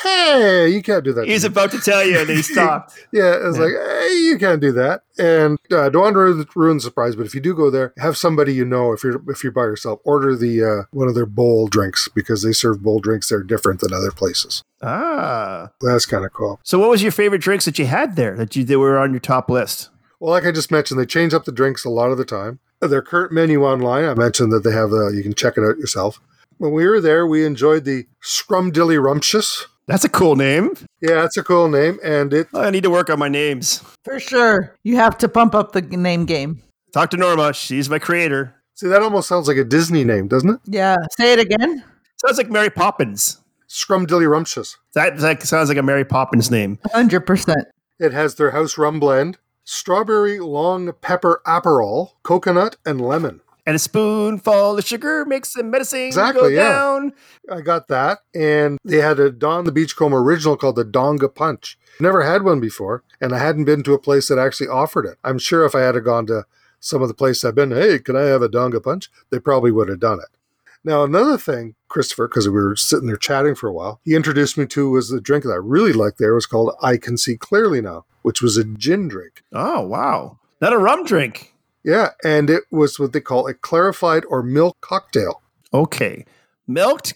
"Hey, 0.02 0.68
you 0.68 0.82
can't 0.82 1.04
do 1.04 1.12
that." 1.14 1.26
He's 1.26 1.42
me." 1.44 1.48
about 1.48 1.70
to 1.72 1.80
tell 1.80 2.04
you, 2.04 2.18
and 2.18 2.28
he 2.28 2.42
stopped. 2.54 2.92
Yeah, 3.12 3.36
it's 3.42 3.58
like, 3.58 3.72
hey, 3.72 4.14
you 4.22 4.38
can't 4.38 4.60
do 4.60 4.72
that. 4.72 5.02
And 5.18 5.58
uh, 5.70 5.88
don't 5.88 6.02
want 6.02 6.14
to 6.14 6.18
ruin, 6.20 6.46
ruin 6.54 6.76
the 6.76 6.82
surprise, 6.82 7.16
but 7.16 7.26
if 7.26 7.34
you 7.34 7.40
do 7.40 7.54
go 7.54 7.70
there, 7.70 7.92
have 7.98 8.16
somebody 8.16 8.52
you 8.54 8.64
know. 8.64 8.92
If 8.92 9.02
you're 9.02 9.22
if 9.28 9.42
you're 9.42 9.52
by 9.52 9.62
yourself, 9.62 10.00
order 10.04 10.36
the 10.36 10.62
uh, 10.62 10.84
one 10.90 11.08
of 11.08 11.14
their 11.14 11.26
bowl 11.26 11.66
drinks 11.66 12.08
because 12.14 12.42
they 12.42 12.52
serve 12.52 12.82
bowl 12.82 13.00
drinks. 13.00 13.28
They're 13.30 13.42
different 13.42 13.80
than 13.80 13.92
other 13.92 14.10
places. 14.10 14.62
ah. 14.82 15.70
That's 15.80 16.06
kind 16.06 16.24
of 16.24 16.32
cool. 16.32 16.60
So, 16.62 16.78
what 16.78 16.90
was 16.90 17.02
your 17.02 17.12
favorite 17.12 17.40
drinks 17.40 17.64
that 17.64 17.78
you 17.78 17.86
had 17.86 18.16
there 18.16 18.36
that 18.36 18.54
you 18.54 18.64
that 18.64 18.78
were 18.78 18.98
on 18.98 19.12
your 19.12 19.20
top 19.20 19.50
list? 19.50 19.88
Well, 20.20 20.30
like 20.30 20.44
I 20.44 20.52
just 20.52 20.70
mentioned, 20.70 21.00
they 21.00 21.06
change 21.06 21.32
up 21.32 21.46
the 21.46 21.52
drinks 21.52 21.84
a 21.84 21.90
lot 21.90 22.12
of 22.12 22.18
the 22.18 22.24
time. 22.26 22.60
Their 22.80 23.02
current 23.02 23.32
menu 23.32 23.64
online, 23.64 24.04
I 24.04 24.14
mentioned 24.14 24.52
that 24.52 24.64
they 24.64 24.72
have. 24.72 24.92
Uh, 24.92 25.08
you 25.08 25.22
can 25.22 25.34
check 25.34 25.56
it 25.56 25.64
out 25.64 25.78
yourself. 25.78 26.20
When 26.58 26.72
we 26.72 26.86
were 26.86 27.00
there, 27.00 27.26
we 27.26 27.44
enjoyed 27.44 27.84
the 27.84 28.06
Scrumdilly 28.22 29.02
Rumptious. 29.02 29.66
That's 29.86 30.04
a 30.04 30.08
cool 30.10 30.36
name. 30.36 30.74
Yeah, 31.00 31.22
that's 31.22 31.36
a 31.38 31.42
cool 31.42 31.68
name, 31.68 31.98
and 32.04 32.32
it 32.32 32.48
I 32.54 32.70
need 32.70 32.82
to 32.84 32.90
work 32.90 33.10
on 33.10 33.18
my 33.18 33.28
names. 33.28 33.82
For 34.04 34.20
sure. 34.20 34.76
You 34.84 34.96
have 34.96 35.16
to 35.18 35.28
pump 35.28 35.54
up 35.54 35.72
the 35.72 35.80
name 35.80 36.26
game. 36.26 36.62
Talk 36.92 37.10
to 37.10 37.16
Norma. 37.16 37.54
She's 37.54 37.88
my 37.88 37.98
creator. 37.98 38.54
see 38.74 38.88
that 38.88 39.02
almost 39.02 39.28
sounds 39.28 39.48
like 39.48 39.56
a 39.56 39.64
Disney 39.64 40.04
name, 40.04 40.28
doesn't 40.28 40.50
it? 40.50 40.60
Yeah. 40.66 40.96
Say 41.16 41.32
it 41.32 41.38
again. 41.38 41.82
Sounds 42.16 42.36
like 42.36 42.50
Mary 42.50 42.70
Poppins. 42.70 43.38
Scrumdilly 43.68 44.28
Rumptious. 44.28 44.76
That, 44.94 45.18
that 45.18 45.42
sounds 45.44 45.68
like 45.68 45.78
a 45.78 45.82
Mary 45.82 46.04
Poppins 46.04 46.50
name. 46.50 46.78
100%. 46.88 47.54
It 47.98 48.12
has 48.12 48.34
their 48.34 48.50
house 48.50 48.76
rum 48.76 49.00
blend, 49.00 49.38
strawberry 49.70 50.40
long 50.40 50.92
pepper 51.00 51.40
aperol, 51.46 52.10
coconut, 52.24 52.76
and 52.84 53.00
lemon. 53.00 53.40
And 53.64 53.76
a 53.76 53.78
spoonful 53.78 54.78
of 54.78 54.84
sugar 54.84 55.24
makes 55.24 55.52
the 55.52 55.62
medicine 55.62 56.06
Exactly, 56.06 56.40
go 56.40 56.48
yeah. 56.48 56.70
down. 56.70 57.12
I 57.48 57.60
got 57.60 57.86
that. 57.86 58.18
And 58.34 58.78
they 58.84 58.96
had 58.96 59.20
a 59.20 59.30
Don 59.30 59.64
the 59.64 59.70
Beachcomber 59.70 60.18
original 60.18 60.56
called 60.56 60.74
the 60.74 60.84
Donga 60.84 61.28
Punch. 61.28 61.78
Never 62.00 62.22
had 62.22 62.42
one 62.42 62.58
before, 62.58 63.04
and 63.20 63.32
I 63.32 63.38
hadn't 63.38 63.64
been 63.64 63.84
to 63.84 63.94
a 63.94 63.98
place 63.98 64.26
that 64.28 64.38
actually 64.38 64.68
offered 64.68 65.06
it. 65.06 65.18
I'm 65.22 65.38
sure 65.38 65.64
if 65.64 65.76
I 65.76 65.82
had 65.82 66.02
gone 66.02 66.26
to 66.26 66.46
some 66.80 67.00
of 67.00 67.08
the 67.08 67.14
places 67.14 67.44
I've 67.44 67.54
been, 67.54 67.70
hey, 67.70 68.00
can 68.00 68.16
I 68.16 68.22
have 68.22 68.42
a 68.42 68.48
Donga 68.48 68.80
Punch? 68.80 69.08
They 69.30 69.38
probably 69.38 69.70
would 69.70 69.88
have 69.88 70.00
done 70.00 70.18
it. 70.18 70.36
Now, 70.82 71.04
another 71.04 71.38
thing, 71.38 71.76
Christopher, 71.88 72.26
because 72.26 72.48
we 72.48 72.54
were 72.54 72.74
sitting 72.74 73.06
there 73.06 73.16
chatting 73.16 73.54
for 73.54 73.68
a 73.68 73.72
while, 73.72 74.00
he 74.02 74.16
introduced 74.16 74.58
me 74.58 74.66
to 74.66 74.90
was 74.90 75.10
the 75.10 75.20
drink 75.20 75.44
that 75.44 75.52
I 75.52 75.56
really 75.56 75.92
liked 75.92 76.18
there 76.18 76.34
was 76.34 76.46
called 76.46 76.74
I 76.82 76.96
Can 76.96 77.18
See 77.18 77.36
Clearly 77.36 77.82
Now, 77.82 78.06
which 78.22 78.42
was 78.42 78.56
a 78.56 78.64
gin 78.64 79.08
drink. 79.08 79.42
Oh, 79.52 79.80
wow. 79.86 80.38
Not 80.60 80.72
a 80.72 80.78
rum 80.78 81.04
drink. 81.04 81.54
Yeah, 81.84 82.10
and 82.22 82.50
it 82.50 82.64
was 82.70 82.98
what 82.98 83.12
they 83.12 83.20
call 83.20 83.46
a 83.46 83.54
clarified 83.54 84.24
or 84.28 84.42
milk 84.42 84.76
cocktail. 84.80 85.40
Okay. 85.72 86.26
Milked? 86.66 87.14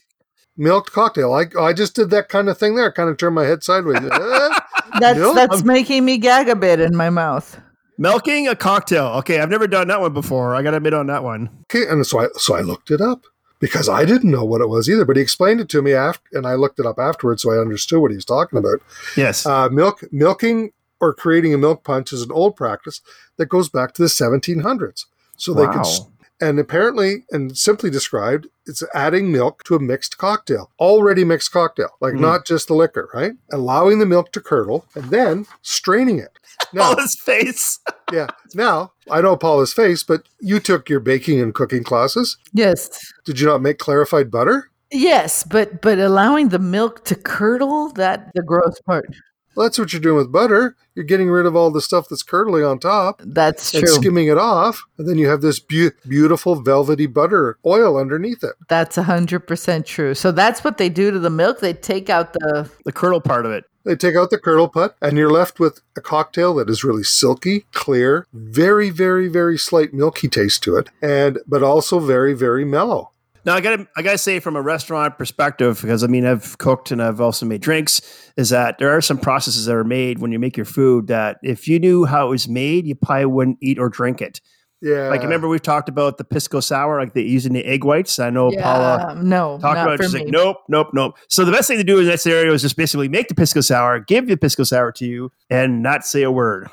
Milked 0.56 0.92
cocktail. 0.92 1.32
I, 1.34 1.46
I 1.60 1.72
just 1.72 1.94
did 1.94 2.10
that 2.10 2.28
kind 2.28 2.48
of 2.48 2.56
thing 2.56 2.74
there. 2.76 2.90
Kind 2.92 3.10
of 3.10 3.16
turned 3.18 3.34
my 3.34 3.44
head 3.44 3.62
sideways. 3.62 3.98
Uh, 3.98 4.48
That's 5.00 5.18
Milk? 5.18 5.34
that's 5.34 5.64
making 5.64 6.04
me 6.04 6.18
gag 6.18 6.48
a 6.48 6.54
bit 6.54 6.78
in 6.78 6.94
my 6.96 7.10
mouth. 7.10 7.60
Milking 7.98 8.46
a 8.46 8.54
cocktail. 8.54 9.06
Okay, 9.18 9.40
I've 9.40 9.50
never 9.50 9.66
done 9.66 9.88
that 9.88 10.00
one 10.00 10.12
before. 10.12 10.54
I 10.54 10.62
got 10.62 10.70
to 10.70 10.76
admit 10.76 10.94
on 10.94 11.08
that 11.08 11.24
one. 11.24 11.50
okay, 11.64 11.86
and 11.88 12.06
so 12.06 12.20
I 12.20 12.28
so 12.36 12.54
I 12.54 12.60
looked 12.60 12.92
it 12.92 13.00
up 13.00 13.24
because 13.58 13.88
I 13.88 14.04
didn't 14.04 14.30
know 14.30 14.44
what 14.44 14.60
it 14.60 14.68
was 14.68 14.88
either. 14.88 15.04
But 15.04 15.16
he 15.16 15.22
explained 15.22 15.60
it 15.60 15.68
to 15.70 15.82
me 15.82 15.92
after, 15.94 16.22
and 16.32 16.46
I 16.46 16.54
looked 16.54 16.78
it 16.78 16.86
up 16.86 16.98
afterwards, 17.00 17.42
so 17.42 17.50
I 17.52 17.58
understood 17.60 18.00
what 18.00 18.12
he 18.12 18.16
was 18.16 18.24
talking 18.24 18.56
about. 18.58 18.80
Yes. 19.16 19.44
Uh, 19.46 19.68
milk 19.68 20.04
milking 20.12 20.70
or 21.04 21.14
creating 21.14 21.52
a 21.54 21.58
milk 21.58 21.84
punch 21.84 22.12
is 22.12 22.22
an 22.22 22.32
old 22.32 22.56
practice 22.56 23.00
that 23.36 23.46
goes 23.46 23.68
back 23.68 23.92
to 23.94 24.02
the 24.02 24.08
1700s. 24.08 25.04
So 25.36 25.52
they 25.52 25.66
could, 25.66 25.80
s- 25.80 26.00
and 26.40 26.58
apparently, 26.58 27.24
and 27.30 27.56
simply 27.56 27.90
described, 27.90 28.46
it's 28.66 28.82
adding 28.94 29.30
milk 29.30 29.62
to 29.64 29.74
a 29.74 29.80
mixed 29.80 30.16
cocktail, 30.18 30.70
already 30.78 31.24
mixed 31.24 31.52
cocktail, 31.52 31.90
like 32.00 32.14
Mm. 32.14 32.20
not 32.20 32.46
just 32.46 32.68
the 32.68 32.74
liquor, 32.74 33.08
right? 33.12 33.32
Allowing 33.52 33.98
the 33.98 34.06
milk 34.06 34.32
to 34.32 34.40
curdle 34.40 34.86
and 34.94 35.10
then 35.10 35.46
straining 35.62 36.18
it. 36.18 36.38
Now, 36.72 36.96
his 36.96 37.16
face. 37.20 37.78
yeah. 38.12 38.28
Now 38.54 38.92
I 39.10 39.20
know 39.20 39.36
Paula's 39.36 39.72
face, 39.72 40.02
but 40.02 40.22
you 40.40 40.58
took 40.60 40.88
your 40.88 41.00
baking 41.00 41.40
and 41.40 41.52
cooking 41.54 41.84
classes. 41.84 42.36
Yes. 42.52 43.12
Did 43.24 43.38
you 43.40 43.46
not 43.46 43.60
make 43.62 43.78
clarified 43.78 44.30
butter? 44.30 44.70
Yes, 44.90 45.42
but 45.44 45.80
but 45.82 45.98
allowing 45.98 46.48
the 46.50 46.58
milk 46.60 47.04
to 47.06 47.16
curdle, 47.16 47.88
that 47.94 48.30
the 48.34 48.42
gross 48.42 48.80
part. 48.86 49.06
Well, 49.54 49.66
that's 49.66 49.78
what 49.78 49.92
you're 49.92 50.00
doing 50.00 50.16
with 50.16 50.32
butter. 50.32 50.76
You're 50.94 51.04
getting 51.04 51.28
rid 51.28 51.46
of 51.46 51.56
all 51.56 51.70
the 51.70 51.80
stuff 51.80 52.08
that's 52.08 52.22
curdling 52.22 52.64
on 52.64 52.78
top. 52.78 53.20
That's 53.24 53.74
and 53.74 53.84
true. 53.84 53.94
skimming 53.94 54.28
it 54.28 54.38
off, 54.38 54.82
and 54.98 55.08
then 55.08 55.18
you 55.18 55.28
have 55.28 55.40
this 55.40 55.58
beau- 55.58 55.90
beautiful 56.06 56.56
velvety 56.56 57.06
butter 57.06 57.58
oil 57.66 57.96
underneath 57.96 58.44
it. 58.44 58.54
That's 58.68 58.96
hundred 58.96 59.40
percent 59.40 59.86
true. 59.86 60.14
So 60.14 60.32
that's 60.32 60.62
what 60.62 60.78
they 60.78 60.88
do 60.88 61.10
to 61.10 61.18
the 61.18 61.30
milk. 61.30 61.60
They 61.60 61.72
take 61.72 62.08
out 62.10 62.32
the 62.32 62.70
The 62.84 62.92
curdle 62.92 63.20
part 63.20 63.46
of 63.46 63.52
it. 63.52 63.64
They 63.84 63.96
take 63.96 64.16
out 64.16 64.30
the 64.30 64.38
curdle 64.38 64.68
put, 64.68 64.94
and 65.02 65.18
you're 65.18 65.30
left 65.30 65.60
with 65.60 65.82
a 65.94 66.00
cocktail 66.00 66.54
that 66.54 66.70
is 66.70 66.84
really 66.84 67.02
silky, 67.02 67.66
clear, 67.72 68.26
very, 68.32 68.88
very, 68.88 69.28
very 69.28 69.58
slight 69.58 69.92
milky 69.92 70.26
taste 70.26 70.62
to 70.62 70.76
it, 70.76 70.88
and 71.02 71.38
but 71.46 71.62
also 71.62 71.98
very, 71.98 72.32
very 72.32 72.64
mellow. 72.64 73.10
Now 73.44 73.54
I 73.54 73.60
gotta 73.60 73.86
I 73.96 74.02
gotta 74.02 74.18
say 74.18 74.40
from 74.40 74.56
a 74.56 74.62
restaurant 74.62 75.18
perspective, 75.18 75.80
because 75.80 76.02
I 76.02 76.06
mean 76.06 76.24
I've 76.24 76.56
cooked 76.58 76.90
and 76.90 77.02
I've 77.02 77.20
also 77.20 77.44
made 77.46 77.60
drinks, 77.60 78.00
is 78.36 78.50
that 78.50 78.78
there 78.78 78.90
are 78.96 79.00
some 79.00 79.18
processes 79.18 79.66
that 79.66 79.74
are 79.74 79.84
made 79.84 80.18
when 80.18 80.32
you 80.32 80.38
make 80.38 80.56
your 80.56 80.66
food 80.66 81.08
that 81.08 81.38
if 81.42 81.68
you 81.68 81.78
knew 81.78 82.04
how 82.04 82.26
it 82.26 82.30
was 82.30 82.48
made, 82.48 82.86
you 82.86 82.94
probably 82.94 83.26
wouldn't 83.26 83.58
eat 83.60 83.78
or 83.78 83.88
drink 83.88 84.22
it. 84.22 84.40
Yeah, 84.80 85.08
Like 85.08 85.22
remember 85.22 85.48
we've 85.48 85.62
talked 85.62 85.88
about 85.88 86.18
the 86.18 86.24
pisco 86.24 86.60
sour, 86.60 87.00
like 87.00 87.14
they 87.14 87.22
using 87.22 87.54
the 87.54 87.64
egg 87.64 87.84
whites. 87.84 88.18
I 88.18 88.28
know 88.28 88.50
Paula 88.50 89.14
no, 89.16 89.58
talked 89.58 89.78
about 89.78 89.98
it. 89.98 90.02
She's 90.02 90.12
me. 90.12 90.24
like, 90.24 90.28
nope, 90.28 90.58
nope, 90.68 90.88
nope. 90.92 91.16
So 91.30 91.46
the 91.46 91.52
best 91.52 91.68
thing 91.68 91.78
to 91.78 91.84
do 91.84 92.00
in 92.00 92.06
that 92.06 92.20
scenario 92.20 92.52
is 92.52 92.60
just 92.60 92.76
basically 92.76 93.08
make 93.08 93.28
the 93.28 93.34
pisco 93.34 93.62
sour, 93.62 93.98
give 94.00 94.26
the 94.26 94.36
pisco 94.36 94.62
sour 94.62 94.92
to 94.92 95.06
you, 95.06 95.32
and 95.48 95.82
not 95.82 96.04
say 96.04 96.22
a 96.22 96.30
word. 96.30 96.68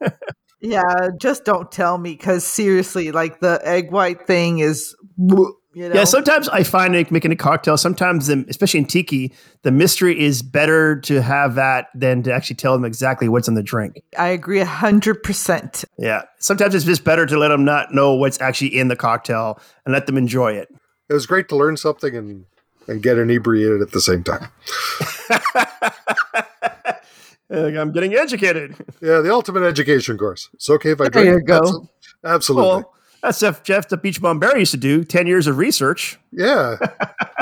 Yeah, 0.64 1.08
just 1.20 1.44
don't 1.44 1.70
tell 1.70 1.98
me 1.98 2.12
because 2.12 2.42
seriously, 2.42 3.12
like 3.12 3.40
the 3.40 3.60
egg 3.64 3.92
white 3.92 4.26
thing 4.26 4.60
is, 4.60 4.96
you 5.74 5.88
know. 5.88 5.94
Yeah, 5.94 6.04
sometimes 6.04 6.48
I 6.48 6.62
find 6.62 6.94
like 6.94 7.10
making 7.10 7.32
a 7.32 7.36
cocktail, 7.36 7.76
sometimes, 7.76 8.28
the, 8.28 8.44
especially 8.48 8.80
in 8.80 8.86
tiki, 8.86 9.32
the 9.62 9.70
mystery 9.70 10.18
is 10.20 10.42
better 10.42 11.00
to 11.00 11.20
have 11.20 11.54
that 11.56 11.88
than 11.94 12.22
to 12.22 12.32
actually 12.32 12.56
tell 12.56 12.72
them 12.72 12.84
exactly 12.84 13.28
what's 13.28 13.48
in 13.48 13.54
the 13.54 13.62
drink. 13.62 14.00
I 14.18 14.28
agree 14.28 14.60
a 14.60 14.66
hundred 14.66 15.22
percent. 15.22 15.84
Yeah. 15.98 16.22
Sometimes 16.38 16.74
it's 16.74 16.84
just 16.84 17.04
better 17.04 17.26
to 17.26 17.38
let 17.38 17.48
them 17.48 17.64
not 17.64 17.92
know 17.94 18.14
what's 18.14 18.40
actually 18.40 18.76
in 18.76 18.88
the 18.88 18.96
cocktail 18.96 19.60
and 19.84 19.92
let 19.92 20.06
them 20.06 20.16
enjoy 20.16 20.52
it. 20.52 20.68
it 21.08 21.12
was 21.14 21.26
great 21.26 21.48
to 21.50 21.56
learn 21.56 21.76
something 21.76 22.16
and 22.16 22.46
and 22.86 23.02
get 23.02 23.16
inebriated 23.18 23.80
at 23.80 23.92
the 23.92 24.00
same 24.00 24.22
time. 24.22 24.48
Like, 27.50 27.74
I'm 27.76 27.92
getting 27.92 28.14
educated. 28.14 28.74
Yeah, 29.02 29.20
the 29.20 29.30
ultimate 29.32 29.62
education 29.64 30.16
course. 30.16 30.48
It's 30.54 30.68
okay 30.70 30.90
if 30.92 31.00
I 31.00 31.08
drink. 31.08 31.14
There 31.14 31.24
drink. 31.40 31.42
you 31.42 31.46
go. 31.46 31.60
Absol- 31.60 31.88
Absolutely. 32.24 32.68
Well, 32.68 32.93
that's 33.24 33.38
stuff 33.38 33.62
Jeff 33.62 33.88
the 33.88 33.96
Beachbum 33.98 34.38
Berry 34.38 34.60
used 34.60 34.70
to 34.72 34.76
do. 34.76 35.02
10 35.04 35.26
years 35.26 35.46
of 35.46 35.58
research. 35.58 36.18
yeah, 36.30 36.76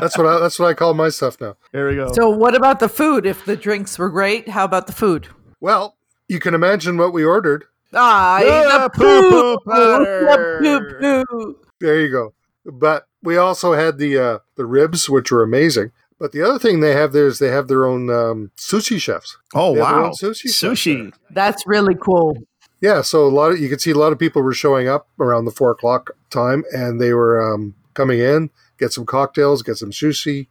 that's 0.00 0.16
what 0.16 0.26
I, 0.26 0.38
that's 0.40 0.58
what 0.58 0.68
I 0.68 0.74
call 0.74 0.94
my 0.94 1.08
stuff 1.10 1.40
now. 1.40 1.56
There 1.72 1.88
we 1.88 1.96
go. 1.96 2.10
So, 2.12 2.30
what 2.30 2.54
about 2.54 2.80
the 2.80 2.88
food? 2.88 3.26
If 3.26 3.44
the 3.44 3.56
drinks 3.56 3.98
were 3.98 4.08
great, 4.10 4.48
how 4.48 4.64
about 4.64 4.86
the 4.86 4.92
food? 4.92 5.28
Well, 5.60 5.96
you 6.28 6.38
can 6.40 6.54
imagine 6.54 6.96
what 6.96 7.12
we 7.12 7.24
ordered. 7.24 7.64
Ah, 7.94 8.40
Ah, 8.42 8.82
the 8.84 8.90
poo-poo 8.90 9.58
poo, 9.58 10.04
the 10.04 11.24
poo-poo. 11.30 11.56
There 11.80 12.00
you 12.00 12.10
go. 12.10 12.32
But 12.64 13.06
we 13.22 13.36
also 13.36 13.72
had 13.74 13.98
the 13.98 14.18
uh, 14.18 14.38
the 14.56 14.64
ribs, 14.64 15.10
which 15.10 15.30
were 15.30 15.42
amazing. 15.42 15.90
But 16.18 16.30
the 16.32 16.42
other 16.42 16.58
thing 16.58 16.78
they 16.80 16.92
have 16.92 17.12
there 17.12 17.26
is 17.26 17.40
they 17.40 17.48
have 17.50 17.66
their 17.66 17.84
own 17.84 18.08
um, 18.08 18.50
sushi 18.56 19.00
chefs. 19.00 19.36
oh, 19.54 19.74
They 19.74 19.80
wow. 19.80 20.04
own 20.04 20.10
sushi. 20.12 20.42
chefs 20.54 20.62
Sushi. 20.62 21.12
That's 21.30 21.66
really 21.66 21.96
cool. 21.96 22.36
Yeah, 22.82 23.00
so 23.02 23.24
a 23.24 23.30
lot 23.30 23.52
of 23.52 23.60
you 23.60 23.68
could 23.68 23.80
see 23.80 23.92
a 23.92 23.98
lot 23.98 24.12
of 24.12 24.18
people 24.18 24.42
were 24.42 24.52
showing 24.52 24.88
up 24.88 25.06
around 25.20 25.44
the 25.44 25.52
four 25.52 25.70
o'clock 25.70 26.10
time, 26.30 26.64
and 26.72 27.00
they 27.00 27.14
were 27.14 27.40
um, 27.54 27.74
coming 27.94 28.18
in, 28.18 28.50
get 28.76 28.92
some 28.92 29.06
cocktails, 29.06 29.62
get 29.62 29.76
some 29.76 29.92
sushi, 29.92 30.48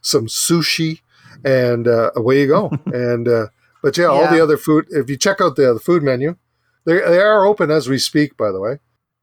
some 0.00 0.28
sushi, 0.28 1.00
and 1.44 1.88
uh, 1.88 2.12
away 2.14 2.40
you 2.42 2.46
go. 2.46 2.70
and 2.86 3.26
uh, 3.26 3.46
but 3.82 3.98
yeah, 3.98 4.06
all 4.06 4.30
the 4.30 4.40
other 4.40 4.56
food. 4.56 4.86
If 4.90 5.10
you 5.10 5.16
check 5.16 5.40
out 5.40 5.56
the, 5.56 5.74
the 5.74 5.80
food 5.80 6.04
menu, 6.04 6.36
they 6.86 7.00
they 7.00 7.18
are 7.18 7.44
open 7.44 7.70
as 7.72 7.88
we 7.88 7.98
speak. 7.98 8.36
By 8.36 8.52
the 8.52 8.60
way, 8.60 8.78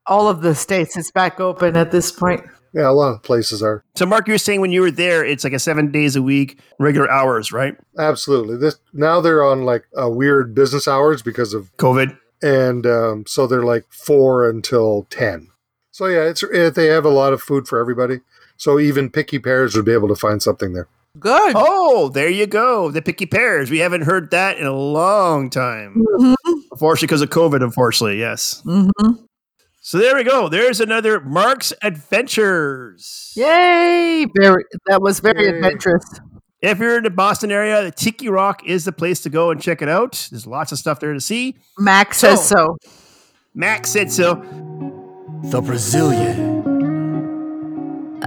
All 0.05 0.27
of 0.27 0.41
the 0.41 0.53
states 0.53 0.97
is 0.97 1.11
back 1.11 1.39
open 1.39 1.77
at 1.77 1.91
this 1.91 2.11
point. 2.11 2.43
yeah, 2.73 2.89
a 2.89 2.91
lot 2.91 3.13
of 3.13 3.23
places 3.23 3.63
are 3.63 3.85
So, 3.95 4.05
Mark, 4.05 4.27
you 4.27 4.33
were 4.33 4.37
saying 4.37 4.59
when 4.59 4.73
you 4.73 4.81
were 4.81 4.91
there, 4.91 5.23
it's 5.23 5.45
like 5.45 5.53
a 5.53 5.59
seven 5.59 5.91
days 5.91 6.17
a 6.17 6.21
week, 6.21 6.59
regular 6.77 7.09
hours, 7.09 7.53
right? 7.53 7.77
absolutely. 7.97 8.57
This 8.57 8.75
now 8.91 9.21
they're 9.21 9.45
on 9.45 9.63
like 9.63 9.85
a 9.95 10.09
weird 10.09 10.53
business 10.53 10.89
hours 10.89 11.21
because 11.21 11.53
of 11.53 11.71
COVID. 11.77 12.17
And 12.41 12.85
um, 12.85 13.25
so 13.27 13.47
they're 13.47 13.63
like 13.63 13.85
four 13.91 14.49
until 14.49 15.07
ten. 15.09 15.49
So 15.91 16.05
yeah, 16.07 16.23
it's 16.23 16.43
it, 16.43 16.75
they 16.75 16.87
have 16.87 17.05
a 17.05 17.09
lot 17.09 17.33
of 17.33 17.41
food 17.41 17.67
for 17.67 17.79
everybody. 17.79 18.19
So 18.57 18.79
even 18.79 19.09
picky 19.09 19.39
pears 19.39 19.75
would 19.75 19.85
be 19.85 19.93
able 19.93 20.07
to 20.09 20.15
find 20.15 20.41
something 20.41 20.73
there. 20.73 20.87
Good. 21.19 21.53
Oh, 21.55 22.09
there 22.09 22.29
you 22.29 22.45
go. 22.45 22.91
The 22.91 23.01
picky 23.01 23.25
pears. 23.25 23.69
We 23.71 23.79
haven't 23.79 24.01
heard 24.01 24.31
that 24.31 24.57
in 24.57 24.65
a 24.65 24.75
long 24.75 25.49
time. 25.49 26.03
Mhm. 26.19 26.35
Unfortunately, 26.71 27.07
because 27.07 27.21
of 27.21 27.29
COVID, 27.29 27.63
unfortunately, 27.63 28.19
yes. 28.19 28.61
Mhm. 28.65 28.91
So 29.81 29.97
there 29.97 30.15
we 30.15 30.23
go. 30.23 30.49
There's 30.49 30.79
another 30.79 31.19
Mark's 31.21 31.73
Adventures. 31.81 33.33
Yay! 33.35 34.25
Very. 34.39 34.63
That 34.87 35.01
was 35.01 35.19
very 35.19 35.45
Yay. 35.45 35.55
adventurous. 35.55 36.03
If 36.61 36.79
you're 36.79 36.97
in 36.97 37.03
the 37.03 37.09
Boston 37.09 37.51
area, 37.51 37.83
the 37.83 37.91
Tiki 37.91 38.27
Rock 38.27 38.65
is 38.65 38.83
the 38.83 38.91
place 38.91 39.21
to 39.21 39.29
go 39.29 39.49
and 39.49 39.61
check 39.61 39.81
it 39.81 39.87
out. 39.87 40.27
There's 40.29 40.45
lots 40.45 40.73
of 40.73 40.77
stuff 40.77 40.99
there 40.99 41.13
to 41.13 41.21
see. 41.21 41.55
Max 41.77 42.17
says 42.17 42.45
so. 42.45 42.77
Max 43.53 43.89
said 43.91 44.11
so. 44.11 44.35
The 45.45 45.61
Brazilian. 45.61 46.59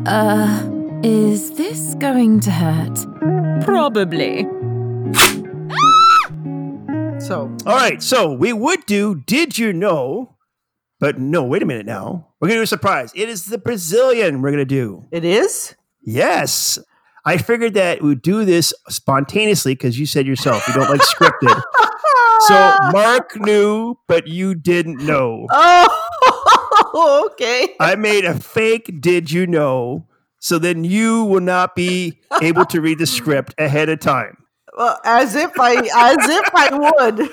Uh, 0.07 1.01
is 1.03 1.57
this 1.59 1.95
going 1.97 2.41
to 2.41 2.51
hurt? 2.51 3.65
Probably. 3.65 4.47
So 7.21 7.57
All 7.67 7.77
right. 7.77 8.03
So 8.03 8.33
we 8.33 8.53
would 8.53 8.85
do 8.85 9.15
Did 9.15 9.57
You 9.57 9.73
Know? 9.73 10.35
But 10.99 11.21
no, 11.21 11.45
wait 11.45 11.63
a 11.63 11.67
minute 11.67 11.87
now. 11.87 12.27
We're 12.41 12.49
going 12.49 12.57
to 12.57 12.61
do 12.61 12.65
a 12.65 12.67
surprise. 12.67 13.13
It 13.15 13.29
is 13.29 13.45
the 13.47 13.59
Brazilian 13.59 14.43
we're 14.43 14.51
going 14.51 14.59
to 14.59 14.65
do. 14.65 15.05
it 15.13 15.25
is. 15.25 15.77
Yes. 16.01 16.81
I 17.25 17.37
figured 17.37 17.75
that 17.75 18.03
we'd 18.03 18.23
do 18.23 18.45
this 18.45 18.75
spontaneously 18.89 19.75
because 19.75 19.99
you 19.99 20.07
said 20.07 20.27
yourself 20.27 20.67
you 20.67 20.75
don't 20.75 20.91
like 20.91 21.01
scripted. 21.03 21.63
So 22.47 22.77
Mark 22.93 23.37
knew, 23.37 23.97
but 24.09 24.27
you 24.27 24.55
didn't 24.55 24.99
know. 25.05 25.47
Oh, 25.51 27.31
okay. 27.33 27.75
I 27.79 27.95
made 27.95 28.25
a 28.25 28.39
fake 28.39 29.01
did 29.01 29.31
you 29.31 29.47
know 29.47 30.09
so 30.43 30.59
then 30.59 30.83
you 30.83 31.23
will 31.25 31.41
not 31.41 31.77
be 31.77 32.21
able 32.43 32.67
to 32.67 32.81
read 32.81 32.99
the 32.99 33.07
script 33.07 33.55
ahead 33.59 33.89
of 33.89 34.01
time. 34.01 34.37
Well, 34.77 34.99
as 35.05 35.37
if 35.37 35.53
I, 35.59 35.75
as 35.75 36.29
if 36.29 36.51
I 36.53 36.77
would. 36.77 37.31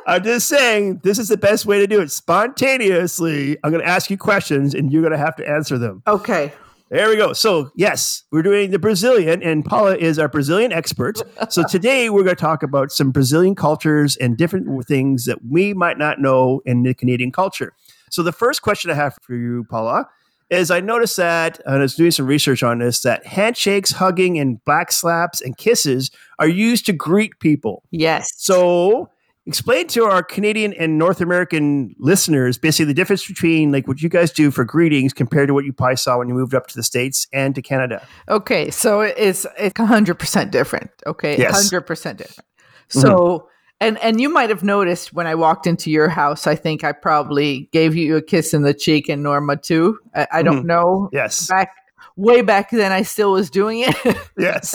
I'm 0.08 0.24
just 0.24 0.48
saying 0.48 1.02
this 1.04 1.20
is 1.20 1.28
the 1.28 1.36
best 1.36 1.66
way 1.66 1.78
to 1.78 1.86
do 1.86 2.00
it 2.00 2.10
spontaneously. 2.10 3.58
I'm 3.62 3.70
going 3.70 3.84
to 3.84 3.88
ask 3.88 4.10
you 4.10 4.18
questions 4.18 4.74
and 4.74 4.92
you're 4.92 5.02
going 5.02 5.12
to 5.12 5.18
have 5.18 5.36
to 5.36 5.48
answer 5.48 5.78
them. 5.78 6.02
Okay. 6.08 6.52
There 6.90 7.10
we 7.10 7.16
go. 7.16 7.34
So, 7.34 7.70
yes, 7.74 8.24
we're 8.32 8.42
doing 8.42 8.70
the 8.70 8.78
Brazilian, 8.78 9.42
and 9.42 9.62
Paula 9.62 9.94
is 9.96 10.18
our 10.18 10.28
Brazilian 10.28 10.72
expert. 10.72 11.20
So, 11.50 11.62
today 11.68 12.08
we're 12.08 12.22
going 12.22 12.34
to 12.34 12.40
talk 12.40 12.62
about 12.62 12.92
some 12.92 13.10
Brazilian 13.10 13.54
cultures 13.54 14.16
and 14.16 14.38
different 14.38 14.86
things 14.86 15.26
that 15.26 15.44
we 15.44 15.74
might 15.74 15.98
not 15.98 16.18
know 16.18 16.62
in 16.64 16.84
the 16.84 16.94
Canadian 16.94 17.30
culture. 17.30 17.74
So, 18.10 18.22
the 18.22 18.32
first 18.32 18.62
question 18.62 18.90
I 18.90 18.94
have 18.94 19.18
for 19.20 19.34
you, 19.34 19.66
Paula, 19.68 20.08
is 20.48 20.70
I 20.70 20.80
noticed 20.80 21.18
that, 21.18 21.60
and 21.66 21.76
I 21.76 21.78
was 21.80 21.94
doing 21.94 22.10
some 22.10 22.26
research 22.26 22.62
on 22.62 22.78
this, 22.78 23.02
that 23.02 23.26
handshakes, 23.26 23.92
hugging, 23.92 24.38
and 24.38 24.64
back 24.64 24.90
slaps 24.90 25.42
and 25.42 25.58
kisses 25.58 26.10
are 26.38 26.48
used 26.48 26.86
to 26.86 26.94
greet 26.94 27.38
people. 27.38 27.82
Yes. 27.90 28.32
So, 28.36 29.10
explain 29.48 29.86
to 29.88 30.04
our 30.04 30.22
Canadian 30.22 30.74
and 30.74 30.98
North 30.98 31.22
American 31.22 31.94
listeners 31.98 32.58
basically 32.58 32.84
the 32.84 32.94
difference 32.94 33.26
between 33.26 33.72
like 33.72 33.88
what 33.88 34.02
you 34.02 34.10
guys 34.10 34.30
do 34.30 34.50
for 34.50 34.62
greetings 34.62 35.14
compared 35.14 35.48
to 35.48 35.54
what 35.54 35.64
you 35.64 35.72
probably 35.72 35.96
saw 35.96 36.18
when 36.18 36.28
you 36.28 36.34
moved 36.34 36.54
up 36.54 36.66
to 36.66 36.76
the 36.76 36.82
States 36.82 37.26
and 37.32 37.54
to 37.54 37.62
Canada. 37.62 38.06
Okay, 38.28 38.70
so 38.70 39.00
it's 39.00 39.46
it's 39.58 39.80
hundred 39.80 40.16
percent 40.16 40.52
different. 40.52 40.90
Okay, 41.06 41.38
Yes. 41.38 41.54
hundred 41.54 41.86
percent 41.86 42.18
different. 42.18 42.46
Mm-hmm. 42.90 43.00
So, 43.00 43.48
and 43.80 43.96
and 43.98 44.20
you 44.20 44.28
might 44.28 44.50
have 44.50 44.62
noticed 44.62 45.14
when 45.14 45.26
I 45.26 45.34
walked 45.34 45.66
into 45.66 45.90
your 45.90 46.10
house, 46.10 46.46
I 46.46 46.54
think 46.54 46.84
I 46.84 46.92
probably 46.92 47.70
gave 47.72 47.96
you 47.96 48.16
a 48.16 48.22
kiss 48.22 48.52
in 48.52 48.62
the 48.62 48.74
cheek, 48.74 49.08
and 49.08 49.22
Norma 49.22 49.56
too. 49.56 49.98
I, 50.14 50.26
I 50.30 50.42
don't 50.42 50.58
mm-hmm. 50.58 50.66
know. 50.66 51.08
Yes. 51.10 51.48
Back 51.48 51.74
way 52.18 52.42
back 52.42 52.70
then, 52.70 52.92
I 52.92 53.02
still 53.02 53.32
was 53.32 53.48
doing 53.48 53.80
it. 53.86 53.96
Yes. 54.38 54.74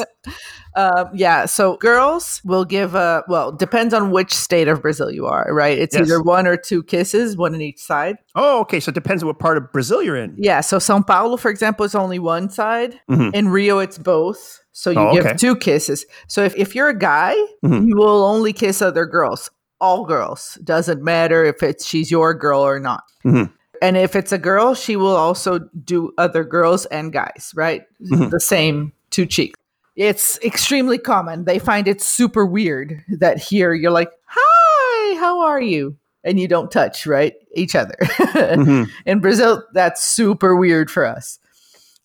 Um, 0.76 1.10
yeah. 1.14 1.46
So 1.46 1.78
girls 1.78 2.42
will 2.44 2.66
give 2.66 2.96
a 2.96 3.24
well, 3.28 3.52
depends 3.52 3.94
on 3.94 4.10
which 4.10 4.34
state 4.34 4.68
of 4.68 4.82
Brazil 4.82 5.12
you 5.12 5.28
are, 5.28 5.46
right? 5.52 5.78
It's 5.78 5.96
Yes. 5.96 6.08
either 6.08 6.20
one 6.22 6.48
or 6.48 6.58
two 6.58 6.82
kisses, 6.82 7.38
one 7.38 7.54
on 7.54 7.62
each 7.62 7.78
side. 7.80 8.16
Oh, 8.34 8.62
okay. 8.62 8.80
So 8.80 8.90
it 8.90 8.96
depends 8.96 9.22
on 9.22 9.28
what 9.28 9.38
part 9.38 9.58
of 9.58 9.72
Brazil 9.72 10.02
you're 10.02 10.16
in. 10.18 10.34
Yeah. 10.38 10.62
So 10.62 10.78
São 10.80 11.06
Paulo, 11.06 11.38
for 11.38 11.52
example, 11.52 11.86
is 11.86 11.94
only 11.94 12.18
one 12.18 12.50
side. 12.50 13.00
Mhm. 13.10 13.34
In 13.36 13.50
Rio, 13.50 13.78
it's 13.80 14.00
both. 14.00 14.60
So 14.72 14.90
you 14.90 15.00
Oh, 15.00 15.14
give 15.14 15.26
okay. 15.28 15.38
two 15.38 15.56
kisses. 15.56 16.06
So 16.28 16.44
if, 16.44 16.56
if 16.58 16.74
you're 16.74 16.90
a 16.90 16.98
guy, 16.98 17.36
Mhm. 17.64 17.88
you 17.88 17.96
will 17.96 18.24
only 18.26 18.52
kiss 18.54 18.82
other 18.82 19.06
girls. 19.06 19.52
All 19.80 20.06
girls. 20.06 20.58
Doesn't 20.64 21.04
matter 21.04 21.46
if 21.46 21.62
it's 21.62 21.86
she's 21.86 22.10
your 22.10 22.34
girl 22.34 22.62
or 22.62 22.80
not. 22.80 23.04
Mhm. 23.24 23.52
And 23.84 23.98
if 23.98 24.16
it's 24.16 24.32
a 24.32 24.38
girl, 24.38 24.74
she 24.76 24.96
will 24.96 25.16
also 25.16 25.60
do 25.84 26.14
other 26.18 26.46
girls 26.46 26.86
and 26.86 27.12
guys, 27.12 27.52
right? 27.54 27.84
Mhm. 28.02 28.32
The 28.32 28.40
same 28.40 28.94
two 29.10 29.26
cheeks. 29.26 29.60
It's 29.98 30.40
extremely 30.42 30.98
common. 30.98 31.44
They 31.44 31.60
find 31.60 31.88
it 31.88 32.02
super 32.02 32.46
weird 32.46 33.04
that 33.20 33.38
here 33.38 33.74
you're 33.74 33.92
like, 33.92 34.10
"Hi, 34.26 35.20
how 35.20 35.42
are 35.42 35.62
you?" 35.62 35.98
and 36.24 36.40
you 36.40 36.48
don't 36.48 36.72
touch, 36.72 37.06
right? 37.06 37.34
Each 37.54 37.76
other. 37.76 37.96
Mhm. 38.64 38.90
In 39.06 39.20
Brazil, 39.20 39.62
that's 39.74 40.02
super 40.02 40.56
weird 40.56 40.90
for 40.90 41.06
us. 41.06 41.38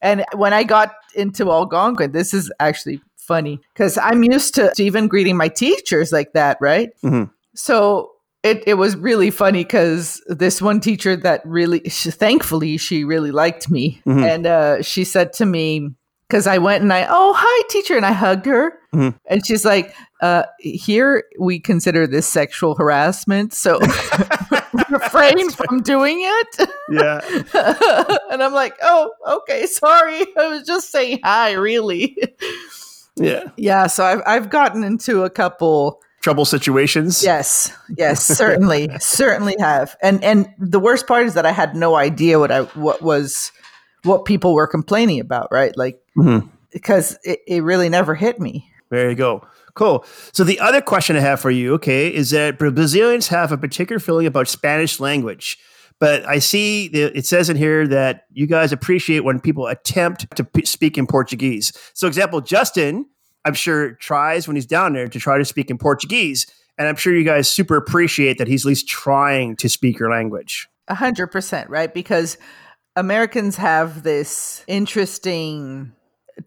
And 0.02 0.24
when 0.34 0.52
I 0.52 0.64
got 0.64 0.90
into 1.14 1.48
Algonquin, 1.50 2.10
this 2.10 2.34
is 2.34 2.50
actually 2.58 3.00
funny 3.16 3.60
because 3.72 3.96
I'm 3.98 4.24
used 4.24 4.56
to, 4.56 4.72
to 4.74 4.82
even 4.82 5.06
greeting 5.06 5.36
my 5.36 5.46
teachers 5.48 6.10
like 6.10 6.32
that, 6.32 6.58
right? 6.60 6.90
Mhm. 7.04 7.30
So 7.54 8.10
it, 8.42 8.62
it 8.66 8.74
was 8.74 8.96
really 8.96 9.30
funny 9.30 9.64
because 9.64 10.22
this 10.28 10.62
one 10.62 10.80
teacher 10.80 11.16
that 11.16 11.42
really, 11.44 11.80
she, 11.88 12.10
thankfully, 12.10 12.76
she 12.76 13.04
really 13.04 13.30
liked 13.32 13.70
me. 13.70 14.00
Mhm. 14.06 14.24
And 14.24 14.46
uh, 14.46 14.82
she 14.82 15.04
said 15.04 15.32
to 15.34 15.46
me, 15.46 15.90
because 16.28 16.46
I 16.46 16.58
went 16.58 16.82
and 16.82 16.92
I, 16.92 17.06
oh, 17.08 17.34
hi, 17.36 17.66
teacher. 17.70 17.96
And 17.96 18.04
I 18.04 18.12
hugged 18.12 18.46
her. 18.46 18.78
Mhm. 18.94 19.18
And 19.26 19.46
she's 19.46 19.64
like, 19.64 19.94
uh, 20.20 20.42
here 20.60 21.24
we 21.40 21.58
consider 21.58 22.06
this 22.06 22.26
sexual 22.26 22.74
harassment. 22.74 23.54
So 23.54 23.78
refrain 24.90 25.50
from 25.50 25.82
doing 25.82 26.18
it. 26.20 26.68
Yeah. 26.90 27.20
and 28.30 28.42
I'm 28.42 28.52
like, 28.52 28.76
oh, 28.82 29.10
okay, 29.26 29.66
sorry. 29.66 30.26
I 30.36 30.48
was 30.48 30.64
just 30.64 30.90
saying 30.92 31.20
hi, 31.24 31.52
really. 31.52 32.16
Yeah. 33.16 33.44
yeah, 33.56 33.88
so 33.88 34.04
I've, 34.04 34.22
I've 34.26 34.50
gotten 34.50 34.84
into 34.84 35.24
a 35.24 35.30
couple. 35.30 36.00
Trouble 36.28 36.44
situations. 36.44 37.24
Yes, 37.24 37.72
yes, 37.96 38.22
certainly, 38.24 38.90
certainly 39.00 39.56
have. 39.58 39.96
And 40.02 40.22
and 40.22 40.46
the 40.58 40.78
worst 40.78 41.06
part 41.06 41.24
is 41.26 41.32
that 41.34 41.46
I 41.46 41.52
had 41.52 41.74
no 41.74 41.94
idea 41.96 42.38
what 42.38 42.50
I 42.50 42.62
what 42.74 43.00
was 43.00 43.50
what 44.04 44.24
people 44.26 44.52
were 44.54 44.66
complaining 44.66 45.20
about, 45.20 45.48
right? 45.50 45.74
Like 45.76 46.00
Mhm. 46.18 46.48
because 46.70 47.18
it, 47.24 47.40
it 47.46 47.62
really 47.62 47.88
never 47.88 48.14
hit 48.14 48.38
me. 48.40 48.70
There 48.90 49.08
you 49.08 49.16
go. 49.16 49.42
Cool. 49.74 50.04
So 50.32 50.44
the 50.44 50.60
other 50.60 50.80
question 50.82 51.16
I 51.16 51.20
have 51.20 51.40
for 51.40 51.50
you, 51.50 51.74
okay, 51.74 52.08
is 52.12 52.30
that 52.30 52.58
Brazilians 52.58 53.28
have 53.28 53.52
a 53.52 53.56
particular 53.58 53.98
feeling 54.00 54.26
about 54.26 54.48
Spanish 54.48 55.00
language. 55.00 55.56
But 56.00 56.26
I 56.28 56.38
see 56.40 56.88
that 56.88 57.16
it 57.16 57.26
says 57.26 57.48
in 57.48 57.56
here 57.56 57.86
that 57.88 58.24
you 58.32 58.46
guys 58.46 58.70
appreciate 58.72 59.24
when 59.24 59.40
people 59.40 59.66
attempt 59.66 60.26
to 60.36 60.44
p- 60.44 60.64
speak 60.66 60.96
in 60.98 61.06
Portuguese. 61.06 61.72
So, 61.94 62.06
example, 62.06 62.40
Justin, 62.40 63.06
I'm 63.48 63.54
sure 63.54 63.92
tries 63.94 64.46
when 64.46 64.56
he's 64.56 64.66
down 64.66 64.92
there 64.92 65.08
to 65.08 65.18
try 65.18 65.38
to 65.38 65.44
speak 65.44 65.70
in 65.70 65.78
Portuguese, 65.78 66.46
and 66.76 66.86
I'm 66.86 66.96
sure 66.96 67.16
you 67.16 67.24
guys 67.24 67.50
super 67.50 67.76
appreciate 67.76 68.36
that 68.38 68.46
he's 68.46 68.64
at 68.66 68.68
least 68.68 68.86
trying 68.88 69.56
to 69.56 69.68
speak 69.70 69.98
your 69.98 70.10
language. 70.10 70.68
A 70.88 70.94
hundred 70.94 71.28
percent, 71.28 71.70
right? 71.70 71.92
Because 71.92 72.36
Americans 72.94 73.56
have 73.56 74.02
this 74.02 74.64
interesting 74.68 75.92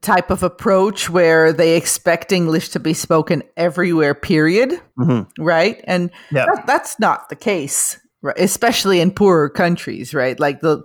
type 0.01 0.29
of 0.29 0.43
approach 0.43 1.09
where 1.09 1.51
they 1.51 1.75
expect 1.75 2.31
English 2.31 2.69
to 2.69 2.79
be 2.79 2.93
spoken 2.93 3.41
everywhere, 3.57 4.13
period. 4.13 4.79
Mhm. 4.99 5.27
Right. 5.39 5.83
And 5.85 6.11
Yeah. 6.31 6.45
that, 6.45 6.65
that's 6.67 6.99
not 6.99 7.27
the 7.29 7.35
case, 7.35 7.97
right? 8.21 8.37
Especially 8.39 9.01
in 9.01 9.11
poorer 9.11 9.49
countries, 9.49 10.13
right? 10.13 10.39
Like 10.39 10.61
the 10.61 10.83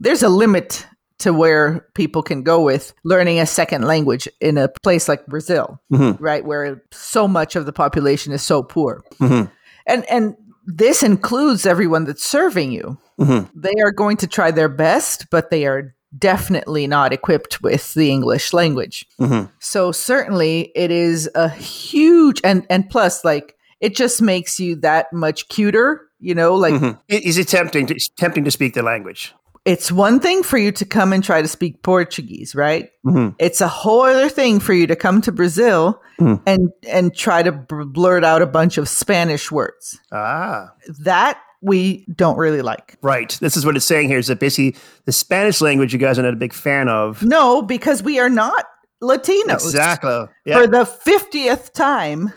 there's 0.00 0.22
a 0.22 0.28
limit 0.28 0.86
to 1.18 1.32
where 1.32 1.86
people 1.94 2.22
can 2.22 2.42
go 2.42 2.60
with 2.60 2.92
learning 3.04 3.38
a 3.40 3.46
second 3.46 3.84
language 3.84 4.28
in 4.40 4.58
a 4.58 4.68
place 4.82 5.08
like 5.08 5.26
Brazil, 5.26 5.80
Mhm. 5.92 6.16
right? 6.20 6.44
Where 6.44 6.82
so 6.92 7.26
much 7.26 7.56
of 7.56 7.64
the 7.66 7.72
population 7.72 8.32
is 8.32 8.42
so 8.42 8.62
poor. 8.62 9.02
Mhm. 9.20 9.50
And 9.86 10.04
and 10.10 10.34
this 10.66 11.02
includes 11.02 11.64
everyone 11.64 12.04
that's 12.04 12.24
serving 12.24 12.72
you. 12.72 12.98
Mhm. 13.20 13.48
They 13.54 13.74
are 13.84 13.92
going 13.92 14.16
to 14.18 14.26
try 14.26 14.50
their 14.50 14.68
best, 14.68 15.26
but 15.30 15.50
they 15.50 15.64
are 15.64 15.94
definitely 16.18 16.86
not 16.86 17.12
equipped 17.12 17.62
with 17.62 17.94
the 17.94 18.10
English 18.10 18.52
language. 18.52 19.06
Mhm. 19.20 19.48
So 19.60 19.92
certainly 19.92 20.72
it 20.74 20.90
is 20.90 21.30
a 21.34 21.48
huge 21.48 22.40
and 22.44 22.66
and 22.68 22.88
plus 22.90 23.24
like 23.24 23.54
it 23.80 23.94
just 23.94 24.20
makes 24.22 24.58
you 24.58 24.76
that 24.76 25.12
much 25.12 25.48
cuter, 25.48 26.00
you 26.20 26.34
know, 26.34 26.54
like 26.54 26.74
Mhm. 26.74 26.98
Is 27.08 27.38
it 27.38 27.48
tempting 27.48 27.86
to, 27.86 27.94
tempting 28.18 28.44
to 28.44 28.50
speak 28.50 28.74
the 28.74 28.82
language? 28.82 29.34
It's 29.66 29.90
one 29.92 30.20
thing 30.20 30.42
for 30.42 30.56
you 30.56 30.72
to 30.72 30.84
come 30.86 31.12
and 31.12 31.22
try 31.22 31.42
to 31.42 31.48
speak 31.48 31.82
Portuguese, 31.82 32.54
right? 32.54 32.88
Mhm. 33.04 33.34
It's 33.38 33.60
a 33.60 33.68
whole 33.68 34.02
other 34.02 34.28
thing 34.30 34.60
for 34.60 34.72
you 34.72 34.86
to 34.86 34.96
come 34.96 35.20
to 35.22 35.32
Brazil 35.32 36.00
Mhm. 36.20 36.40
and 36.46 36.70
and 36.88 37.14
try 37.14 37.42
to 37.42 37.52
b- 37.52 37.84
blurt 37.86 38.24
out 38.24 38.40
a 38.42 38.46
bunch 38.46 38.78
of 38.78 38.88
Spanish 38.88 39.50
words. 39.52 39.98
Ah. 40.12 40.70
That 41.00 41.36
we 41.62 42.06
don't 42.14 42.38
really 42.38 42.62
like. 42.62 42.96
Right. 43.02 43.36
This 43.40 43.56
is 43.56 43.66
what 43.66 43.76
it's 43.76 43.84
saying 43.84 44.08
here 44.08 44.18
is 44.18 44.28
that 44.28 44.38
basically 44.40 44.76
the 45.04 45.12
Spanish 45.12 45.60
language 45.60 45.92
you 45.92 45.98
guys 45.98 46.18
are 46.18 46.22
not 46.22 46.32
a 46.34 46.36
big 46.36 46.52
fan 46.54 46.88
of. 46.88 47.22
No, 47.22 47.60
because 47.62 48.02
we 48.02 48.18
are 48.20 48.28
not 48.30 48.64
Latinos. 49.02 49.64
Exactly. 49.64 50.26
Yeah. 50.44 50.60
For 50.60 50.66
the 50.68 50.84
50th 50.86 51.72
time, 51.72 52.32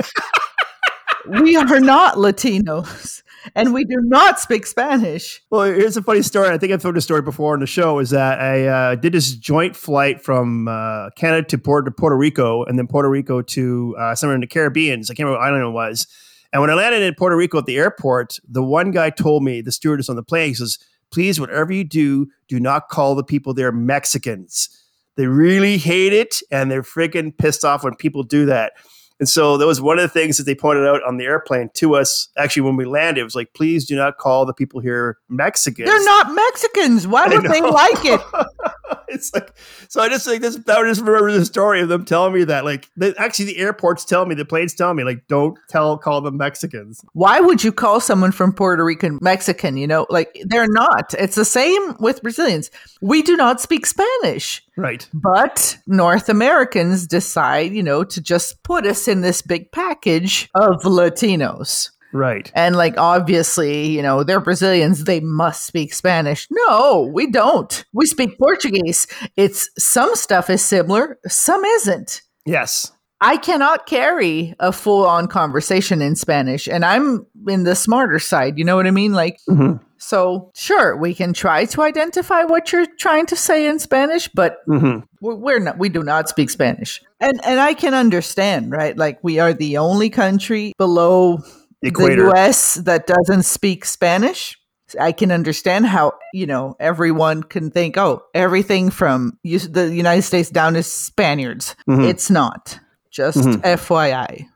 we 1.42 1.56
are 1.56 1.80
not 1.80 2.16
Latinos 2.16 3.22
and 3.56 3.74
we 3.74 3.86
do 3.86 3.98
not 4.04 4.40
speak 4.40 4.66
Spanish. 4.66 5.42
well, 5.50 5.64
here's 5.64 5.98
a 5.98 6.02
funny 6.02 6.22
story. 6.22 6.50
I 6.50 6.58
think 6.58 6.74
I've 6.74 6.82
told 6.82 6.96
this 6.96 7.04
story 7.04 7.22
before 7.22 7.54
on 7.54 7.60
the 7.60 7.68
show. 7.68 8.00
Is 8.00 8.10
that 8.12 8.40
I 8.40 8.66
uh, 8.68 8.96
did 8.96 9.14
this 9.14 9.34
joint 9.34 9.76
flight 9.76 10.22
from 10.22 10.68
uh, 10.68 11.10
Canada 11.12 11.48
to 11.50 11.58
Puerto, 11.58 11.90
to 11.90 11.96
Puerto 11.96 12.16
Rico, 12.18 12.64
and 12.66 12.78
then 12.78 12.88
Puerto 12.88 13.10
Rico 13.10 13.42
to 13.42 13.96
uh, 14.00 14.16
somewhere 14.16 14.36
in 14.36 14.42
the 14.42 14.48
Caribbean. 14.48 15.00
I 15.00 15.14
can't 15.14 15.20
remember 15.20 15.40
what 15.40 15.48
island 15.48 15.64
it 15.64 15.72
was. 15.72 16.08
And 16.52 16.62
when 16.62 16.70
I 16.70 16.74
landed 16.74 17.04
in 17.04 17.14
Puerto 17.16 17.36
Rico 17.36 17.60
at 17.60 17.66
the 17.66 17.78
airport, 17.78 18.40
the 18.48 18.64
one 18.64 18.92
guy 18.92 19.12
told 19.12 19.44
me, 19.44 19.62
the 19.62 19.72
stewardess 19.72 20.10
on 20.10 20.16
the 20.16 20.24
plane, 20.24 20.50
he 20.50 20.54
says, 20.56 20.80
"Please, 21.12 21.40
whatever 21.40 21.72
you 21.72 21.84
do, 21.84 22.28
do 22.48 22.60
not 22.60 22.90
call 22.90 23.16
the 23.16 23.24
people 23.24 23.54
there 23.54 23.72
Mexicans. 23.72 24.70
They 25.16 25.28
really 25.28 25.78
hate 25.78 26.14
it, 26.14 26.42
and 26.52 26.72
they're 26.72 26.82
freaking 26.82 27.38
pissed 27.38 27.64
off 27.64 27.84
when 27.84 27.96
people 27.96 28.24
do 28.24 28.46
that." 28.48 28.74
And 29.20 29.28
so 29.28 29.58
that 29.58 29.68
was 29.68 29.82
one 29.82 30.00
of 30.00 30.04
the 30.04 30.10
things 30.10 30.38
that 30.38 30.44
they 30.44 30.56
pointed 30.56 30.88
out 30.88 31.04
on 31.04 31.18
the 31.18 31.26
airplane 31.26 31.70
to 31.76 31.96
us. 31.96 32.30
Actually, 32.38 32.62
when 32.62 32.78
we 32.78 32.86
landed, 32.86 33.22
it 33.22 33.26
was 33.26 33.36
like, 33.36 33.54
please 33.54 33.86
do 33.86 33.96
not 33.96 34.18
call 34.18 34.46
the 34.46 34.54
people 34.54 34.80
here 34.80 35.18
Mexicans. 35.28 35.90
They're 35.90 36.06
not 36.06 36.34
Mexicans. 36.34 37.06
Why 37.06 37.28
would 37.28 37.44
they 37.44 37.62
like 37.62 38.06
it? 38.06 38.22
it's 39.08 39.34
like, 39.34 39.54
so 39.88 40.02
I 40.02 40.10
just 40.10 40.28
like 40.28 40.42
this. 40.42 40.58
I 40.68 40.84
just 40.84 41.02
remember 41.02 41.32
the 41.32 41.46
story 41.46 41.82
of 41.82 41.90
them 41.90 42.06
telling 42.06 42.34
me 42.34 42.44
that, 42.46 42.66
like, 42.66 42.90
they, 42.98 43.16
actually, 43.16 43.46
the 43.46 43.58
airports 43.58 44.06
tell 44.06 44.26
me, 44.26 44.36
the 44.36 44.46
planes 44.46 44.74
tell 44.74 44.94
me, 44.94 45.04
like, 45.04 45.28
don't 45.28 45.58
tell, 45.70 45.98
call 45.98 46.22
them 46.22 46.38
Mexicans. 46.38 47.04
Why 47.14 47.40
would 47.40 47.64
you 47.64 47.72
call 47.72 48.00
someone 48.00 48.32
from 48.32 48.54
Puerto 48.54 48.84
Rican 48.84 49.20
Mexican? 49.22 49.78
You 49.78 49.88
know, 49.88 50.06
like 50.10 50.38
they're 50.46 50.68
not. 50.68 51.14
It's 51.18 51.36
the 51.36 51.46
same 51.46 51.96
with 52.00 52.22
Brazilians. 52.22 52.72
We 53.02 53.22
do 53.22 53.36
not 53.36 53.62
speak 53.62 53.86
Spanish. 53.86 54.64
Right. 54.76 55.08
But 55.14 55.78
North 55.88 56.30
Americans 56.30 57.06
decide, 57.06 57.74
you 57.74 57.84
know, 57.84 58.04
to 58.04 58.22
just 58.22 58.64
put 58.64 58.86
us 58.86 59.08
in 59.08 59.22
this 59.22 59.42
big 59.42 59.72
package 59.72 60.50
of 60.56 60.84
Latinos. 60.84 61.92
Right. 62.12 62.52
And 62.56 62.76
like 62.76 62.98
obviously, 62.98 63.88
you 63.88 64.02
know, 64.02 64.24
they're 64.24 64.40
Brazilians, 64.40 65.04
they 65.04 65.20
must 65.20 65.66
speak 65.66 65.94
Spanish. 65.94 66.48
No, 66.50 67.10
we 67.14 67.30
don't. 67.30 67.86
We 67.94 68.06
speak 68.06 68.38
Portuguese. 68.40 69.06
It's 69.38 69.70
some 69.78 70.16
stuff 70.16 70.50
is 70.50 70.64
similar, 70.64 71.20
some 71.28 71.64
isn't. 71.64 72.22
Yes. 72.46 72.92
I 73.22 73.36
cannot 73.38 73.86
carry 73.86 74.56
a 74.62 74.72
full 74.72 75.06
on 75.06 75.28
conversation 75.28 76.02
in 76.02 76.16
Spanish, 76.16 76.68
and 76.70 76.86
I'm 76.86 77.26
in 77.50 77.66
the 77.66 77.76
smarter 77.76 78.18
side. 78.18 78.58
You 78.58 78.64
know 78.64 78.78
what 78.78 78.88
I 78.88 78.92
mean? 78.92 79.12
Like, 79.12 79.38
Mhm. 79.50 79.82
so 79.98 80.52
sure, 80.56 80.96
we 80.96 81.14
can 81.14 81.34
try 81.34 81.66
to 81.66 81.82
identify 81.82 82.44
what 82.46 82.72
you're 82.72 82.86
trying 82.98 83.26
to 83.26 83.36
say 83.36 83.68
in 83.68 83.78
Spanish, 83.78 84.30
but 84.30 84.60
hmm 84.68 85.00
we're 85.20 85.36
we're 85.36 85.60
not 85.60 85.78
we 85.78 85.90
do 85.90 86.02
not 86.02 86.30
speak 86.30 86.50
spanish 86.50 87.02
and 87.20 87.44
and 87.46 87.60
i 87.60 87.74
can 87.74 87.94
understand 87.94 88.72
right 88.72 88.96
like 88.98 89.20
we 89.22 89.38
are 89.38 89.52
the 89.52 89.76
only 89.78 90.10
country 90.10 90.72
below 90.78 91.40
the. 91.82 92.30
US 92.30 92.76
that 92.76 93.08
doesn't 93.08 93.44
speak 93.44 93.86
Spanish, 93.86 94.58
I 95.00 95.12
can 95.12 95.32
understand 95.32 95.86
how, 95.86 96.14
you 96.34 96.46
know, 96.48 96.76
everyone 96.80 97.44
can 97.44 97.70
think, 97.72 97.96
oh, 97.98 98.24
everything 98.34 98.90
from 98.90 99.38
us- 99.46 99.68
the 99.68 99.94
United 99.94 100.24
States 100.24 100.50
down 100.50 100.76
is 100.76 100.92
Spaniards. 100.92 101.76
Mhm. 101.88 102.10
It's 102.10 102.30
not. 102.30 102.80
Just 103.12 103.38
Mhm. 103.38 103.62
FYI. 103.64 104.48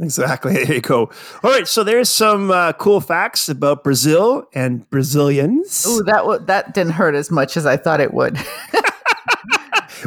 Exactly. 0.00 0.54
There 0.64 0.74
you 0.76 0.80
go. 0.80 1.10
All 1.44 1.50
right. 1.50 1.68
So 1.68 1.84
there's 1.84 2.08
some 2.08 2.50
uh, 2.50 2.72
cool 2.72 3.00
facts 3.02 3.48
about 3.50 3.84
Brazil 3.84 4.44
and 4.54 4.88
Brazilians. 4.88 5.84
Ooh, 5.86 6.02
that 6.04 6.18
w- 6.24 6.40
that 6.46 6.72
didn't 6.72 6.92
hurt 6.94 7.14
as 7.14 7.30
much 7.30 7.56
as 7.58 7.66
I 7.66 7.76
thought 7.76 8.00
it 8.00 8.14
would. 8.14 8.38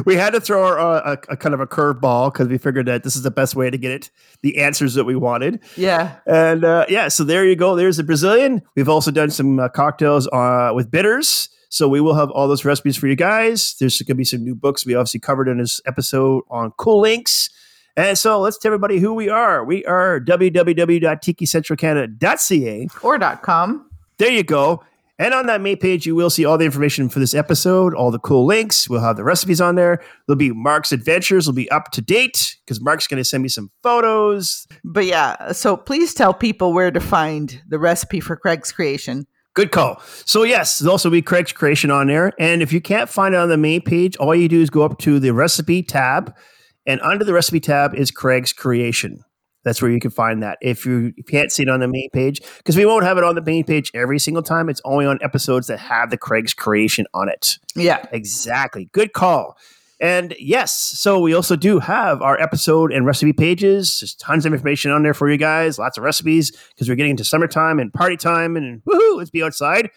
we 0.04 0.16
had 0.16 0.32
to 0.34 0.40
throw 0.40 0.64
our, 0.64 0.78
uh, 0.78 1.16
a, 1.28 1.32
a 1.32 1.36
kind 1.36 1.54
of 1.54 1.60
a 1.60 1.66
curveball 1.66 2.32
because 2.32 2.48
we 2.48 2.58
figured 2.58 2.86
that 2.86 3.02
this 3.04 3.16
is 3.16 3.22
the 3.22 3.30
best 3.30 3.54
way 3.56 3.70
to 3.70 3.78
get 3.78 3.90
it 3.92 4.10
the 4.42 4.58
answers 4.58 4.94
that 4.94 5.04
we 5.04 5.16
wanted. 5.16 5.60
yeah. 5.76 6.16
And 6.26 6.64
uh, 6.64 6.86
yeah, 6.88 7.08
so 7.08 7.24
there 7.24 7.44
you 7.46 7.56
go. 7.56 7.74
There's 7.76 7.96
the 7.96 8.04
Brazilian. 8.04 8.62
We've 8.74 8.88
also 8.88 9.10
done 9.10 9.30
some 9.30 9.58
uh, 9.58 9.68
cocktails 9.68 10.28
uh, 10.28 10.70
with 10.74 10.90
bitters. 10.90 11.48
So 11.68 11.88
we 11.88 12.00
will 12.00 12.14
have 12.14 12.30
all 12.30 12.46
those 12.48 12.64
recipes 12.64 12.96
for 12.96 13.08
you 13.08 13.16
guys. 13.16 13.74
There's 13.80 13.98
going 13.98 14.06
to 14.08 14.14
be 14.14 14.24
some 14.24 14.44
new 14.44 14.54
books 14.54 14.86
we 14.86 14.94
obviously 14.94 15.20
covered 15.20 15.48
in 15.48 15.58
this 15.58 15.80
episode 15.86 16.44
on 16.48 16.70
Cool 16.78 17.00
Links. 17.00 17.50
And 17.96 18.16
so 18.16 18.40
let's 18.40 18.56
tell 18.58 18.68
everybody 18.68 18.98
who 18.98 19.12
we 19.14 19.28
are. 19.28 19.64
We 19.64 19.84
are 19.86 20.20
www.tikicentralcanada.ca. 20.20 22.88
Or 23.02 23.18
dot 23.18 23.42
com. 23.42 23.90
There 24.18 24.30
you 24.30 24.42
go. 24.42 24.82
And 25.18 25.32
on 25.32 25.46
that 25.46 25.62
main 25.62 25.78
page, 25.78 26.04
you 26.04 26.14
will 26.14 26.28
see 26.28 26.44
all 26.44 26.58
the 26.58 26.66
information 26.66 27.08
for 27.08 27.20
this 27.20 27.34
episode, 27.34 27.94
all 27.94 28.10
the 28.10 28.18
cool 28.18 28.44
links. 28.44 28.88
We'll 28.88 29.00
have 29.00 29.16
the 29.16 29.24
recipes 29.24 29.62
on 29.62 29.74
there. 29.74 30.02
There'll 30.26 30.36
be 30.36 30.52
Mark's 30.52 30.92
adventures 30.92 31.46
will 31.46 31.54
be 31.54 31.70
up 31.70 31.90
to 31.92 32.02
date 32.02 32.56
because 32.64 32.82
Mark's 32.82 33.06
going 33.06 33.18
to 33.18 33.24
send 33.24 33.42
me 33.42 33.48
some 33.48 33.70
photos. 33.82 34.66
But 34.84 35.06
yeah, 35.06 35.52
so 35.52 35.76
please 35.76 36.12
tell 36.12 36.34
people 36.34 36.74
where 36.74 36.90
to 36.90 37.00
find 37.00 37.62
the 37.66 37.78
recipe 37.78 38.20
for 38.20 38.36
Craig's 38.36 38.72
creation. 38.72 39.26
Good 39.54 39.72
call. 39.72 40.02
So 40.26 40.42
yes, 40.42 40.80
there'll 40.80 40.92
also 40.92 41.08
be 41.08 41.22
Craig's 41.22 41.52
creation 41.52 41.90
on 41.90 42.08
there. 42.08 42.34
And 42.38 42.60
if 42.60 42.74
you 42.74 42.82
can't 42.82 43.08
find 43.08 43.34
it 43.34 43.38
on 43.38 43.48
the 43.48 43.56
main 43.56 43.80
page, 43.80 44.14
all 44.16 44.34
you 44.34 44.50
do 44.50 44.60
is 44.60 44.68
go 44.68 44.82
up 44.82 44.98
to 44.98 45.18
the 45.18 45.32
recipe 45.32 45.82
tab, 45.82 46.36
and 46.84 47.00
under 47.00 47.24
the 47.24 47.32
recipe 47.32 47.60
tab 47.60 47.94
is 47.94 48.10
Craig's 48.10 48.52
creation. 48.52 49.24
That's 49.66 49.82
where 49.82 49.90
you 49.90 49.98
can 49.98 50.12
find 50.12 50.44
that. 50.44 50.58
If 50.62 50.86
you 50.86 51.12
can't 51.26 51.50
see 51.50 51.64
it 51.64 51.68
on 51.68 51.80
the 51.80 51.88
main 51.88 52.08
page, 52.10 52.40
because 52.58 52.76
we 52.76 52.86
won't 52.86 53.02
have 53.02 53.18
it 53.18 53.24
on 53.24 53.34
the 53.34 53.42
main 53.42 53.64
page 53.64 53.90
every 53.94 54.20
single 54.20 54.44
time. 54.44 54.68
It's 54.68 54.80
only 54.84 55.06
on 55.06 55.18
episodes 55.22 55.66
that 55.66 55.80
have 55.80 56.10
the 56.10 56.16
Craig's 56.16 56.54
creation 56.54 57.04
on 57.12 57.28
it. 57.28 57.58
Yeah. 57.74 58.04
Exactly. 58.12 58.88
Good 58.92 59.12
call. 59.12 59.58
And 60.00 60.36
yes, 60.38 60.72
so 60.72 61.18
we 61.18 61.34
also 61.34 61.56
do 61.56 61.80
have 61.80 62.22
our 62.22 62.40
episode 62.40 62.92
and 62.92 63.04
recipe 63.04 63.32
pages. 63.32 63.98
There's 63.98 64.14
tons 64.14 64.46
of 64.46 64.52
information 64.52 64.92
on 64.92 65.02
there 65.02 65.14
for 65.14 65.28
you 65.28 65.36
guys, 65.36 65.80
lots 65.80 65.98
of 65.98 66.04
recipes 66.04 66.52
because 66.68 66.88
we're 66.88 66.94
getting 66.94 67.10
into 67.10 67.24
summertime 67.24 67.80
and 67.80 67.92
party 67.92 68.16
time 68.16 68.56
and 68.56 68.84
woohoo, 68.84 69.16
let's 69.16 69.30
be 69.30 69.42
outside. 69.42 69.90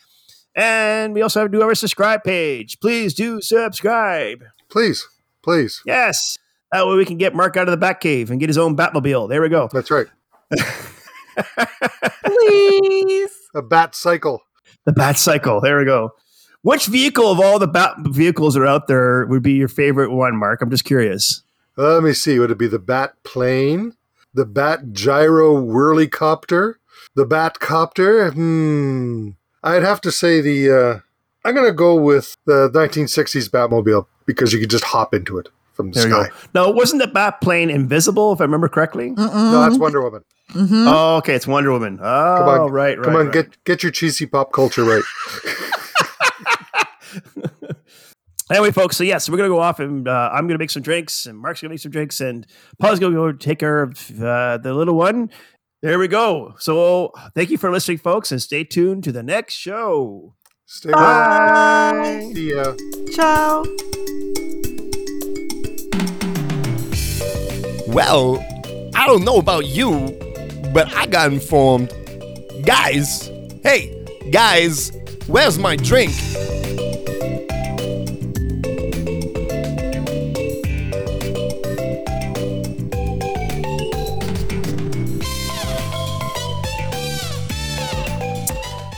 And 0.56 1.14
we 1.14 1.22
also 1.22 1.42
have 1.42 1.52
to 1.52 1.58
do 1.58 1.64
our 1.64 1.76
subscribe 1.76 2.24
page. 2.24 2.80
Please 2.80 3.14
do 3.14 3.40
subscribe. 3.40 4.44
Please, 4.68 5.08
please. 5.44 5.84
Yes. 5.86 6.40
That 6.72 6.88
way 6.88 6.96
we 6.96 7.06
can 7.06 7.18
get 7.18 7.34
Mark 7.36 7.58
out 7.58 7.68
of 7.68 7.72
the 7.72 7.78
back 7.78 8.00
cave 8.02 8.30
and 8.30 8.40
get 8.40 8.50
his 8.50 8.58
own 8.58 8.78
Batmobile. 8.78 9.28
There 9.30 9.42
we 9.42 9.50
go. 9.50 9.70
That's 9.72 9.90
right. 9.90 10.08
Please. 12.26 13.32
A 13.56 13.62
bat 13.62 13.96
cycle. 13.96 14.44
The 14.86 14.94
Bat 14.94 15.18
Cycle. 15.18 15.62
There 15.62 15.78
we 15.78 15.86
go. 15.86 16.14
Which 16.62 16.88
vehicle 16.88 17.32
of 17.32 17.40
all 17.40 17.60
the 17.60 17.68
Bat 17.68 17.98
vehicles 18.00 18.54
that 18.54 18.62
are 18.62 18.68
out 18.68 18.88
there 18.88 19.26
would 19.28 19.44
be 19.44 19.54
your 19.54 19.68
favorite 19.68 20.12
one, 20.12 20.36
Mark? 20.36 20.62
I'm 20.62 20.70
just 20.70 20.86
curious. 20.86 21.44
Let 21.78 22.04
me 22.04 22.14
see. 22.14 22.40
Would 22.40 22.52
it 22.52 22.58
be 22.58 22.68
the 22.68 22.80
bat 22.80 23.14
plane? 23.24 23.94
The 24.34 24.46
bat 24.46 24.92
gyro 24.92 25.56
whirlycopter? 25.56 26.76
The 27.16 27.26
bat 27.26 27.60
copter? 27.60 28.32
Hmm. 28.32 29.30
I'd 29.64 29.84
have 29.84 30.02
to 30.02 30.12
say 30.12 30.42
the. 30.42 30.72
Uh, 30.72 31.00
I'm 31.46 31.56
going 31.56 31.68
to 31.68 31.74
go 31.74 31.96
with 31.96 32.36
the 32.46 32.70
1960s 32.70 33.50
Batmobile 33.50 34.08
because 34.26 34.52
you 34.52 34.60
could 34.60 34.70
just 34.70 34.86
hop 34.86 35.14
into 35.14 35.38
it 35.38 35.50
from 35.80 35.92
the 35.92 36.00
There 36.02 36.10
sky. 36.10 36.24
you 36.24 36.28
go. 36.30 36.36
No, 36.66 36.70
wasn't 36.72 37.02
the 37.02 37.08
Bat 37.08 37.40
plane 37.40 37.70
invisible, 37.70 38.34
if 38.34 38.42
I 38.42 38.44
remember 38.44 38.68
correctly? 38.68 39.12
No, 39.12 39.62
that's 39.62 39.78
Wonder 39.78 40.02
Woman. 40.02 40.24
Mhm. 40.52 40.86
Oh, 40.92 41.16
okay. 41.18 41.36
It's 41.36 41.48
Wonder 41.48 41.72
Woman. 41.72 42.00
Oh, 42.02 42.36
Come 42.40 42.50
on, 42.50 42.72
right, 42.72 42.98
right. 42.98 43.06
Come 43.06 43.16
on, 43.16 43.26
right. 43.28 43.34
get 43.34 43.64
get 43.64 43.82
your 43.84 43.92
cheesy 43.94 44.26
pop 44.26 44.52
culture 44.52 44.84
right. 44.84 45.04
Anyway, 48.52 48.72
folks, 48.72 48.98
so 48.98 49.04
yes, 49.04 49.30
we're 49.30 49.38
going 49.38 49.48
to 49.48 49.54
go 49.56 49.60
off 49.62 49.80
and 49.80 50.08
uh, 50.08 50.32
I'm 50.34 50.48
going 50.48 50.58
to 50.58 50.62
make 50.62 50.72
some 50.72 50.82
drinks, 50.82 51.28
and 51.28 51.38
Mark's 51.38 51.62
going 51.62 51.70
to 51.70 51.74
make 51.74 51.82
some 51.82 51.92
drinks, 51.92 52.20
and 52.20 52.48
Paul's 52.80 52.98
going 52.98 53.14
to 53.14 53.18
go 53.20 53.32
take 53.32 53.60
care 53.60 53.84
of 53.84 54.10
uh, 54.20 54.58
the 54.58 54.74
little 54.74 54.96
one. 54.96 55.30
There 55.84 56.00
we 56.00 56.08
go. 56.08 56.56
So 56.58 57.12
thank 57.36 57.52
you 57.52 57.60
for 57.60 57.70
listening, 57.72 58.00
folks, 58.00 58.32
and 58.32 58.42
stay 58.42 58.64
tuned 58.64 59.04
to 59.04 59.12
the 59.12 59.22
next 59.22 59.54
show. 59.54 60.34
Stay 60.66 60.90
well. 60.92 60.96
Bye. 61.94 62.32
See 62.34 62.56
ya. 62.56 62.74
Ciao. 63.14 63.64
Well, 68.00 68.40
I 68.96 69.06
don't 69.08 69.26
know 69.26 69.40
about 69.40 69.68
you, 69.68 70.18
but 70.74 70.88
I 70.96 71.06
got 71.06 71.34
informed. 71.34 71.92
Guys, 72.66 73.28
hey, 73.62 74.06
guys, 74.32 74.94
where's 75.28 75.60
my 75.60 75.76
drink? 75.76 76.12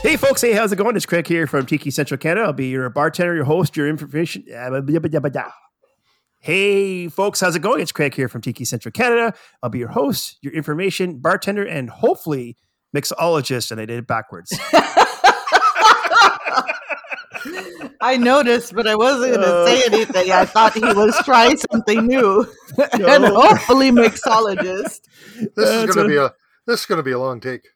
Hey, 0.03 0.15
folks. 0.15 0.41
Hey, 0.41 0.53
how's 0.53 0.71
it 0.71 0.75
going? 0.75 0.95
It's 0.95 1.07
Craig 1.07 1.25
here 1.25 1.47
from 1.47 1.65
Tiki 1.65 1.89
Central 1.89 2.19
Canada. 2.19 2.45
I'll 2.45 2.53
be 2.53 2.67
your 2.67 2.87
bartender, 2.91 3.33
your 3.33 3.45
host, 3.45 3.75
your 3.75 3.87
information. 3.87 4.45
Uh, 4.55 4.79
Hey, 6.43 7.07
folks. 7.07 7.39
How's 7.39 7.55
it 7.55 7.61
going? 7.61 7.81
It's 7.81 7.91
Craig 7.91 8.15
here 8.15 8.27
from 8.27 8.41
Tiki 8.41 8.65
Central 8.65 8.91
Canada. 8.91 9.35
I'll 9.61 9.69
be 9.69 9.77
your 9.77 9.89
host, 9.89 10.39
your 10.41 10.51
information 10.53 11.19
bartender, 11.19 11.63
and 11.63 11.87
hopefully 11.87 12.57
mixologist. 12.95 13.69
And 13.71 13.79
I 13.79 13.85
did 13.85 13.99
it 13.99 14.07
backwards. 14.07 14.51
I 18.03 18.17
noticed, 18.17 18.73
but 18.73 18.87
I 18.87 18.95
wasn't 18.95 19.35
going 19.35 19.41
to 19.47 19.55
Uh. 19.55 19.65
say 19.67 19.83
anything. 19.85 20.31
I 20.31 20.45
thought 20.45 20.73
he 20.73 20.79
was 20.81 21.15
trying 21.23 21.57
something 21.57 22.07
new. 22.07 22.47
and 22.93 23.25
hopefully 23.25 23.91
mixologist. 23.91 25.01
This 25.55 25.69
is 25.69 25.95
going 25.95 26.07
to 26.07 26.11
be 26.11 26.17
a 26.17 26.31
this 26.65 26.79
is 26.81 26.85
going 26.87 26.97
to 26.97 27.03
be 27.03 27.11
a 27.11 27.19
long 27.19 27.39
take. 27.39 27.69